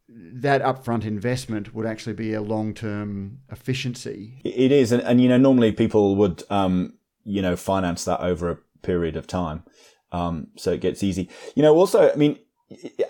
that 0.07 0.61
upfront 0.61 1.05
investment 1.05 1.73
would 1.73 1.85
actually 1.85 2.13
be 2.13 2.33
a 2.33 2.41
long 2.41 2.73
term 2.73 3.39
efficiency. 3.49 4.41
It 4.43 4.71
is, 4.71 4.91
and, 4.91 5.01
and 5.03 5.21
you 5.21 5.29
know 5.29 5.37
normally 5.37 5.71
people 5.71 6.15
would 6.17 6.43
um, 6.49 6.93
you 7.23 7.41
know 7.41 7.55
finance 7.55 8.05
that 8.05 8.19
over 8.19 8.51
a 8.51 8.57
period 8.81 9.15
of 9.15 9.25
time, 9.25 9.63
um, 10.11 10.47
so 10.57 10.71
it 10.71 10.81
gets 10.81 11.01
easy. 11.01 11.29
You 11.55 11.63
know, 11.63 11.73
also, 11.73 12.11
I 12.11 12.15
mean, 12.15 12.39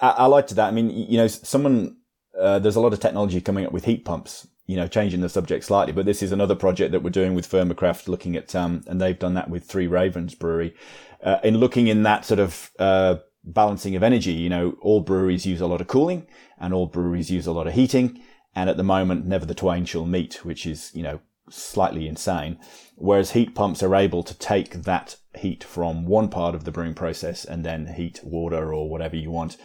I, 0.01 0.41
to 0.41 0.55
that. 0.55 0.67
I 0.67 0.71
mean, 0.71 0.91
you 0.91 1.17
know, 1.17 1.27
someone 1.27 1.97
uh, 2.39 2.59
there's 2.59 2.75
a 2.75 2.81
lot 2.81 2.93
of 2.93 2.99
technology 2.99 3.41
coming 3.41 3.65
up 3.65 3.71
with 3.71 3.85
heat 3.85 4.05
pumps. 4.05 4.47
You 4.71 4.77
know, 4.77 4.87
changing 4.87 5.21
the 5.21 5.29
subject 5.29 5.65
slightly, 5.65 5.93
but 5.93 6.05
this 6.05 6.23
is 6.23 6.31
another 6.31 6.55
project 6.55 6.91
that 6.91 7.03
we're 7.03 7.09
doing 7.09 7.35
with 7.35 7.49
Fermecraft, 7.49 8.07
looking 8.07 8.35
at, 8.35 8.55
um, 8.55 8.83
and 8.87 9.01
they've 9.01 9.19
done 9.25 9.33
that 9.33 9.49
with 9.49 9.65
Three 9.65 9.87
Ravens 9.87 10.33
Brewery, 10.33 10.73
uh, 11.21 11.39
in 11.43 11.57
looking 11.57 11.87
in 11.87 12.03
that 12.03 12.25
sort 12.25 12.39
of 12.39 12.71
uh, 12.79 13.15
balancing 13.43 13.95
of 13.95 14.03
energy. 14.03 14.33
You 14.33 14.49
know, 14.49 14.77
all 14.81 15.01
breweries 15.01 15.45
use 15.45 15.61
a 15.61 15.67
lot 15.67 15.81
of 15.81 15.87
cooling 15.87 16.27
and 16.57 16.73
all 16.73 16.85
breweries 16.85 17.29
use 17.29 17.47
a 17.47 17.51
lot 17.51 17.67
of 17.67 17.73
heating. 17.73 18.21
And 18.55 18.69
at 18.69 18.77
the 18.77 18.83
moment, 18.83 19.25
never 19.25 19.45
the 19.45 19.55
twain 19.55 19.85
shall 19.85 20.05
meet, 20.05 20.45
which 20.45 20.65
is, 20.65 20.91
you 20.93 21.03
know, 21.03 21.19
slightly 21.49 22.07
insane. 22.07 22.59
Whereas 22.95 23.31
heat 23.31 23.55
pumps 23.55 23.81
are 23.83 23.95
able 23.95 24.23
to 24.23 24.37
take 24.37 24.83
that 24.83 25.17
heat 25.37 25.63
from 25.63 26.05
one 26.05 26.29
part 26.29 26.55
of 26.55 26.63
the 26.63 26.71
brewing 26.71 26.93
process 26.93 27.45
and 27.45 27.65
then 27.65 27.93
heat 27.95 28.19
water 28.23 28.73
or 28.73 28.89
whatever 28.89 29.15
you 29.15 29.31
want 29.31 29.57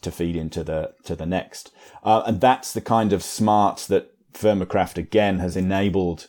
to 0.00 0.10
feed 0.10 0.36
into 0.36 0.64
the 0.64 0.94
to 1.04 1.14
the 1.14 1.26
next. 1.26 1.70
Uh, 2.02 2.22
and 2.26 2.40
that's 2.40 2.72
the 2.72 2.80
kind 2.80 3.12
of 3.12 3.22
smarts 3.22 3.86
that 3.86 4.13
Fermecraft 4.34 4.98
again 4.98 5.38
has 5.38 5.56
enabled 5.56 6.28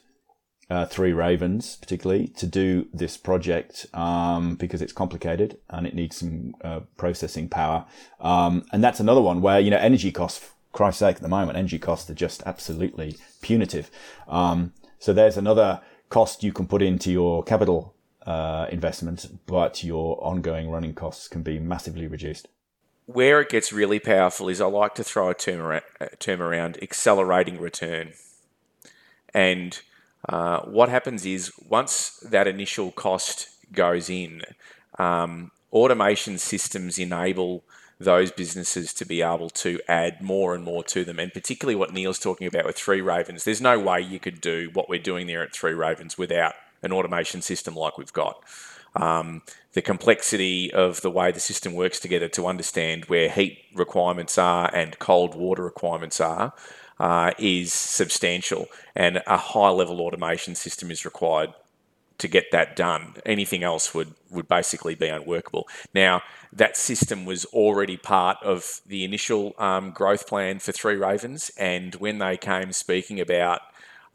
uh, 0.69 0.85
Three 0.85 1.13
Ravens, 1.13 1.75
particularly, 1.75 2.27
to 2.29 2.47
do 2.47 2.87
this 2.93 3.17
project 3.17 3.85
um, 3.93 4.55
because 4.55 4.81
it's 4.81 4.93
complicated 4.93 5.57
and 5.69 5.85
it 5.85 5.93
needs 5.93 6.17
some 6.17 6.55
uh, 6.63 6.81
processing 6.97 7.49
power. 7.49 7.85
Um, 8.19 8.65
and 8.71 8.83
that's 8.83 8.99
another 8.99 9.21
one 9.21 9.41
where 9.41 9.59
you 9.59 9.69
know 9.69 9.77
energy 9.77 10.11
costs. 10.11 10.51
Christ's 10.71 10.99
sake, 10.99 11.15
at 11.15 11.21
the 11.21 11.29
moment, 11.29 11.57
energy 11.57 11.79
costs 11.79 12.09
are 12.09 12.15
just 12.15 12.43
absolutely 12.45 13.15
punitive. 13.41 13.89
Um, 14.27 14.73
so 14.99 15.13
there's 15.13 15.37
another 15.37 15.79
cost 16.09 16.43
you 16.43 16.51
can 16.51 16.67
put 16.67 16.81
into 16.81 17.11
your 17.11 17.43
capital 17.43 17.95
uh, 18.25 18.67
investment, 18.69 19.25
but 19.45 19.83
your 19.83 20.21
ongoing 20.21 20.69
running 20.69 20.93
costs 20.93 21.29
can 21.29 21.43
be 21.43 21.59
massively 21.59 22.07
reduced. 22.07 22.49
Where 23.05 23.39
it 23.39 23.49
gets 23.49 23.71
really 23.71 23.99
powerful 23.99 24.49
is 24.49 24.59
I 24.59 24.65
like 24.65 24.95
to 24.95 25.03
throw 25.03 25.29
a 25.29 25.35
term 25.35 25.61
around, 25.61 25.83
term 26.19 26.41
around 26.41 26.81
accelerating 26.81 27.59
return. 27.59 28.13
And 29.33 29.79
uh, 30.27 30.61
what 30.61 30.89
happens 30.89 31.25
is 31.25 31.51
once 31.67 32.17
that 32.21 32.47
initial 32.47 32.91
cost 32.91 33.49
goes 33.71 34.09
in, 34.09 34.41
um, 34.97 35.51
automation 35.71 36.37
systems 36.37 36.97
enable 36.97 37.63
those 37.99 38.31
businesses 38.31 38.93
to 38.93 39.05
be 39.05 39.21
able 39.21 39.49
to 39.49 39.79
add 39.87 40.21
more 40.21 40.53
and 40.55 40.63
more 40.63 40.83
to 40.83 41.05
them. 41.05 41.19
And 41.19 41.31
particularly 41.31 41.75
what 41.75 41.93
Neal's 41.93 42.19
talking 42.19 42.47
about 42.47 42.65
with 42.65 42.75
Three 42.75 43.01
Ravens, 43.01 43.43
there's 43.43 43.61
no 43.61 43.79
way 43.79 44.01
you 44.01 44.19
could 44.19 44.41
do 44.41 44.69
what 44.73 44.89
we're 44.89 44.99
doing 44.99 45.27
there 45.27 45.43
at 45.43 45.53
Three 45.53 45.73
Ravens 45.73 46.17
without 46.17 46.53
an 46.81 46.91
automation 46.91 47.41
system 47.41 47.75
like 47.75 47.97
we've 47.97 48.13
got. 48.13 48.43
Um, 48.95 49.41
the 49.73 49.81
complexity 49.81 50.71
of 50.73 51.01
the 51.01 51.12
way 51.12 51.31
the 51.31 51.39
system 51.39 51.73
works 51.73 51.99
together 51.99 52.29
to 52.29 52.47
understand 52.47 53.05
where 53.05 53.29
heat 53.29 53.60
requirements 53.73 54.38
are 54.38 54.73
and 54.73 54.97
cold 54.99 55.36
water 55.36 55.63
requirements 55.63 56.21
are 56.21 56.53
uh, 56.99 57.31
is 57.38 57.73
substantial, 57.73 58.67
and 58.95 59.21
a 59.27 59.38
high 59.38 59.69
level 59.69 59.99
automation 60.01 60.55
system 60.55 60.91
is 60.91 61.03
required 61.03 61.53
to 62.17 62.27
get 62.29 62.51
that 62.51 62.77
done. 62.77 63.15
Anything 63.25 63.63
else 63.63 63.93
would, 63.93 64.13
would 64.31 64.47
basically 64.47 64.95
be 64.95 65.10
unworkable. 65.10 65.67
Now, 65.93 66.21
that 66.53 66.77
system 66.77 67.25
was 67.25 67.43
already 67.45 67.97
part 67.97 68.38
of 68.41 68.79
the 68.88 69.03
initial 69.03 69.53
um, 69.58 69.91
growth 69.91 70.25
plan 70.25 70.60
for 70.60 70.71
Three 70.71 70.95
Ravens, 70.95 71.51
and 71.58 71.95
when 71.95 72.19
they 72.19 72.38
came 72.38 72.71
speaking 72.71 73.19
about 73.19 73.62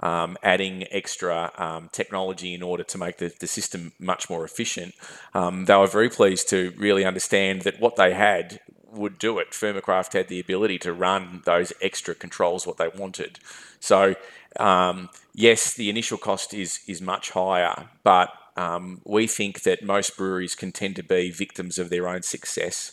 um, 0.01 0.37
adding 0.43 0.87
extra 0.91 1.53
um, 1.59 1.89
technology 1.93 2.55
in 2.55 2.63
order 2.63 2.83
to 2.85 2.99
make 2.99 3.19
the, 3.19 3.33
the 3.39 3.47
system 3.47 3.93
much 3.99 4.29
more 4.31 4.45
efficient, 4.45 4.95
um, 5.35 5.67
they 5.67 5.77
were 5.77 5.87
very 5.87 6.09
pleased 6.09 6.49
to 6.49 6.73
really 6.77 7.05
understand 7.05 7.63
that 7.63 7.81
what 7.81 7.97
they 7.97 8.15
had 8.15 8.61
would 8.93 9.19
do 9.19 9.39
it. 9.39 9.51
Fermecraft 9.51 10.15
had 10.15 10.29
the 10.29 10.41
ability 10.41 10.79
to 10.79 10.93
run 10.93 11.43
those 11.45 11.73
extra 11.81 12.15
controls 12.15 12.67
what 12.67 12.77
they 12.77 12.89
wanted. 12.89 13.39
So 13.79 14.17
um, 14.59 15.11
yes, 15.35 15.75
the 15.75 15.89
initial 15.91 16.19
cost 16.19 16.53
is 16.55 16.81
is 16.87 17.01
much 17.01 17.31
higher, 17.31 17.89
but 18.03 18.31
um, 18.57 19.01
we 19.05 19.27
think 19.27 19.63
that 19.63 19.83
most 19.83 20.17
breweries 20.17 20.55
can 20.55 20.73
tend 20.73 20.97
to 20.97 21.03
be 21.03 21.31
victims 21.31 21.79
of 21.79 21.89
their 21.89 22.09
own 22.09 22.23
success. 22.23 22.93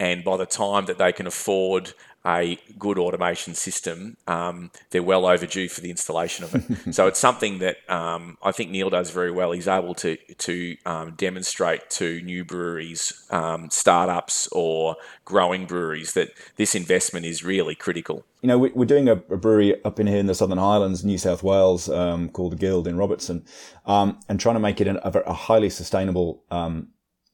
And 0.00 0.24
by 0.24 0.36
the 0.36 0.46
time 0.46 0.86
that 0.86 0.98
they 0.98 1.12
can 1.12 1.26
afford 1.26 1.92
a 2.26 2.58
good 2.78 2.98
automation 2.98 3.54
system, 3.54 4.16
um, 4.26 4.70
they're 4.90 5.02
well 5.02 5.26
overdue 5.26 5.68
for 5.68 5.80
the 5.80 5.90
installation 5.90 6.44
of 6.44 6.54
it. 6.54 6.94
so 6.94 7.06
it's 7.06 7.18
something 7.18 7.58
that 7.58 7.78
um, 7.90 8.38
I 8.42 8.52
think 8.52 8.70
Neal 8.70 8.90
does 8.90 9.10
very 9.10 9.30
well. 9.30 9.52
He's 9.52 9.68
able 9.68 9.94
to 9.96 10.16
to 10.16 10.76
um, 10.86 11.12
demonstrate 11.16 11.90
to 11.90 12.20
new 12.22 12.44
breweries, 12.44 13.26
um, 13.30 13.68
startups, 13.70 14.48
or 14.52 14.96
growing 15.24 15.66
breweries 15.66 16.14
that 16.14 16.30
this 16.56 16.74
investment 16.74 17.26
is 17.26 17.44
really 17.44 17.74
critical. 17.74 18.24
You 18.40 18.48
know, 18.48 18.58
we're 18.58 18.84
doing 18.84 19.08
a, 19.08 19.16
brewery 19.16 19.82
up 19.84 19.98
in 19.98 20.06
here 20.06 20.18
in 20.18 20.26
the 20.26 20.34
Southern 20.34 20.58
Highlands, 20.58 21.02
New 21.02 21.16
South 21.16 21.42
Wales, 21.42 21.88
um, 21.88 22.28
called 22.28 22.52
the 22.52 22.56
Guild 22.56 22.86
in 22.86 22.98
Robertson, 22.98 23.42
um, 23.86 24.20
and 24.28 24.38
trying 24.38 24.56
to 24.56 24.60
make 24.60 24.82
it 24.82 24.86
a, 24.86 25.28
a 25.28 25.32
highly 25.32 25.70
sustainable 25.70 26.42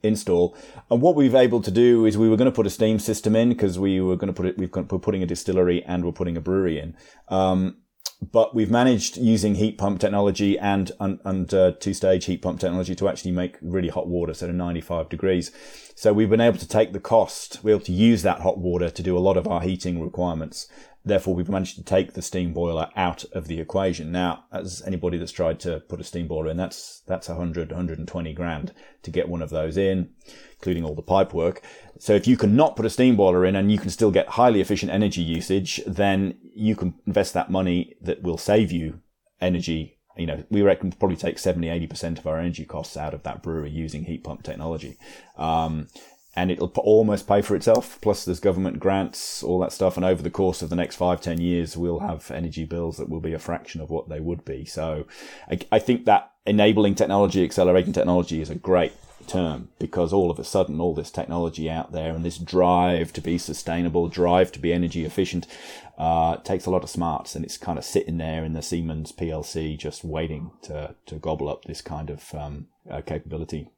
install. 0.02 0.56
And 0.90 1.00
what 1.00 1.14
we've 1.14 1.34
able 1.34 1.60
to 1.62 1.70
do 1.70 2.06
is 2.06 2.16
we 2.16 2.28
were 2.28 2.36
going 2.36 2.50
to 2.50 2.54
put 2.54 2.66
a 2.66 2.70
steam 2.70 2.98
system 2.98 3.36
in 3.36 3.50
because 3.50 3.78
we 3.78 4.00
were 4.00 4.16
going 4.16 4.32
to 4.32 4.32
put 4.32 4.46
it, 4.46 4.58
we've 4.58 4.70
got, 4.70 4.90
we're 4.90 4.98
putting 4.98 5.22
a 5.22 5.26
distillery 5.26 5.82
and 5.84 6.04
we're 6.04 6.12
putting 6.12 6.36
a 6.36 6.40
brewery 6.40 6.78
in. 6.78 6.96
Um, 7.28 7.76
but 8.32 8.54
we've 8.54 8.70
managed 8.70 9.16
using 9.16 9.54
heat 9.54 9.78
pump 9.78 9.98
technology 9.98 10.58
and, 10.58 10.92
and, 11.00 11.20
and 11.24 11.54
uh, 11.54 11.72
two 11.72 11.94
stage 11.94 12.26
heat 12.26 12.42
pump 12.42 12.60
technology 12.60 12.94
to 12.94 13.08
actually 13.08 13.30
make 13.30 13.56
really 13.62 13.88
hot 13.88 14.08
water, 14.08 14.34
so 14.34 14.46
to 14.46 14.52
95 14.52 15.08
degrees. 15.08 15.50
So 16.00 16.14
we've 16.14 16.30
been 16.30 16.40
able 16.40 16.56
to 16.56 16.66
take 16.66 16.94
the 16.94 16.98
cost, 16.98 17.62
we're 17.62 17.74
able 17.74 17.84
to 17.84 17.92
use 17.92 18.22
that 18.22 18.40
hot 18.40 18.56
water 18.56 18.88
to 18.88 19.02
do 19.02 19.18
a 19.18 19.20
lot 19.20 19.36
of 19.36 19.46
our 19.46 19.60
heating 19.60 20.00
requirements. 20.00 20.66
Therefore, 21.04 21.34
we've 21.34 21.50
managed 21.50 21.76
to 21.76 21.84
take 21.84 22.14
the 22.14 22.22
steam 22.22 22.54
boiler 22.54 22.88
out 22.96 23.26
of 23.34 23.48
the 23.48 23.60
equation. 23.60 24.10
Now, 24.10 24.44
as 24.50 24.82
anybody 24.86 25.18
that's 25.18 25.30
tried 25.30 25.60
to 25.60 25.80
put 25.80 26.00
a 26.00 26.04
steam 26.04 26.26
boiler 26.26 26.48
in, 26.48 26.56
that's 26.56 27.02
that's 27.06 27.28
100, 27.28 27.68
120 27.68 28.32
grand 28.32 28.72
to 29.02 29.10
get 29.10 29.28
one 29.28 29.42
of 29.42 29.50
those 29.50 29.76
in, 29.76 30.14
including 30.54 30.86
all 30.86 30.94
the 30.94 31.02
pipe 31.02 31.34
work. 31.34 31.60
So 31.98 32.14
if 32.14 32.26
you 32.26 32.38
can 32.38 32.56
not 32.56 32.76
put 32.76 32.86
a 32.86 32.90
steam 32.90 33.14
boiler 33.14 33.44
in 33.44 33.54
and 33.54 33.70
you 33.70 33.76
can 33.76 33.90
still 33.90 34.10
get 34.10 34.26
highly 34.26 34.62
efficient 34.62 34.90
energy 34.90 35.20
usage, 35.20 35.82
then 35.86 36.38
you 36.54 36.76
can 36.76 36.94
invest 37.06 37.34
that 37.34 37.50
money 37.50 37.96
that 38.00 38.22
will 38.22 38.38
save 38.38 38.72
you 38.72 39.00
energy. 39.38 39.99
You 40.20 40.26
know, 40.26 40.44
we 40.50 40.62
reckon 40.62 40.92
probably 40.92 41.16
take 41.16 41.38
70, 41.38 41.66
80% 41.66 42.18
of 42.18 42.26
our 42.26 42.38
energy 42.38 42.64
costs 42.64 42.96
out 42.96 43.14
of 43.14 43.22
that 43.22 43.42
brewery 43.42 43.70
using 43.70 44.04
heat 44.04 44.22
pump 44.22 44.42
technology. 44.42 44.96
Um, 45.36 45.88
and 46.36 46.50
it'll 46.50 46.68
almost 46.76 47.26
pay 47.26 47.42
for 47.42 47.56
itself. 47.56 47.98
Plus, 48.00 48.24
there's 48.24 48.38
government 48.38 48.78
grants, 48.78 49.42
all 49.42 49.58
that 49.60 49.72
stuff, 49.72 49.96
and 49.96 50.06
over 50.06 50.22
the 50.22 50.30
course 50.30 50.62
of 50.62 50.70
the 50.70 50.76
next 50.76 50.96
five, 50.96 51.20
ten 51.20 51.40
years, 51.40 51.76
we'll 51.76 52.00
have 52.00 52.30
energy 52.30 52.64
bills 52.64 52.98
that 52.98 53.08
will 53.08 53.20
be 53.20 53.32
a 53.32 53.38
fraction 53.38 53.80
of 53.80 53.90
what 53.90 54.08
they 54.08 54.20
would 54.20 54.44
be. 54.44 54.64
So, 54.64 55.06
I, 55.50 55.58
I 55.72 55.78
think 55.80 56.04
that 56.04 56.30
enabling 56.46 56.94
technology, 56.94 57.42
accelerating 57.42 57.92
technology, 57.92 58.40
is 58.40 58.50
a 58.50 58.54
great 58.54 58.92
term 59.30 59.68
because 59.78 60.12
all 60.12 60.30
of 60.30 60.38
a 60.38 60.44
sudden, 60.44 60.80
all 60.80 60.94
this 60.94 61.10
technology 61.10 61.70
out 61.70 61.92
there 61.92 62.14
and 62.14 62.24
this 62.24 62.38
drive 62.38 63.12
to 63.14 63.20
be 63.20 63.38
sustainable, 63.38 64.08
drive 64.08 64.52
to 64.52 64.58
be 64.58 64.72
energy 64.72 65.04
efficient, 65.04 65.46
uh, 65.98 66.36
takes 66.38 66.66
a 66.66 66.70
lot 66.70 66.82
of 66.82 66.90
smarts, 66.90 67.34
and 67.34 67.44
it's 67.44 67.56
kind 67.56 67.78
of 67.78 67.84
sitting 67.84 68.18
there 68.18 68.44
in 68.44 68.52
the 68.52 68.62
Siemens 68.62 69.12
PLC, 69.12 69.78
just 69.78 70.04
waiting 70.04 70.50
to 70.62 70.94
to 71.06 71.16
gobble 71.16 71.48
up 71.48 71.64
this 71.64 71.82
kind 71.82 72.10
of 72.10 72.34
um, 72.34 72.68
uh, 72.90 73.00
capability 73.00 73.68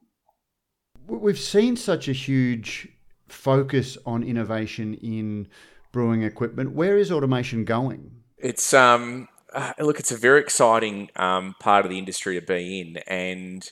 we've 1.07 1.39
seen 1.39 1.75
such 1.75 2.07
a 2.07 2.13
huge 2.13 2.87
focus 3.27 3.97
on 4.05 4.23
innovation 4.23 4.93
in 4.95 5.47
brewing 5.91 6.23
equipment. 6.23 6.71
Where 6.71 6.97
is 6.97 7.11
automation 7.11 7.65
going? 7.65 8.11
It's 8.37 8.73
um, 8.73 9.27
uh, 9.53 9.73
look, 9.79 9.99
it's 9.99 10.11
a 10.11 10.17
very 10.17 10.39
exciting 10.39 11.09
um, 11.15 11.55
part 11.59 11.85
of 11.85 11.91
the 11.91 11.97
industry 11.97 12.39
to 12.39 12.45
be 12.45 12.81
in, 12.81 12.97
and 13.07 13.71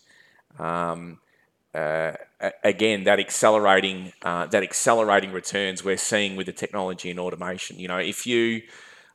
um, 0.59 1.19
again, 1.73 3.03
that 3.05 3.19
accelerating 3.19 4.13
uh, 4.23 4.45
that 4.47 4.63
accelerating 4.63 5.31
returns 5.31 5.83
we're 5.83 5.97
seeing 5.97 6.35
with 6.35 6.47
the 6.47 6.53
technology 6.53 7.09
and 7.09 7.19
automation. 7.19 7.79
You 7.79 7.87
know, 7.87 7.97
if 7.97 8.25
you 8.27 8.61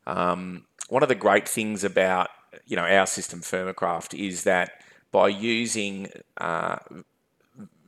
um, 0.07 0.65
one 0.89 1.03
of 1.03 1.09
the 1.09 1.15
great 1.15 1.49
things 1.49 1.85
about 1.85 2.29
you 2.67 2.77
know 2.77 2.85
our 2.85 3.07
system, 3.07 3.41
Fermecraft, 3.41 4.19
is 4.19 4.45
that 4.45 4.83
by 5.13 5.29
using 5.29 6.09
uh, 6.39 6.79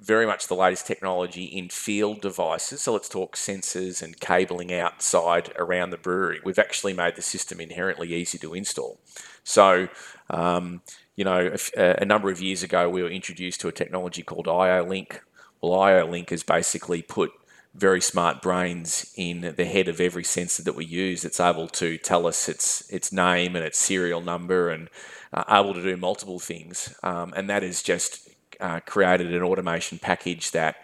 very 0.00 0.26
much 0.26 0.46
the 0.46 0.54
latest 0.54 0.86
technology 0.86 1.44
in 1.44 1.68
field 1.68 2.20
devices. 2.20 2.82
So 2.82 2.92
let's 2.92 3.08
talk 3.08 3.36
sensors 3.36 4.02
and 4.02 4.18
cabling 4.20 4.72
outside 4.72 5.52
around 5.56 5.90
the 5.90 5.96
brewery. 5.96 6.40
We've 6.44 6.58
actually 6.58 6.94
made 6.94 7.16
the 7.16 7.22
system 7.22 7.60
inherently 7.60 8.14
easy 8.14 8.38
to 8.38 8.54
install. 8.54 9.00
So, 9.44 9.88
um, 10.30 10.82
you 11.18 11.24
know, 11.24 11.52
a, 11.76 12.02
a, 12.02 12.04
number 12.04 12.30
of 12.30 12.40
years 12.40 12.62
ago, 12.62 12.88
we 12.88 13.02
were 13.02 13.10
introduced 13.10 13.60
to 13.62 13.66
a 13.66 13.72
technology 13.72 14.22
called 14.22 14.46
IO-Link. 14.46 15.20
Well, 15.60 15.80
IO-Link 15.80 16.30
has 16.30 16.44
basically 16.44 17.02
put 17.02 17.32
very 17.74 18.00
smart 18.00 18.40
brains 18.40 19.12
in 19.16 19.52
the 19.56 19.64
head 19.64 19.88
of 19.88 20.00
every 20.00 20.22
sensor 20.22 20.62
that 20.62 20.76
we 20.76 20.84
use. 20.84 21.24
It's 21.24 21.40
able 21.40 21.66
to 21.70 21.98
tell 21.98 22.24
us 22.28 22.48
its 22.48 22.88
its 22.88 23.10
name 23.10 23.56
and 23.56 23.64
its 23.64 23.80
serial 23.80 24.20
number 24.20 24.70
and 24.70 24.88
uh, 25.32 25.42
able 25.50 25.74
to 25.74 25.82
do 25.82 25.96
multiple 25.96 26.38
things. 26.38 26.94
Um, 27.02 27.34
and 27.36 27.50
has 27.50 27.82
just 27.82 28.28
uh, 28.60 28.78
created 28.86 29.34
an 29.34 29.42
automation 29.42 29.98
package 29.98 30.52
that 30.52 30.76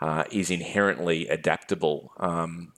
uh, 0.00 0.24
is 0.32 0.50
inherently 0.50 1.28
adaptable 1.28 2.12
um, 2.16 2.72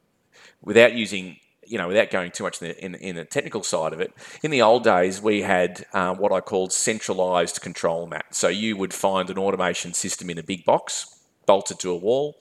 without 0.60 0.94
using 0.94 1.36
you 1.66 1.78
know, 1.78 1.88
without 1.88 2.10
going 2.10 2.30
too 2.30 2.44
much 2.44 2.60
in 2.62 2.68
the, 2.68 2.84
in, 2.84 2.94
in 2.96 3.16
the, 3.16 3.24
technical 3.24 3.62
side 3.62 3.92
of 3.92 4.00
it, 4.00 4.12
in 4.42 4.50
the 4.50 4.62
old 4.62 4.84
days 4.84 5.20
we 5.20 5.42
had 5.42 5.86
uh, 5.92 6.14
what 6.14 6.32
I 6.32 6.40
called 6.40 6.72
centralized 6.72 7.60
control 7.60 8.06
mat. 8.06 8.26
So 8.30 8.48
you 8.48 8.76
would 8.76 8.94
find 8.94 9.30
an 9.30 9.38
automation 9.38 9.94
system 9.94 10.30
in 10.30 10.38
a 10.38 10.42
big 10.42 10.64
box 10.64 11.14
bolted 11.46 11.78
to 11.80 11.90
a 11.90 11.96
wall. 11.96 12.36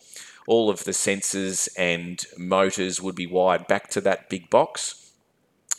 All 0.48 0.70
of 0.70 0.84
the 0.84 0.92
sensors 0.92 1.70
and 1.78 2.26
motors 2.38 3.02
would 3.02 3.16
be 3.16 3.28
wired 3.28 3.68
back 3.68 3.90
to 3.92 4.02
that 4.02 4.30
big 4.30 4.50
box. 4.50 5.12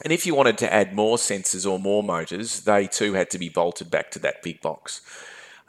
And 0.03 0.13
if 0.13 0.27
you 0.27 0.35
wanted 0.35 0.59
to 0.59 0.73
add 0.73 0.95
more 0.95 1.17
sensors 1.17 1.71
or 1.71 1.79
more 1.79 2.03
motors, 2.03 2.63
they 2.63 2.87
too 2.87 3.15
had 3.15 3.31
to 3.31 3.39
be 3.39 3.49
bolted 3.49 3.91
back 3.91 4.11
to 4.13 4.19
that 4.21 4.43
big 4.43 4.61
box. 4.61 5.01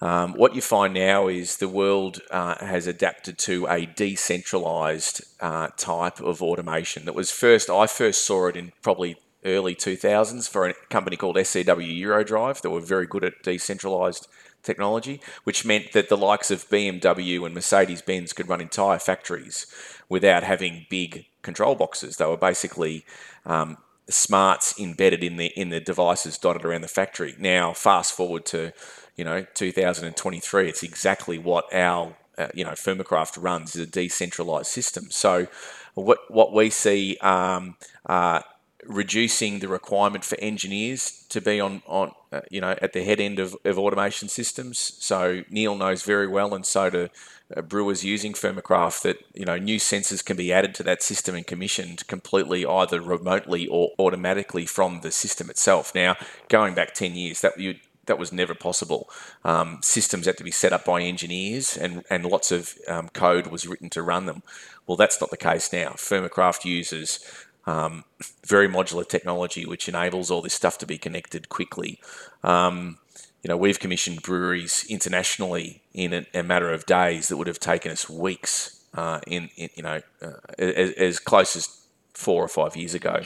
Um, 0.02 0.34
what 0.34 0.56
you 0.56 0.62
find 0.62 0.94
now 0.94 1.28
is 1.28 1.58
the 1.58 1.70
world 1.70 2.20
uh, 2.30 2.56
has 2.66 2.86
adapted 2.86 3.38
to 3.40 3.66
a 3.68 3.86
decentralized 3.86 5.24
uh, 5.40 5.70
type 5.78 6.20
of 6.20 6.42
automation 6.42 7.06
that 7.06 7.16
was 7.16 7.32
first, 7.32 7.70
I 7.70 7.88
first 7.88 8.26
saw 8.26 8.48
it 8.48 8.58
in 8.58 8.74
probably 8.82 9.18
early 9.46 9.76
2000s 9.76 10.50
for 10.50 10.68
a 10.68 10.74
company 10.90 11.16
called 11.16 11.38
SEW 11.38 11.64
Eurodrive 11.64 12.62
that 12.62 12.72
were 12.72 12.82
very 12.82 13.06
good 13.06 13.24
at 13.24 13.42
decentralized 13.44 14.28
technology, 14.64 15.22
which 15.44 15.64
meant 15.64 15.94
that 15.94 16.10
the 16.10 16.18
likes 16.18 16.52
of 16.52 16.68
BMW 16.70 17.46
and 17.46 17.54
Mercedes 17.54 18.02
Benz 18.02 18.34
could 18.34 18.50
run 18.50 18.60
entire 18.60 19.00
factories 19.00 19.68
without 20.10 20.44
having 20.44 20.88
big 20.90 21.26
control 21.44 21.76
boxes. 21.76 22.18
They 22.18 22.26
were 22.26 22.36
basically 22.36 23.06
um, 23.46 23.78
smarts 24.10 24.78
embedded 24.80 25.24
in 25.24 25.38
the 25.38 25.48
in 25.60 25.70
the 25.70 25.80
devices 25.80 26.38
dotted 26.38 26.66
around 26.66 26.82
the 26.82 26.88
factory. 26.88 27.36
Now, 27.40 27.74
fast 27.74 28.14
forward 28.14 28.46
to 28.48 28.74
you 29.16 29.24
know 29.24 29.46
2023, 29.54 30.70
it's 30.70 30.84
exactly 30.84 31.38
what 31.38 31.74
our 31.74 32.16
uh, 32.38 32.48
you 32.54 32.64
know 32.64 32.72
Fermecraft 32.72 33.42
runs 33.42 33.76
is 33.76 33.82
a 33.82 33.86
decentralized 33.86 34.68
system. 34.68 35.10
So 35.10 35.48
what 35.94 36.20
what 36.30 36.54
we 36.54 36.70
see 36.70 37.18
um, 37.18 37.78
uh, 38.06 38.42
reducing 38.86 39.60
the 39.60 39.68
requirement 39.68 40.24
for 40.24 40.40
engineers 40.40 41.26
to 41.30 41.42
be 41.42 41.60
on, 41.60 41.82
on 41.88 42.12
uh, 42.32 42.42
you 42.50 42.62
know, 42.62 42.76
at 42.82 42.94
the 42.94 43.04
head 43.04 43.20
end 43.20 43.40
of, 43.40 43.56
of 43.66 43.80
automation 43.80 44.30
systems. 44.30 44.94
So 45.00 45.44
Neal 45.50 45.76
knows 45.76 46.04
very 46.04 46.28
well, 46.28 46.54
and 46.54 46.66
so 46.66 46.90
do 46.90 47.10
uh, 47.56 47.62
brewers 47.62 48.04
using 48.04 48.34
Fermecraft, 48.34 49.04
that 49.04 49.18
you 49.34 49.46
know 49.46 49.58
new 49.58 49.80
sensors 49.80 50.24
can 50.24 50.38
be 50.38 50.52
added 50.52 50.76
to 50.76 50.84
that 50.84 51.04
system 51.04 51.36
and 51.36 51.46
commissioned 51.46 52.06
completely 52.08 52.66
either 52.66 53.02
remotely 53.02 53.68
or 53.68 53.92
automatically 54.00 54.66
from 54.66 55.02
the 55.02 55.12
system 55.12 55.50
itself. 55.50 55.94
Now, 55.94 56.16
going 56.50 56.74
back 56.74 56.94
ten 56.94 57.16
years, 57.16 57.42
that 57.42 57.60
you 57.60 57.76
that 58.06 58.20
was 58.20 58.32
never 58.32 58.54
possible. 58.54 59.10
Um, 59.44 59.80
systems 59.82 60.26
had 60.26 60.38
to 60.38 60.44
be 60.44 60.52
set 60.52 60.74
up 60.74 60.86
by 60.86 61.02
engineers, 61.02 61.78
and, 61.78 62.04
and 62.10 62.26
lots 62.26 62.52
of 62.52 62.76
um, 62.88 63.10
code 63.10 63.48
was 63.48 63.68
written 63.68 63.90
to 63.92 64.02
run 64.02 64.26
them. 64.26 64.44
Well, 64.88 64.98
that's 64.98 65.20
not 65.20 65.32
the 65.32 65.38
case 65.38 65.72
now. 65.74 65.92
Fermecraft 65.92 66.66
uses 66.66 67.20
um, 67.66 68.04
very 68.46 68.68
modular 68.68 69.08
technology, 69.08 69.66
which 69.66 69.90
enables 69.90 70.30
all 70.30 70.42
this 70.42 70.54
stuff 70.54 70.78
to 70.80 70.86
be 70.86 70.98
connected 70.98 71.50
quickly. 71.50 72.00
Um, 72.44 73.00
you 73.44 73.50
know, 73.50 73.58
we've 73.58 73.80
commissioned 73.80 74.22
breweries 74.22 74.86
internationally 74.90 75.82
in 75.94 76.14
a, 76.14 76.26
a, 76.34 76.44
matter 76.44 76.72
of 76.72 76.86
days 76.86 77.28
that 77.28 77.38
would 77.38 77.48
have 77.48 77.60
taken 77.60 77.92
us 77.92 78.10
weeks. 78.10 78.84
Uh, 78.94 79.20
in, 79.28 79.50
in, 79.58 79.70
you 79.76 79.84
know, 79.84 80.02
uh, 80.22 80.32
as, 80.58 80.92
as 80.92 81.20
close 81.20 81.56
as 81.58 81.82
four 82.14 82.44
or 82.44 82.48
five 82.48 82.78
years 82.78 82.94
ago. 82.94 83.24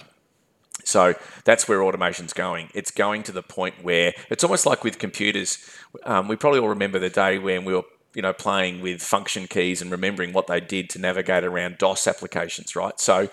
So 0.89 1.13
that's 1.45 1.67
where 1.67 1.83
automation's 1.83 2.33
going. 2.33 2.69
It's 2.73 2.91
going 2.91 3.23
to 3.23 3.31
the 3.31 3.43
point 3.43 3.83
where 3.83 4.13
it's 4.29 4.43
almost 4.43 4.65
like 4.65 4.83
with 4.83 4.97
computers. 4.97 5.59
Um, 6.03 6.27
we 6.27 6.35
probably 6.35 6.59
all 6.59 6.69
remember 6.69 6.99
the 6.99 7.09
day 7.09 7.37
when 7.37 7.63
we 7.63 7.73
were 7.73 7.83
you 8.15 8.23
know 8.23 8.33
playing 8.33 8.81
with 8.81 9.01
function 9.01 9.47
keys 9.47 9.81
and 9.81 9.91
remembering 9.91 10.33
what 10.33 10.47
they 10.47 10.59
did 10.59 10.89
to 10.91 10.99
navigate 10.99 11.43
around 11.43 11.77
DOS 11.77 12.07
applications, 12.07 12.75
right? 12.75 12.99
So 12.99 13.29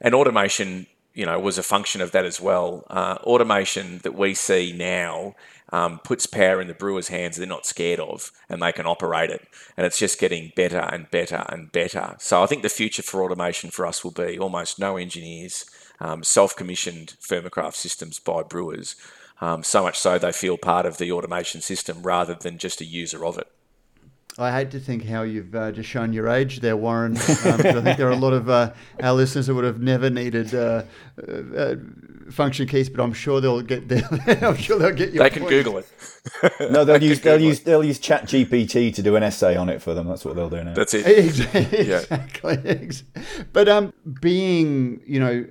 and 0.00 0.14
automation, 0.14 0.86
you 1.14 1.26
know, 1.26 1.38
was 1.38 1.58
a 1.58 1.62
function 1.62 2.00
of 2.00 2.12
that 2.12 2.24
as 2.24 2.40
well. 2.40 2.86
Uh, 2.88 3.18
automation 3.24 3.98
that 3.98 4.14
we 4.14 4.34
see 4.34 4.72
now 4.72 5.34
um, 5.72 6.00
puts 6.00 6.26
power 6.26 6.60
in 6.60 6.68
the 6.68 6.74
brewers' 6.74 7.08
hands 7.08 7.36
they're 7.36 7.46
not 7.46 7.66
scared 7.66 8.00
of, 8.00 8.32
and 8.48 8.62
they 8.62 8.72
can 8.72 8.86
operate 8.86 9.30
it. 9.30 9.46
And 9.76 9.86
it's 9.86 9.98
just 9.98 10.18
getting 10.18 10.52
better 10.56 10.78
and 10.78 11.10
better 11.10 11.44
and 11.48 11.70
better. 11.72 12.16
So 12.18 12.42
I 12.42 12.46
think 12.46 12.62
the 12.62 12.68
future 12.68 13.02
for 13.02 13.22
automation 13.24 13.70
for 13.70 13.86
us 13.86 14.02
will 14.02 14.10
be 14.10 14.38
almost 14.38 14.78
no 14.78 14.96
engineers, 14.96 15.66
um, 16.00 16.22
self-commissioned 16.22 17.14
Fermecraft 17.20 17.74
systems 17.74 18.18
by 18.18 18.42
brewers. 18.42 18.96
Um, 19.40 19.62
so 19.62 19.82
much 19.82 19.98
so 19.98 20.18
they 20.18 20.32
feel 20.32 20.58
part 20.58 20.86
of 20.86 20.98
the 20.98 21.10
automation 21.12 21.60
system 21.60 22.02
rather 22.02 22.34
than 22.34 22.58
just 22.58 22.80
a 22.80 22.84
user 22.84 23.24
of 23.24 23.38
it. 23.38 23.48
I 24.38 24.52
hate 24.52 24.70
to 24.70 24.80
think 24.80 25.04
how 25.04 25.22
you've 25.22 25.54
uh, 25.54 25.72
just 25.72 25.88
shown 25.88 26.12
your 26.12 26.28
age 26.28 26.60
there, 26.60 26.76
Warren. 26.76 27.16
Um, 27.16 27.20
I 27.20 27.80
think 27.80 27.98
there 27.98 28.08
are 28.08 28.12
a 28.12 28.16
lot 28.16 28.32
of 28.32 28.48
uh, 28.48 28.72
our 29.02 29.12
listeners 29.12 29.48
that 29.48 29.54
would 29.54 29.64
have 29.64 29.80
never 29.80 30.08
needed 30.08 30.54
uh, 30.54 30.84
uh 31.28 31.74
function 32.30 32.66
keys, 32.66 32.88
but 32.88 33.02
I'm 33.02 33.12
sure 33.12 33.40
they'll 33.40 33.60
get 33.60 33.88
there. 33.88 34.08
I'm 34.42 34.56
sure 34.56 34.78
they'll 34.78 34.92
get 34.92 35.12
your. 35.12 35.24
They 35.24 35.30
can 35.30 35.46
Google 35.46 35.78
it. 35.78 35.86
no, 36.70 36.84
they'll 36.84 37.02
use 37.02 37.20
they'll 37.20 37.40
use 37.40 37.60
they'll 37.60 37.84
use 37.84 37.98
Chat 37.98 38.24
GPT 38.24 38.94
to 38.94 39.02
do 39.02 39.16
an 39.16 39.22
essay 39.22 39.56
on 39.56 39.68
it 39.68 39.82
for 39.82 39.94
them. 39.94 40.06
That's 40.06 40.24
what 40.24 40.36
they'll 40.36 40.50
do 40.50 40.62
now. 40.62 40.74
That's 40.74 40.94
it. 40.94 41.06
Exactly. 41.20 41.86
Yeah. 41.86 43.42
But 43.52 43.68
um, 43.68 43.92
being 44.20 45.02
you 45.06 45.20
know, 45.20 45.46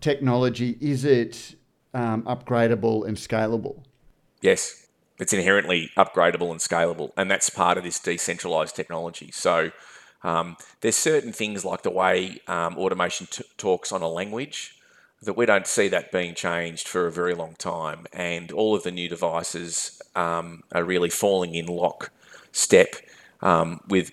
technology 0.00 0.76
is 0.80 1.04
it 1.04 1.56
um, 1.92 2.22
upgradable 2.22 3.06
and 3.06 3.16
scalable? 3.16 3.82
Yes 4.40 4.84
it's 5.18 5.32
inherently 5.32 5.90
upgradable 5.96 6.50
and 6.50 6.60
scalable, 6.60 7.12
and 7.16 7.30
that's 7.30 7.50
part 7.50 7.78
of 7.78 7.84
this 7.84 8.00
decentralized 8.00 8.74
technology. 8.74 9.30
So 9.32 9.70
um, 10.22 10.56
there's 10.80 10.96
certain 10.96 11.32
things 11.32 11.64
like 11.64 11.82
the 11.82 11.90
way 11.90 12.40
um, 12.48 12.76
automation 12.76 13.28
t- 13.30 13.44
talks 13.56 13.92
on 13.92 14.02
a 14.02 14.08
language 14.08 14.76
that 15.22 15.36
we 15.36 15.46
don't 15.46 15.66
see 15.66 15.88
that 15.88 16.12
being 16.12 16.34
changed 16.34 16.88
for 16.88 17.06
a 17.06 17.12
very 17.12 17.34
long 17.34 17.54
time, 17.58 18.06
and 18.12 18.50
all 18.50 18.74
of 18.74 18.82
the 18.82 18.90
new 18.90 19.08
devices 19.08 20.02
um, 20.16 20.62
are 20.72 20.84
really 20.84 21.10
falling 21.10 21.54
in 21.54 21.66
lock 21.66 22.10
step 22.52 22.96
um, 23.40 23.80
with 23.88 24.10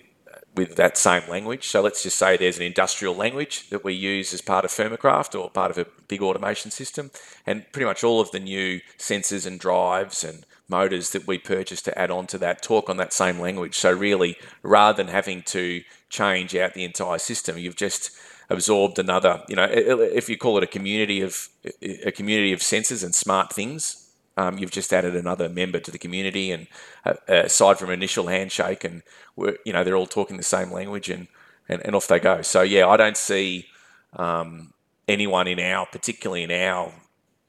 with 0.54 0.76
that 0.76 0.98
same 0.98 1.28
language. 1.28 1.68
So 1.68 1.80
let's 1.80 2.02
just 2.02 2.18
say 2.18 2.36
there's 2.36 2.58
an 2.58 2.64
industrial 2.64 3.14
language 3.14 3.70
that 3.70 3.84
we 3.84 3.94
use 3.94 4.34
as 4.34 4.42
part 4.42 4.64
of 4.64 4.70
Fermecraft 4.70 5.38
or 5.38 5.48
part 5.50 5.70
of 5.70 5.78
a 5.78 5.86
big 6.08 6.20
automation 6.22 6.70
system, 6.70 7.10
and 7.46 7.64
pretty 7.72 7.86
much 7.86 8.04
all 8.04 8.20
of 8.20 8.30
the 8.32 8.40
new 8.40 8.80
sensors 8.98 9.46
and 9.46 9.58
drives 9.58 10.22
and 10.22 10.44
motors 10.68 11.10
that 11.10 11.26
we 11.26 11.38
purchase 11.38 11.82
to 11.82 11.98
add 11.98 12.10
on 12.10 12.26
to 12.26 12.38
that 12.38 12.62
talk 12.62 12.90
on 12.90 12.96
that 12.98 13.12
same 13.12 13.40
language. 13.40 13.76
So 13.76 13.92
really, 13.92 14.36
rather 14.62 14.96
than 15.02 15.12
having 15.12 15.42
to 15.44 15.82
change 16.08 16.54
out 16.54 16.74
the 16.74 16.84
entire 16.84 17.18
system, 17.18 17.56
you've 17.56 17.76
just 17.76 18.10
absorbed 18.50 18.98
another. 18.98 19.42
You 19.48 19.56
know, 19.56 19.64
if 19.70 20.28
you 20.28 20.36
call 20.36 20.58
it 20.58 20.64
a 20.64 20.66
community 20.66 21.22
of 21.22 21.48
a 21.82 22.12
community 22.12 22.52
of 22.52 22.60
sensors 22.60 23.02
and 23.02 23.14
smart 23.14 23.52
things. 23.52 24.01
Um, 24.36 24.58
you've 24.58 24.70
just 24.70 24.92
added 24.92 25.14
another 25.14 25.48
member 25.48 25.78
to 25.80 25.90
the 25.90 25.98
community, 25.98 26.50
and 26.50 26.66
uh, 27.04 27.14
aside 27.28 27.78
from 27.78 27.90
initial 27.90 28.28
handshake, 28.28 28.82
and 28.84 29.02
we're, 29.36 29.56
you 29.66 29.72
know 29.72 29.84
they're 29.84 29.96
all 29.96 30.06
talking 30.06 30.36
the 30.36 30.42
same 30.42 30.72
language, 30.72 31.10
and, 31.10 31.28
and, 31.68 31.84
and 31.84 31.94
off 31.94 32.08
they 32.08 32.18
go. 32.18 32.42
So 32.42 32.62
yeah, 32.62 32.88
I 32.88 32.96
don't 32.96 33.16
see 33.16 33.66
um, 34.14 34.72
anyone 35.06 35.48
in 35.48 35.60
our, 35.60 35.86
particularly 35.86 36.44
in 36.44 36.50
our 36.50 36.92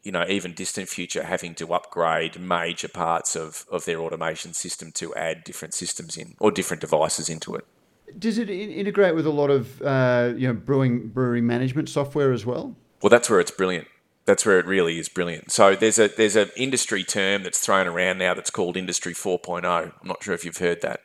you 0.04 0.12
know, 0.12 0.26
even 0.28 0.54
distant 0.54 0.90
future 0.90 1.24
having 1.24 1.56
to 1.56 1.74
upgrade 1.74 2.40
major 2.40 2.90
parts 2.90 3.36
of, 3.36 3.66
of 3.72 3.86
their 3.86 4.00
automation 4.00 4.54
system 4.54 4.92
to 4.92 5.16
add 5.16 5.44
different 5.46 5.74
systems 5.74 6.18
in 6.18 6.36
or 6.40 6.52
different 6.52 6.82
devices 6.82 7.30
into 7.30 7.56
it. 7.56 7.66
Does 8.20 8.38
it 8.38 8.50
integrate 8.50 9.16
with 9.16 9.26
a 9.26 9.32
lot 9.32 9.50
of 9.50 9.82
uh, 9.82 10.34
you 10.36 10.48
know 10.48 10.54
brewing 10.54 11.08
brewery 11.08 11.42
management 11.42 11.90
software 11.90 12.34
as 12.34 12.46
well? 12.46 12.76
Well, 13.02 13.10
that's 13.10 13.30
where 13.30 13.40
it's 13.40 13.52
brilliant. 13.52 13.88
That's 14.26 14.46
where 14.46 14.60
it 14.60 14.66
really 14.66 15.00
is 15.00 15.10
brilliant. 15.10 15.52
So 15.52 15.76
there's 15.76 16.00
a 16.00 16.08
there's 16.08 16.36
an 16.36 16.52
industry 16.56 17.04
term 17.04 17.44
that's 17.44 17.60
thrown 17.60 17.88
around 17.88 18.20
now 18.20 18.34
that's 18.34 18.50
called 18.50 18.78
Industry 18.78 19.14
4.0. 19.14 19.66
I'm 19.66 20.08
not 20.08 20.24
sure 20.24 20.34
if 20.34 20.46
you've 20.46 20.58
heard 20.58 20.82
that. 20.82 21.02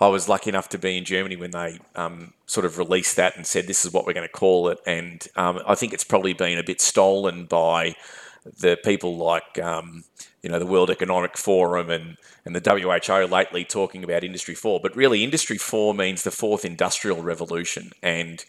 I 0.00 0.08
was 0.08 0.28
lucky 0.28 0.50
enough 0.50 0.68
to 0.70 0.78
be 0.78 0.96
in 0.96 1.04
Germany 1.04 1.36
when 1.36 1.50
they 1.50 1.80
um, 1.96 2.32
sort 2.46 2.64
of 2.64 2.78
released 2.78 3.16
that 3.16 3.36
and 3.36 3.46
said 3.46 3.66
this 3.66 3.84
is 3.84 3.92
what 3.92 4.06
we're 4.06 4.12
going 4.12 4.26
to 4.26 4.32
call 4.32 4.68
it. 4.68 4.78
And 4.86 5.26
um, 5.34 5.60
I 5.66 5.74
think 5.74 5.92
it's 5.92 6.04
probably 6.04 6.32
been 6.32 6.58
a 6.58 6.62
bit 6.62 6.80
stolen 6.80 7.46
by 7.46 7.96
the 8.44 8.78
people 8.84 9.16
like 9.16 9.58
um, 9.58 10.04
you 10.42 10.48
know 10.48 10.58
the 10.58 10.66
World 10.66 10.90
Economic 10.90 11.36
Forum 11.36 11.90
and 11.90 12.16
and 12.44 12.56
the 12.56 12.70
WHO 12.70 13.26
lately 13.26 13.64
talking 13.64 14.04
about 14.04 14.24
Industry 14.24 14.54
Four, 14.54 14.80
but 14.80 14.96
really 14.96 15.22
Industry 15.22 15.58
Four 15.58 15.94
means 15.94 16.22
the 16.22 16.30
fourth 16.30 16.64
industrial 16.64 17.22
revolution, 17.22 17.92
and 18.02 18.44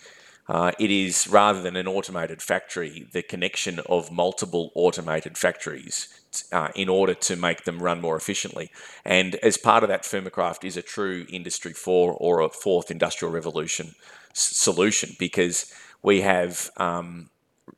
uh, 0.50 0.72
it 0.80 0.90
is 0.90 1.28
rather 1.28 1.62
than 1.62 1.76
an 1.76 1.88
automated 1.88 2.42
factory, 2.42 3.08
the 3.14 3.22
connection 3.22 3.80
of 3.88 4.12
multiple 4.12 4.72
automated 4.74 5.38
factories 5.38 6.10
uh, 6.52 6.70
in 6.76 6.90
order 6.90 7.14
to 7.14 7.36
make 7.36 7.66
them 7.66 7.84
run 7.84 8.02
more 8.02 8.18
efficiently. 8.18 8.72
And 9.06 9.36
as 9.36 9.58
part 9.58 9.84
of 9.84 9.90
that, 9.90 10.04
Fermecraft 10.04 10.66
is 10.66 10.76
a 10.76 10.82
true 10.82 11.28
Industry 11.30 11.74
4 11.74 12.14
or 12.14 12.42
a 12.42 12.50
fourth 12.50 12.90
industrial 12.90 13.32
revolution 13.32 13.94
s- 14.32 14.58
solution 14.58 15.16
because 15.20 15.72
we 16.02 16.22
have 16.22 16.72
um, 16.78 17.30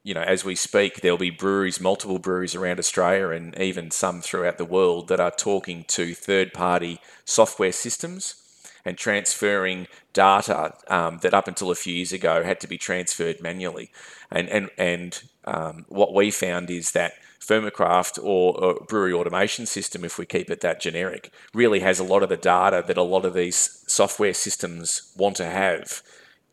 you 0.04 0.14
know, 0.14 0.22
as 0.22 0.46
we 0.46 0.56
speak, 0.56 1.02
there'll 1.02 1.18
be 1.18 1.30
breweries, 1.30 1.82
multiple 1.82 2.20
breweries 2.20 2.56
around 2.56 2.80
Australia 2.80 3.30
and 3.30 3.58
even 3.60 3.92
some 3.92 4.22
throughout 4.22 4.58
the 4.58 4.66
world 4.66 5.10
that 5.10 5.20
are 5.20 5.32
talking 5.32 5.84
to 5.90 6.16
third 6.16 6.54
party 6.54 7.02
software 7.26 7.74
systems 7.74 8.36
and 8.86 8.98
transferring 8.98 9.88
data 10.14 10.74
um, 10.88 11.20
that 11.22 11.34
up 11.34 11.48
until 11.48 11.72
a 11.72 11.76
few 11.76 11.94
years 11.94 12.14
ago 12.14 12.44
had 12.44 12.60
to 12.60 12.68
be 12.68 12.78
transferred 12.78 13.42
manually. 13.42 13.92
And, 14.32 14.50
and, 14.50 14.70
and 14.78 15.24
um, 15.46 15.86
what 15.90 16.14
we 16.14 16.32
found 16.32 16.70
is 16.70 16.92
that 16.92 17.14
Fermecraft 17.40 18.20
or, 18.24 18.58
or 18.64 18.86
brewery 18.88 19.14
automation 19.14 19.66
system, 19.66 20.06
if 20.06 20.18
we 20.18 20.26
keep 20.26 20.50
it 20.50 20.62
that 20.62 20.80
generic, 20.80 21.32
really 21.54 21.80
has 21.80 22.00
a 22.00 22.04
lot 22.04 22.24
of 22.24 22.30
the 22.30 22.38
data 22.38 22.84
that 22.86 22.98
a 22.98 23.04
lot 23.04 23.26
of 23.26 23.34
these 23.34 23.84
software 23.88 24.34
systems 24.34 25.12
want 25.18 25.36
to 25.38 25.46
have. 25.46 26.04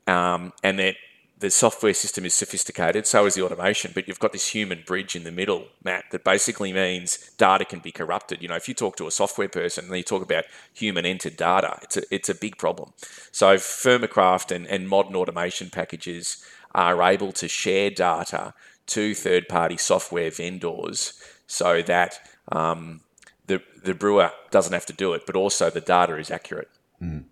Um, 0.06 0.52
and 0.62 0.78
that 0.78 0.96
the 1.40 1.51
software 1.51 1.94
system 1.94 2.24
is 2.24 2.35
sophisticated, 2.35 3.07
so 3.07 3.24
is 3.27 3.35
the 3.35 3.42
automation, 3.42 3.92
but 3.94 4.09
you've 4.09 4.18
got 4.18 4.33
this 4.33 4.48
human 4.48 4.83
bridge 4.85 5.14
in 5.14 5.24
the 5.24 5.31
middle, 5.31 5.68
Matt, 5.85 6.05
that 6.11 6.24
basically 6.24 6.72
means 6.72 7.31
data 7.38 7.64
can 7.64 7.79
be 7.79 7.92
corrupted. 7.92 8.42
You 8.42 8.48
know, 8.48 8.57
if 8.57 8.68
you 8.68 8.74
talk 8.74 8.96
to 8.96 9.07
a 9.07 9.11
software 9.11 9.48
person 9.48 9.87
and 9.87 9.96
you 9.96 10.03
talk 10.03 10.22
about 10.22 10.44
human 10.74 11.07
entered 11.07 11.37
data, 11.37 11.79
it's 11.83 11.96
a, 11.96 12.03
it's 12.11 12.29
a 12.29 12.35
big 12.35 12.59
problem. 12.59 12.92
So 13.31 13.57
Fermecraft 13.57 14.55
and, 14.55 14.66
and 14.66 14.88
modern 14.88 15.14
automation 15.14 15.70
packages 15.70 16.44
are 16.74 17.03
able 17.03 17.33
to 17.33 17.46
share 17.46 17.90
data 17.90 18.55
to 18.87 19.14
third 19.14 19.48
party 19.48 19.77
software 19.77 20.31
vendors 20.31 21.12
so 21.46 21.83
that 21.83 22.20
um, 22.51 23.01
the, 23.46 23.62
the 23.85 23.94
brewer 23.94 24.33
doesn't 24.51 24.72
have 24.72 24.87
to 24.87 24.92
do 24.92 25.12
it, 25.12 25.22
but 25.24 25.37
also 25.37 25.70
the 25.70 25.81
data 25.81 26.16
is 26.16 26.31
accurate. 26.31 26.68
Mm. 27.01 27.24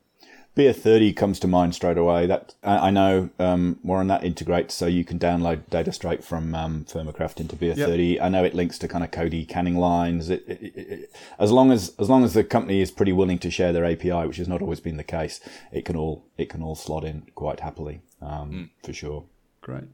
Beer 0.56 0.72
30 0.72 1.12
comes 1.12 1.38
to 1.40 1.46
mind 1.46 1.74
straight 1.74 1.98
away. 1.98 2.26
That 2.26 2.54
I, 2.64 2.90
know, 2.90 3.28
um, 3.38 3.78
Warren, 3.82 4.08
that 4.08 4.24
integrates 4.24 4.74
so 4.74 4.86
you 4.86 5.04
can 5.04 5.18
download 5.18 5.68
data 5.68 5.92
straight 5.92 6.24
from 6.24 6.54
um, 6.54 6.86
Fermecraft 6.86 7.40
into 7.40 7.54
Beer 7.56 7.74
yep. 7.76 7.86
30. 7.86 8.22
I 8.22 8.30
know 8.30 8.42
it 8.42 8.54
links 8.54 8.78
to 8.78 8.88
kind 8.88 9.04
of 9.04 9.10
Codi 9.10 9.46
canning 9.46 9.76
lines. 9.76 10.30
It, 10.30 10.44
it, 10.48 10.72
it, 10.74 11.12
as 11.38 11.52
long 11.52 11.70
as 11.70 11.94
as 11.98 12.08
long 12.08 12.24
as 12.24 12.32
the 12.32 12.42
company 12.42 12.80
is 12.80 12.90
pretty 12.90 13.12
willing 13.12 13.38
to 13.40 13.50
share 13.50 13.74
their 13.74 13.84
API, 13.84 14.26
which 14.26 14.38
has 14.38 14.48
not 14.48 14.62
always 14.62 14.80
been 14.80 14.96
the 14.96 15.04
case, 15.04 15.40
it 15.70 15.84
can 15.84 15.94
all 15.94 16.24
it 16.38 16.48
can 16.48 16.62
all 16.62 16.74
slot 16.74 17.04
in 17.04 17.26
quite 17.34 17.60
happily 17.60 18.00
um, 18.22 18.50
mm. 18.50 18.68
for 18.82 18.94
sure. 18.94 19.24
Great. 19.60 19.84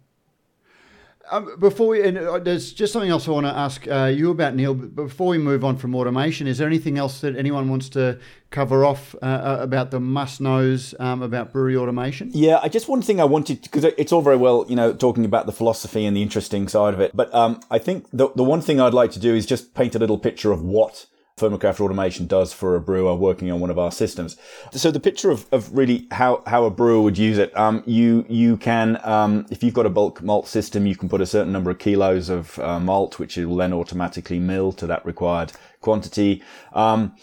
Um, 1.31 1.59
before 1.59 1.89
we, 1.89 2.07
and 2.07 2.19
uh, 2.19 2.39
there's 2.39 2.73
just 2.73 2.93
something 2.93 3.11
else 3.11 3.29
I 3.29 3.31
want 3.31 3.47
to 3.47 3.57
ask 3.57 3.87
uh, 3.89 4.05
you 4.05 4.31
about, 4.31 4.55
Neal. 4.55 4.75
Before 4.75 5.29
we 5.29 5.39
move 5.39 5.65
on 5.65 5.77
from 5.77 5.95
automation, 5.95 6.47
is 6.47 6.59
there 6.59 6.67
anything 6.67 6.99
else 6.99 7.21
that 7.21 7.37
anyone 7.37 7.69
wants 7.69 7.89
to 7.91 8.19
cover 8.51 8.85
off 8.85 9.15
uh, 9.23 9.27
uh 9.27 9.59
about 9.61 9.91
the 9.91 10.01
must 10.01 10.41
knows 10.41 10.95
um, 10.99 11.23
about 11.23 11.53
brewery 11.53 11.77
automation? 11.77 12.31
Yeah, 12.35 12.59
I 12.63 12.69
just 12.69 12.89
one 12.89 13.03
thing 13.03 13.21
I 13.21 13.25
wanted 13.25 13.63
because 13.63 13.85
it's 13.85 14.13
all 14.13 14.23
very 14.23 14.37
well, 14.37 14.67
you 14.69 14.77
know, 14.77 14.93
talking 14.93 15.25
about 15.25 15.47
the 15.47 15.53
philosophy 15.53 16.05
and 16.05 16.17
the 16.17 16.23
interesting 16.23 16.69
side 16.69 16.93
of 16.93 17.01
it, 17.01 17.15
but 17.15 17.33
um, 17.35 17.61
I 17.71 17.79
think 17.79 18.09
the 18.13 18.31
the 18.35 18.45
one 18.45 18.61
thing 18.61 18.81
I'd 18.81 18.95
like 18.95 19.13
to 19.13 19.21
do 19.21 19.35
is 19.35 19.47
just 19.47 19.75
paint 19.75 19.95
a 19.95 19.99
little 19.99 20.19
picture 20.19 20.53
of 20.53 20.63
what 20.63 21.07
Fermecraft 21.37 21.81
Automation 21.81 22.27
does 22.27 22.53
for 22.53 22.77
a 22.77 22.81
brewer 22.81 23.15
working 23.15 23.51
on 23.51 23.61
one 23.61 23.71
of 23.71 23.79
our 23.79 23.91
systems. 23.91 24.37
So 24.73 24.91
the 24.91 25.01
picture 25.01 25.31
of, 25.31 25.47
of 25.53 25.75
really 25.75 26.07
how, 26.11 26.43
how 26.47 26.65
a 26.65 26.71
brewer 26.71 27.01
would 27.01 27.19
use 27.19 27.39
it, 27.39 27.57
um, 27.57 27.83
you 27.87 28.25
you 28.29 28.57
can 28.57 29.01
um, 29.03 29.47
if 29.51 29.63
you've 29.63 29.75
got 29.75 29.87
a 29.87 29.91
bulk 29.91 30.23
malt 30.23 30.47
system, 30.47 30.87
you 30.87 30.97
can 30.97 31.09
put 31.09 31.21
a 31.21 31.27
certain 31.27 31.53
number 31.53 31.71
of 31.71 31.79
kilos 31.79 32.29
of 32.29 32.59
uh, 32.59 32.79
malt, 32.79 33.19
which 33.19 33.39
it 33.39 33.47
will 33.47 33.57
then 33.57 33.73
automatically 33.73 34.39
mill 34.39 34.73
to 34.73 34.87
that 34.87 35.05
required 35.07 35.53
quantity. 35.81 36.43
Um, 36.73 37.17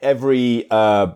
every 0.00 0.66
uh, 0.70 1.12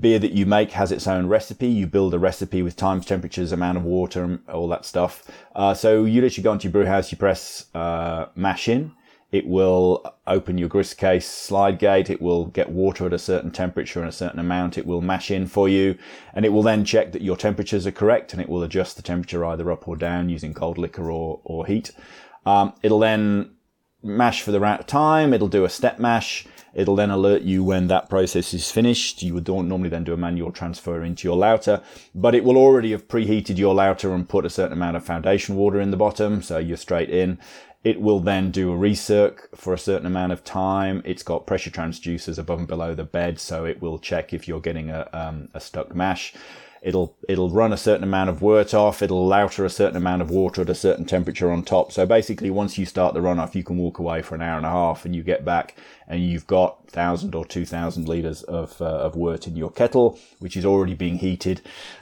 beer 0.00 0.18
that 0.18 0.32
you 0.32 0.46
make 0.46 0.72
has 0.72 0.90
its 0.90 1.06
own 1.06 1.28
recipe. 1.28 1.68
You 1.68 1.86
build 1.86 2.14
a 2.14 2.18
recipe 2.18 2.62
with 2.62 2.76
times, 2.76 3.06
temperatures, 3.06 3.52
amount 3.52 3.78
of 3.78 3.84
water, 3.84 4.24
and 4.24 4.40
all 4.48 4.68
that 4.68 4.84
stuff. 4.84 5.30
Uh, 5.54 5.74
so 5.74 6.04
you 6.04 6.20
literally 6.20 6.42
go 6.42 6.52
into 6.52 6.64
your 6.64 6.72
brew 6.72 6.86
house, 6.86 7.12
you 7.12 7.18
press 7.18 7.66
uh, 7.74 8.26
mash 8.34 8.68
in 8.68 8.92
it 9.32 9.46
will 9.46 10.04
open 10.26 10.58
your 10.58 10.68
grist 10.68 10.98
case 10.98 11.26
slide 11.26 11.78
gate. 11.78 12.10
It 12.10 12.20
will 12.20 12.46
get 12.46 12.68
water 12.68 13.06
at 13.06 13.14
a 13.14 13.18
certain 13.18 13.50
temperature 13.50 13.98
and 14.00 14.08
a 14.08 14.12
certain 14.12 14.38
amount. 14.38 14.76
It 14.76 14.86
will 14.86 15.00
mash 15.00 15.30
in 15.30 15.46
for 15.46 15.70
you 15.70 15.96
and 16.34 16.44
it 16.44 16.50
will 16.50 16.62
then 16.62 16.84
check 16.84 17.12
that 17.12 17.22
your 17.22 17.38
temperatures 17.38 17.86
are 17.86 17.92
correct 17.92 18.34
and 18.34 18.42
it 18.42 18.48
will 18.48 18.62
adjust 18.62 18.96
the 18.96 19.02
temperature 19.02 19.44
either 19.46 19.72
up 19.72 19.88
or 19.88 19.96
down 19.96 20.28
using 20.28 20.52
cold 20.52 20.76
liquor 20.76 21.10
or, 21.10 21.40
or 21.44 21.64
heat. 21.64 21.92
Um, 22.44 22.74
it'll 22.82 22.98
then 22.98 23.52
mash 24.02 24.42
for 24.42 24.52
the 24.52 24.60
right 24.60 24.86
time. 24.86 25.32
It'll 25.32 25.48
do 25.48 25.64
a 25.64 25.70
step 25.70 25.98
mash. 25.98 26.46
It'll 26.74 26.96
then 26.96 27.10
alert 27.10 27.42
you 27.42 27.62
when 27.64 27.88
that 27.88 28.08
process 28.08 28.52
is 28.52 28.70
finished. 28.70 29.22
You 29.22 29.34
would 29.34 29.48
normally 29.48 29.88
then 29.88 30.04
do 30.04 30.14
a 30.14 30.16
manual 30.16 30.50
transfer 30.50 31.02
into 31.02 31.28
your 31.28 31.36
lauter, 31.36 31.82
but 32.14 32.34
it 32.34 32.44
will 32.44 32.56
already 32.56 32.92
have 32.92 33.08
preheated 33.08 33.58
your 33.58 33.74
lauter 33.74 34.14
and 34.14 34.28
put 34.28 34.46
a 34.46 34.50
certain 34.50 34.72
amount 34.72 34.96
of 34.96 35.04
foundation 35.04 35.56
water 35.56 35.80
in 35.80 35.90
the 35.90 35.96
bottom. 35.96 36.42
So 36.42 36.58
you're 36.58 36.78
straight 36.78 37.10
in. 37.10 37.38
It 37.84 38.00
will 38.00 38.20
then 38.20 38.52
do 38.52 38.72
a 38.72 38.76
recirc 38.76 39.56
for 39.56 39.74
a 39.74 39.78
certain 39.78 40.06
amount 40.06 40.32
of 40.32 40.44
time. 40.44 41.02
It's 41.04 41.24
got 41.24 41.46
pressure 41.46 41.70
transducers 41.70 42.38
above 42.38 42.60
and 42.60 42.68
below 42.68 42.94
the 42.94 43.04
bed, 43.04 43.40
so 43.40 43.64
it 43.64 43.82
will 43.82 43.98
check 43.98 44.32
if 44.32 44.46
you're 44.46 44.60
getting 44.60 44.90
a, 44.90 45.08
um, 45.12 45.48
a 45.52 45.60
stuck 45.60 45.94
mash. 45.94 46.32
It'll 46.80 47.16
it'll 47.28 47.50
run 47.50 47.72
a 47.72 47.76
certain 47.76 48.02
amount 48.02 48.30
of 48.30 48.42
wort 48.42 48.74
off. 48.74 49.02
It'll 49.02 49.26
lauter 49.26 49.64
a 49.64 49.70
certain 49.70 49.96
amount 49.96 50.22
of 50.22 50.30
water 50.30 50.62
at 50.62 50.68
a 50.68 50.74
certain 50.74 51.04
temperature 51.04 51.50
on 51.50 51.62
top. 51.62 51.92
So 51.92 52.06
basically, 52.06 52.50
once 52.50 52.76
you 52.76 52.86
start 52.86 53.14
the 53.14 53.20
run 53.20 53.38
off, 53.38 53.54
you 53.54 53.62
can 53.62 53.78
walk 53.78 54.00
away 54.00 54.20
for 54.20 54.34
an 54.34 54.42
hour 54.42 54.56
and 54.56 54.66
a 54.66 54.70
half, 54.70 55.04
and 55.04 55.14
you 55.14 55.22
get 55.22 55.44
back, 55.44 55.76
and 56.08 56.22
you've 56.22 56.46
got 56.46 56.88
thousand 56.88 57.34
or 57.34 57.44
two 57.44 57.64
thousand 57.64 58.08
liters 58.08 58.42
of 58.44 58.80
uh, 58.80 58.84
of 58.84 59.16
wort 59.16 59.46
in 59.46 59.56
your 59.56 59.70
kettle, 59.70 60.18
which 60.38 60.56
is 60.56 60.64
already 60.64 60.94
being 60.94 61.18
heated. 61.18 61.60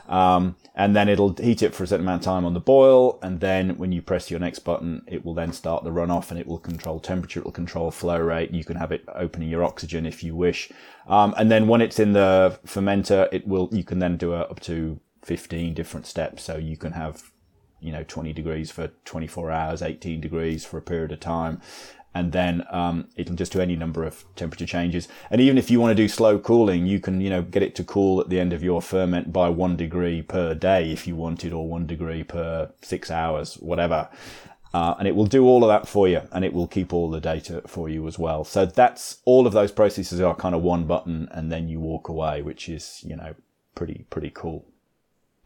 Um, 0.08 0.56
and 0.74 0.96
then 0.96 1.08
it'll 1.08 1.34
heat 1.34 1.62
it 1.62 1.74
for 1.74 1.84
a 1.84 1.86
certain 1.86 2.04
amount 2.06 2.22
of 2.22 2.24
time 2.24 2.44
on 2.44 2.54
the 2.54 2.60
boil, 2.60 3.18
and 3.22 3.40
then 3.40 3.76
when 3.76 3.92
you 3.92 4.02
press 4.02 4.30
your 4.30 4.40
next 4.40 4.60
button, 4.60 5.02
it 5.06 5.24
will 5.24 5.34
then 5.34 5.52
start 5.52 5.84
the 5.84 5.90
runoff, 5.90 6.30
and 6.30 6.40
it 6.40 6.46
will 6.46 6.58
control 6.58 7.00
temperature, 7.00 7.40
it 7.40 7.44
will 7.44 7.52
control 7.52 7.90
flow 7.90 8.18
rate. 8.18 8.50
You 8.50 8.64
can 8.64 8.76
have 8.76 8.92
it 8.92 9.04
opening 9.14 9.48
your 9.48 9.64
oxygen 9.64 10.06
if 10.06 10.22
you 10.22 10.34
wish, 10.34 10.70
um, 11.06 11.34
and 11.36 11.50
then 11.50 11.68
when 11.68 11.80
it's 11.80 11.98
in 11.98 12.12
the 12.12 12.58
fermenter, 12.66 13.28
it 13.32 13.46
will 13.46 13.68
you 13.72 13.84
can 13.84 13.98
then 13.98 14.16
do 14.16 14.32
a, 14.32 14.40
up 14.40 14.60
to 14.60 15.00
15 15.22 15.74
different 15.74 16.06
steps, 16.06 16.42
so 16.44 16.56
you 16.56 16.76
can 16.76 16.92
have 16.92 17.30
you 17.80 17.92
know 17.92 18.04
20 18.04 18.32
degrees 18.32 18.70
for 18.70 18.88
24 19.04 19.50
hours, 19.50 19.82
18 19.82 20.20
degrees 20.20 20.64
for 20.64 20.78
a 20.78 20.82
period 20.82 21.12
of 21.12 21.20
time, 21.20 21.60
and 22.14 22.32
then 22.32 22.64
um, 22.70 23.08
it 23.16 23.26
can 23.26 23.36
just 23.36 23.52
do 23.52 23.60
any 23.60 23.76
number 23.76 24.04
of 24.04 24.24
temperature 24.34 24.66
changes. 24.66 25.06
And 25.30 25.40
even 25.40 25.58
if 25.58 25.70
you 25.70 25.80
want 25.80 25.92
to 25.92 26.02
do 26.02 26.08
slow 26.08 26.38
cooling, 26.38 26.86
you 26.86 27.00
can 27.00 27.20
you 27.20 27.30
know 27.30 27.42
get 27.42 27.62
it 27.62 27.74
to 27.76 27.84
cool 27.84 28.20
at 28.20 28.28
the 28.28 28.40
end 28.40 28.52
of 28.52 28.62
your 28.62 28.82
ferment 28.82 29.32
by 29.32 29.48
one 29.48 29.76
degree 29.76 30.22
per 30.22 30.54
day 30.54 30.90
if 30.92 31.06
you 31.06 31.16
wanted, 31.16 31.52
or 31.52 31.68
one 31.68 31.86
degree 31.86 32.24
per 32.24 32.72
six 32.82 33.10
hours, 33.10 33.54
whatever. 33.54 34.08
Uh, 34.72 34.94
and 35.00 35.08
it 35.08 35.16
will 35.16 35.26
do 35.26 35.46
all 35.46 35.64
of 35.64 35.68
that 35.68 35.88
for 35.88 36.06
you, 36.06 36.22
and 36.30 36.44
it 36.44 36.52
will 36.52 36.68
keep 36.68 36.92
all 36.92 37.10
the 37.10 37.20
data 37.20 37.60
for 37.66 37.88
you 37.88 38.06
as 38.06 38.18
well. 38.20 38.44
So 38.44 38.64
that's 38.66 39.18
all 39.24 39.46
of 39.46 39.52
those 39.52 39.72
processes 39.72 40.20
are 40.20 40.34
kind 40.34 40.54
of 40.54 40.62
one 40.62 40.84
button, 40.84 41.28
and 41.32 41.50
then 41.50 41.68
you 41.68 41.80
walk 41.80 42.08
away, 42.08 42.42
which 42.42 42.68
is 42.68 43.02
you 43.04 43.16
know 43.16 43.34
pretty 43.74 44.06
pretty 44.10 44.30
cool. 44.30 44.64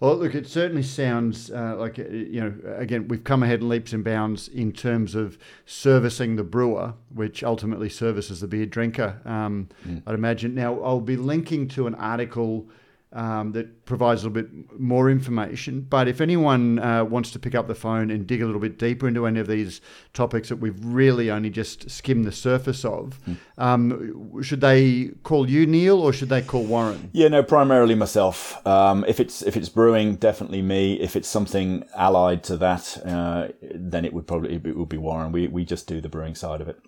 Well, 0.00 0.16
look, 0.16 0.34
it 0.34 0.48
certainly 0.48 0.82
sounds 0.82 1.52
uh, 1.52 1.76
like, 1.78 1.98
uh, 2.00 2.08
you 2.08 2.40
know, 2.40 2.54
again, 2.76 3.06
we've 3.06 3.22
come 3.22 3.44
ahead 3.44 3.60
in 3.60 3.68
leaps 3.68 3.92
and 3.92 4.02
bounds 4.02 4.48
in 4.48 4.72
terms 4.72 5.14
of 5.14 5.38
servicing 5.66 6.34
the 6.34 6.42
brewer, 6.42 6.94
which 7.10 7.44
ultimately 7.44 7.88
services 7.88 8.40
the 8.40 8.48
beer 8.48 8.66
drinker, 8.66 9.20
um, 9.24 9.68
mm. 9.86 10.02
I'd 10.04 10.14
imagine. 10.14 10.54
Now, 10.54 10.80
I'll 10.82 11.00
be 11.00 11.16
linking 11.16 11.68
to 11.68 11.86
an 11.86 11.94
article 11.94 12.68
um, 13.14 13.52
that 13.52 13.86
provides 13.86 14.22
a 14.22 14.28
little 14.28 14.42
bit 14.42 14.78
more 14.78 15.08
information. 15.08 15.80
But 15.82 16.08
if 16.08 16.20
anyone 16.20 16.80
uh, 16.80 17.04
wants 17.04 17.30
to 17.30 17.38
pick 17.38 17.54
up 17.54 17.68
the 17.68 17.74
phone 17.74 18.10
and 18.10 18.26
dig 18.26 18.42
a 18.42 18.46
little 18.46 18.60
bit 18.60 18.78
deeper 18.78 19.06
into 19.06 19.26
any 19.26 19.40
of 19.40 19.46
these 19.46 19.80
topics 20.12 20.48
that 20.48 20.56
we've 20.56 20.78
really 20.84 21.30
only 21.30 21.48
just 21.48 21.88
skimmed 21.88 22.24
the 22.24 22.32
surface 22.32 22.84
of, 22.84 23.20
mm. 23.26 23.36
um, 23.56 24.42
should 24.42 24.60
they 24.60 25.12
call 25.22 25.48
you, 25.48 25.64
Neal, 25.64 26.00
or 26.00 26.12
should 26.12 26.28
they 26.28 26.42
call 26.42 26.64
Warren? 26.64 27.10
Yeah, 27.12 27.28
no, 27.28 27.42
primarily 27.42 27.94
myself. 27.94 28.64
Um, 28.66 29.04
if 29.06 29.20
it's 29.20 29.42
if 29.42 29.56
it's 29.56 29.68
brewing, 29.68 30.16
definitely 30.16 30.62
me. 30.62 30.94
If 31.00 31.14
it's 31.14 31.28
something 31.28 31.84
allied 31.94 32.42
to 32.44 32.56
that, 32.56 32.98
uh, 33.06 33.48
then 33.62 34.04
it 34.04 34.12
would 34.12 34.26
probably 34.26 34.54
it 34.54 34.76
would 34.76 34.88
be 34.88 34.98
Warren. 34.98 35.30
We 35.30 35.46
we 35.46 35.64
just 35.64 35.86
do 35.86 36.00
the 36.00 36.08
brewing 36.08 36.34
side 36.34 36.60
of 36.60 36.68
it. 36.68 36.80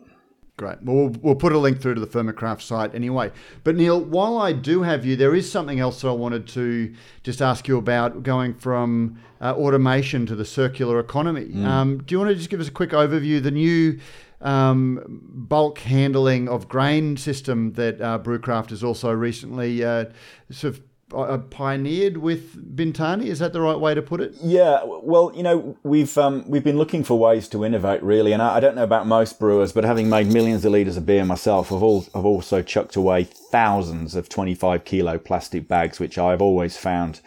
Great. 0.57 0.83
Well, 0.83 0.97
we'll, 0.97 1.09
we'll 1.21 1.35
put 1.35 1.53
a 1.53 1.59
link 1.59 1.83
through 1.83 1.95
to 1.97 2.01
the 2.01 2.07
Fermecraft 2.07 2.63
site 2.63 2.95
anyway. 2.95 3.31
But 3.63 3.77
Neal, 3.77 4.01
while 4.01 4.39
I 4.39 4.53
do 4.53 4.83
have 4.83 5.05
you, 5.05 5.15
there 5.15 5.35
is 5.35 5.51
something 5.51 5.81
else 5.81 6.01
that 6.01 6.09
I 6.09 6.13
wanted 6.13 6.49
to 6.49 6.95
just 7.23 7.43
ask 7.43 7.69
you 7.69 7.77
about 7.77 8.23
going 8.23 8.55
from 8.55 9.21
uh, 9.39 9.53
automation 9.55 10.25
to 10.25 10.35
the 10.35 10.47
circular 10.47 10.99
economy. 10.99 11.47
Mm. 11.47 11.65
Um, 11.67 11.99
do 11.99 12.15
you 12.15 12.19
want 12.19 12.31
to 12.31 12.35
just 12.35 12.49
give 12.49 12.61
us 12.61 12.69
a 12.69 12.73
quick 12.73 12.91
overview? 12.91 13.43
The 13.43 13.51
new 13.51 14.01
um, 14.41 15.21
bulk 15.31 15.81
handling 15.81 16.49
of 16.49 16.69
grain 16.69 17.19
system 17.19 17.75
that 17.75 18.01
uh, 18.01 18.19
Brewcraft 18.19 18.71
has 18.71 18.83
also 18.83 19.13
recently 19.13 19.85
uh, 19.85 20.07
sort 20.51 20.75
of 20.75 20.83
uh, 21.15 21.39
pioneered 21.39 22.17
with 22.17 22.77
Bintani. 22.77 23.27
Is 23.27 23.39
that 23.39 23.53
the 23.53 23.61
right 23.61 23.79
way 23.79 23.95
to 23.95 24.03
put 24.03 24.21
it? 24.21 24.35
Yeah. 24.43 24.81
Well, 24.85 25.33
you 25.35 25.43
know, 25.43 25.77
we've 25.83 26.17
um, 26.19 26.49
we've 26.49 26.65
been 26.65 26.79
looking 26.79 27.05
for 27.05 27.19
ways 27.19 27.49
to 27.49 27.65
innovate, 27.65 28.03
really. 28.03 28.33
And 28.33 28.43
I, 28.43 28.57
I, 28.57 28.61
don't 28.61 28.75
know 28.75 28.83
about 28.83 29.07
most 29.07 29.39
brewers, 29.39 29.73
but 29.73 29.85
having 29.85 30.09
made 30.09 30.27
millions 30.27 30.65
of 30.65 30.73
liters 30.73 30.97
of 30.97 31.07
beer 31.07 31.25
myself, 31.25 31.73
I've, 31.73 31.83
all, 31.83 32.07
I've 32.15 32.25
also 32.25 32.63
chucked 32.63 32.97
away 32.97 33.25
thousands 33.25 34.15
of 34.15 34.29
25 34.29 34.85
kilo 34.85 35.19
plastic 35.19 35.69
bags, 35.69 36.01
which 36.01 36.19
I've 36.19 36.43
always 36.43 36.77
found 36.77 37.21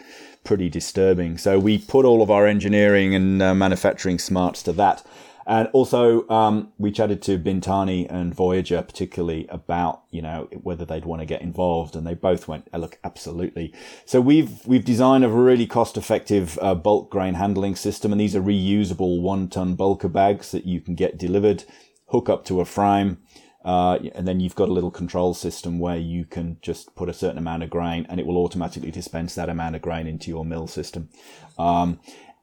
pretty 0.44 0.68
disturbing. 0.68 1.38
So 1.38 1.58
we 1.58 1.78
put 1.78 2.04
all 2.04 2.22
of 2.22 2.30
our 2.30 2.46
engineering 2.46 3.14
and 3.14 3.42
uh, 3.42 3.54
manufacturing 3.54 4.18
smarts 4.18 4.62
to 4.64 4.72
that. 4.72 5.04
And 5.50 5.66
also, 5.72 6.28
um, 6.28 6.72
we 6.78 6.92
chatted 6.92 7.22
to 7.22 7.36
Bintani 7.36 8.06
and 8.08 8.32
Voyager 8.32 8.82
particularly 8.82 9.48
about, 9.48 10.04
you 10.12 10.22
know, 10.22 10.48
whether 10.62 10.84
they'd 10.84 11.04
want 11.04 11.22
to 11.22 11.26
get 11.26 11.42
involved, 11.42 11.96
and 11.96 12.06
they 12.06 12.14
both 12.14 12.46
went, 12.46 12.68
oh, 12.72 12.78
"Look, 12.78 13.00
absolutely." 13.02 13.74
So 14.04 14.20
we've 14.20 14.64
we've 14.64 14.84
designed 14.84 15.24
a 15.24 15.28
really 15.28 15.66
cost-effective 15.66 16.56
uh, 16.62 16.76
bulk 16.76 17.10
grain 17.10 17.34
handling 17.34 17.74
system, 17.74 18.12
and 18.12 18.20
these 18.20 18.36
are 18.36 18.40
reusable 18.40 19.22
one-ton 19.22 19.76
bulker 19.76 20.12
bags 20.12 20.52
that 20.52 20.66
you 20.66 20.80
can 20.80 20.94
get 20.94 21.18
delivered, 21.18 21.64
hook 22.10 22.28
up 22.28 22.44
to 22.44 22.60
a 22.60 22.64
frame. 22.64 23.18
Uh, 23.64 23.98
and 24.14 24.28
then 24.28 24.38
you've 24.38 24.54
got 24.54 24.68
a 24.68 24.72
little 24.72 24.90
control 24.92 25.34
system 25.34 25.80
where 25.80 25.98
you 25.98 26.24
can 26.24 26.58
just 26.62 26.94
put 26.94 27.10
a 27.10 27.12
certain 27.12 27.36
amount 27.36 27.62
of 27.62 27.68
grain 27.68 28.06
and 28.08 28.18
it 28.18 28.24
will 28.24 28.38
automatically 28.38 28.90
dispense 28.90 29.34
that 29.34 29.50
amount 29.50 29.76
of 29.76 29.82
grain 29.82 30.06
into 30.06 30.30
your 30.30 30.46
mill 30.46 30.66
system. 30.66 31.10
Um, 31.58 32.00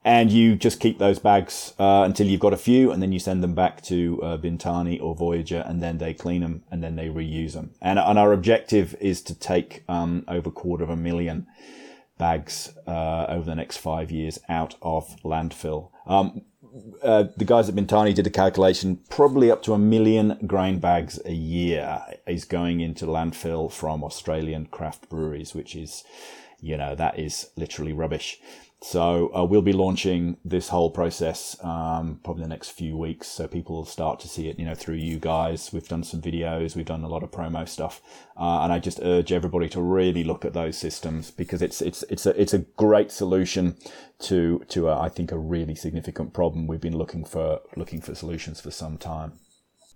and 0.07 0.31
you 0.31 0.55
just 0.55 0.79
keep 0.79 0.99
those 0.99 1.19
bags 1.19 1.73
uh, 1.77 2.03
until 2.05 2.27
you've 2.27 2.39
got 2.39 2.53
a 2.53 2.57
few, 2.57 2.91
and 2.93 3.03
then 3.03 3.11
you 3.11 3.19
send 3.19 3.43
them 3.43 3.53
back 3.53 3.81
to 3.81 4.23
uh, 4.23 4.37
Bintani 4.37 5.01
or 5.01 5.13
Voyager, 5.13 5.65
and 5.67 5.83
then 5.83 5.97
they 5.97 6.13
clean 6.13 6.39
them 6.39 6.63
and 6.71 6.81
then 6.81 6.95
they 6.95 7.09
reuse 7.09 7.51
them. 7.51 7.71
And, 7.81 7.99
and 7.99 8.17
our 8.17 8.31
objective 8.31 8.95
is 9.01 9.21
to 9.23 9.35
take 9.37 9.83
um, 9.89 10.23
over 10.29 10.47
a 10.47 10.51
quarter 10.53 10.85
of 10.85 10.89
a 10.89 10.95
million 10.95 11.45
bags 12.17 12.73
uh, 12.87 13.25
over 13.27 13.43
the 13.43 13.55
next 13.55 13.77
five 13.77 14.09
years 14.09 14.39
out 14.47 14.75
of 14.81 15.21
landfill. 15.23 15.89
Um, 16.05 16.43
uh, 17.03 17.25
the 17.35 17.43
guys 17.43 17.67
at 17.67 17.75
Bintani 17.75 18.15
did 18.15 18.27
a 18.27 18.29
calculation. 18.29 18.99
Probably 19.09 19.51
up 19.51 19.61
to 19.63 19.73
a 19.73 19.77
million 19.77 20.37
grain 20.47 20.79
bags 20.79 21.19
a 21.25 21.33
year 21.33 22.01
is 22.25 22.45
going 22.45 22.79
into 22.79 23.05
landfill 23.05 23.69
from 23.69 24.05
Australian 24.05 24.67
craft 24.67 25.09
breweries, 25.09 25.53
which 25.53 25.75
is, 25.75 26.05
you 26.61 26.77
know, 26.77 26.95
that 26.95 27.19
is 27.19 27.49
literally 27.57 27.91
rubbish. 27.91 28.39
So 28.79 29.35
uh, 29.35 29.43
we'll 29.43 29.63
be 29.63 29.73
launching 29.73 30.37
this 30.45 30.69
whole 30.69 30.91
process 30.91 31.57
um, 31.63 32.19
probably 32.23 32.43
the 32.43 32.49
next 32.49 32.69
few 32.69 32.95
weeks, 32.95 33.27
so 33.27 33.47
people 33.47 33.75
will 33.75 33.85
start 33.85 34.19
to 34.19 34.27
see 34.27 34.49
it, 34.49 34.59
you 34.59 34.65
know, 34.65 34.75
through 34.75 34.95
you 34.95 35.17
guys. 35.17 35.73
We've 35.73 35.87
done 35.87 36.03
some 36.03 36.21
videos, 36.21 36.75
we've 36.75 36.85
done 36.85 37.03
a 37.03 37.07
lot 37.07 37.23
of 37.23 37.31
promo 37.31 37.67
stuff, 37.67 38.01
uh, 38.39 38.61
and 38.61 38.71
I 38.71 38.77
just 38.77 38.99
urge 39.01 39.31
everybody 39.31 39.67
to 39.69 39.81
really 39.81 40.23
look 40.23 40.45
at 40.45 40.53
those 40.53 40.77
systems 40.77 41.31
because 41.31 41.63
it's 41.63 41.81
it's 41.81 42.03
it's 42.03 42.27
a 42.27 42.39
it's 42.39 42.53
a 42.53 42.59
great 42.59 43.11
solution 43.11 43.77
to 44.19 44.63
to 44.69 44.89
a, 44.89 44.99
I 44.99 45.09
think 45.09 45.31
a 45.31 45.39
really 45.39 45.73
significant 45.73 46.33
problem. 46.33 46.67
We've 46.67 46.79
been 46.79 46.97
looking 46.97 47.25
for 47.25 47.61
looking 47.75 47.99
for 47.99 48.13
solutions 48.13 48.61
for 48.61 48.69
some 48.69 48.99
time. 48.99 49.39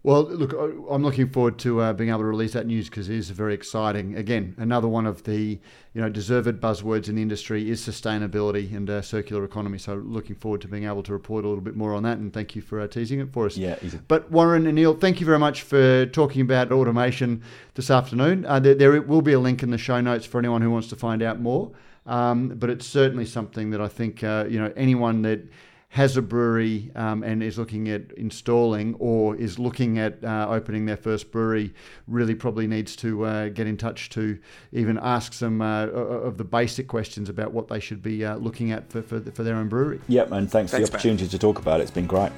Well, 0.04 0.24
look, 0.24 0.54
I'm 0.90 1.04
looking 1.04 1.30
forward 1.30 1.60
to 1.60 1.80
uh, 1.80 1.94
being 1.94 2.10
able 2.10 2.22
to 2.22 2.26
release 2.26 2.54
that 2.54 2.66
news 2.66 2.90
because 2.90 3.08
it 3.08 3.16
is 3.16 3.30
very 3.30 3.54
exciting. 3.54 4.16
Again, 4.16 4.56
another 4.58 4.88
one 4.88 5.06
of 5.06 5.24
the 5.26 5.60
you 5.94 6.02
know 6.02 6.10
deserved 6.10 6.60
buzzwords 6.60 7.08
in 7.08 7.16
the 7.16 7.22
industry 7.22 7.70
is 7.70 7.86
sustainability 7.86 8.76
and 8.76 8.90
uh, 8.90 9.04
circular 9.04 9.44
economy. 9.44 9.78
So, 9.78 9.94
looking 9.94 10.36
forward 10.36 10.62
to 10.62 10.68
being 10.68 10.86
able 10.86 11.04
to 11.04 11.14
report 11.14 11.46
a 11.46 11.48
little 11.48 11.64
bit 11.64 11.76
more 11.76 11.94
on 11.94 12.02
that. 12.02 12.18
And 12.18 12.34
thank 12.34 12.56
you 12.56 12.64
for 12.64 12.82
uh, 12.82 12.88
teasing 12.88 13.20
it 13.20 13.32
for 13.32 13.46
us. 13.46 13.58
Yeah, 13.58 13.76
easy. 13.84 14.00
But 14.08 14.32
Warren 14.32 14.66
and 14.66 14.76
Neal, 14.76 14.96
thank 14.96 15.20
you 15.20 15.26
very 15.28 15.38
much 15.38 15.62
for 15.62 16.08
talking 16.08 16.42
about 16.42 16.72
automation 16.72 17.44
this 17.76 17.92
afternoon. 17.92 18.44
Uh, 18.48 18.60
there, 18.60 18.74
there, 18.74 19.02
will 19.04 19.22
be 19.22 19.34
a 19.34 19.40
link 19.40 19.62
in 19.62 19.70
the 19.70 19.78
show 19.78 20.02
notes 20.02 20.26
for 20.26 20.40
anyone 20.40 20.64
who 20.64 20.72
wants 20.72 20.88
to 20.88 20.96
find 20.96 21.22
out 21.22 21.40
more. 21.40 21.72
Um, 22.08 22.50
but 22.50 22.72
it's 22.72 22.88
certainly 22.88 23.28
something 23.28 23.70
that 23.70 23.82
I 23.82 23.88
think 23.88 24.24
uh, 24.24 24.46
you 24.50 24.60
know 24.60 24.74
anyone 24.76 25.22
that 25.22 25.48
has 25.92 26.16
a 26.16 26.22
brewery 26.22 26.90
um, 26.96 27.22
and 27.22 27.44
is 27.44 27.58
looking 27.58 27.90
at 27.90 28.14
installing 28.14 28.96
or 28.96 29.36
is 29.36 29.60
looking 29.60 30.00
at 30.00 30.24
uh, 30.24 30.48
opening 30.50 30.86
their 30.86 30.96
first 30.96 31.32
brewery 31.32 31.74
really 32.08 32.34
probably 32.34 32.66
needs 32.66 32.96
to 32.96 33.26
uh, 33.26 33.50
get 33.50 33.68
in 33.68 33.76
touch 33.76 34.10
to 34.10 34.40
even 34.72 34.98
ask 35.02 35.34
some 35.34 35.62
uh, 35.62 35.88
of 35.88 36.38
the 36.38 36.46
basic 36.46 36.88
questions 36.88 37.28
about 37.28 37.52
what 37.52 37.68
they 37.68 37.80
should 37.80 38.02
be 38.02 38.24
uh, 38.24 38.38
looking 38.38 38.72
at 38.72 38.90
for, 38.90 39.02
for, 39.02 39.20
for, 39.20 39.44
their 39.44 39.56
own 39.58 39.68
brewery. 39.68 40.00
Yep, 40.08 40.32
and 40.32 40.50
thanks, 40.50 40.72
thanks 40.72 40.88
for 40.88 40.92
the 40.92 40.98
opportunity 40.98 41.24
man. 41.24 41.30
to 41.32 41.38
talk 41.38 41.60
about 41.60 41.82
it. 41.82 41.84
It's 41.84 41.92
been 41.92 42.08
great. 42.08 42.32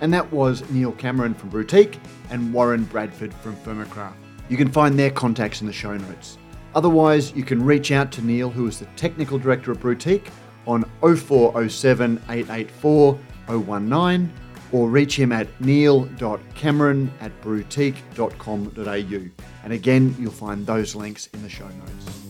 And 0.00 0.12
that 0.12 0.32
was 0.32 0.68
Neal 0.70 0.92
Cameron 0.92 1.34
from 1.34 1.50
Brewtique 1.50 2.00
and 2.30 2.52
Warren 2.52 2.82
Bradford 2.82 3.32
from 3.32 3.54
Fermecraft. 3.58 4.14
You 4.48 4.56
can 4.56 4.72
find 4.72 4.98
their 4.98 5.10
contacts 5.10 5.60
in 5.60 5.68
the 5.68 5.72
show 5.72 5.96
notes. 5.96 6.36
Otherwise, 6.74 7.32
you 7.32 7.42
can 7.42 7.62
reach 7.62 7.90
out 7.90 8.12
to 8.12 8.22
Neal, 8.22 8.50
who 8.50 8.66
is 8.66 8.78
the 8.78 8.86
technical 8.96 9.38
director 9.38 9.72
of 9.72 9.80
Brewtique, 9.80 10.28
on 10.66 10.84
0407 11.02 12.22
884 12.28 13.18
019 13.48 14.32
or 14.72 14.88
reach 14.88 15.18
him 15.18 15.32
at 15.32 15.48
neal.cameron 15.60 17.12
at 17.20 17.40
brewtique.com.au. 17.40 19.44
And 19.64 19.72
again, 19.72 20.14
you'll 20.18 20.30
find 20.30 20.66
those 20.66 20.94
links 20.94 21.28
in 21.34 21.42
the 21.42 21.48
show 21.48 21.66
notes. 21.66 22.29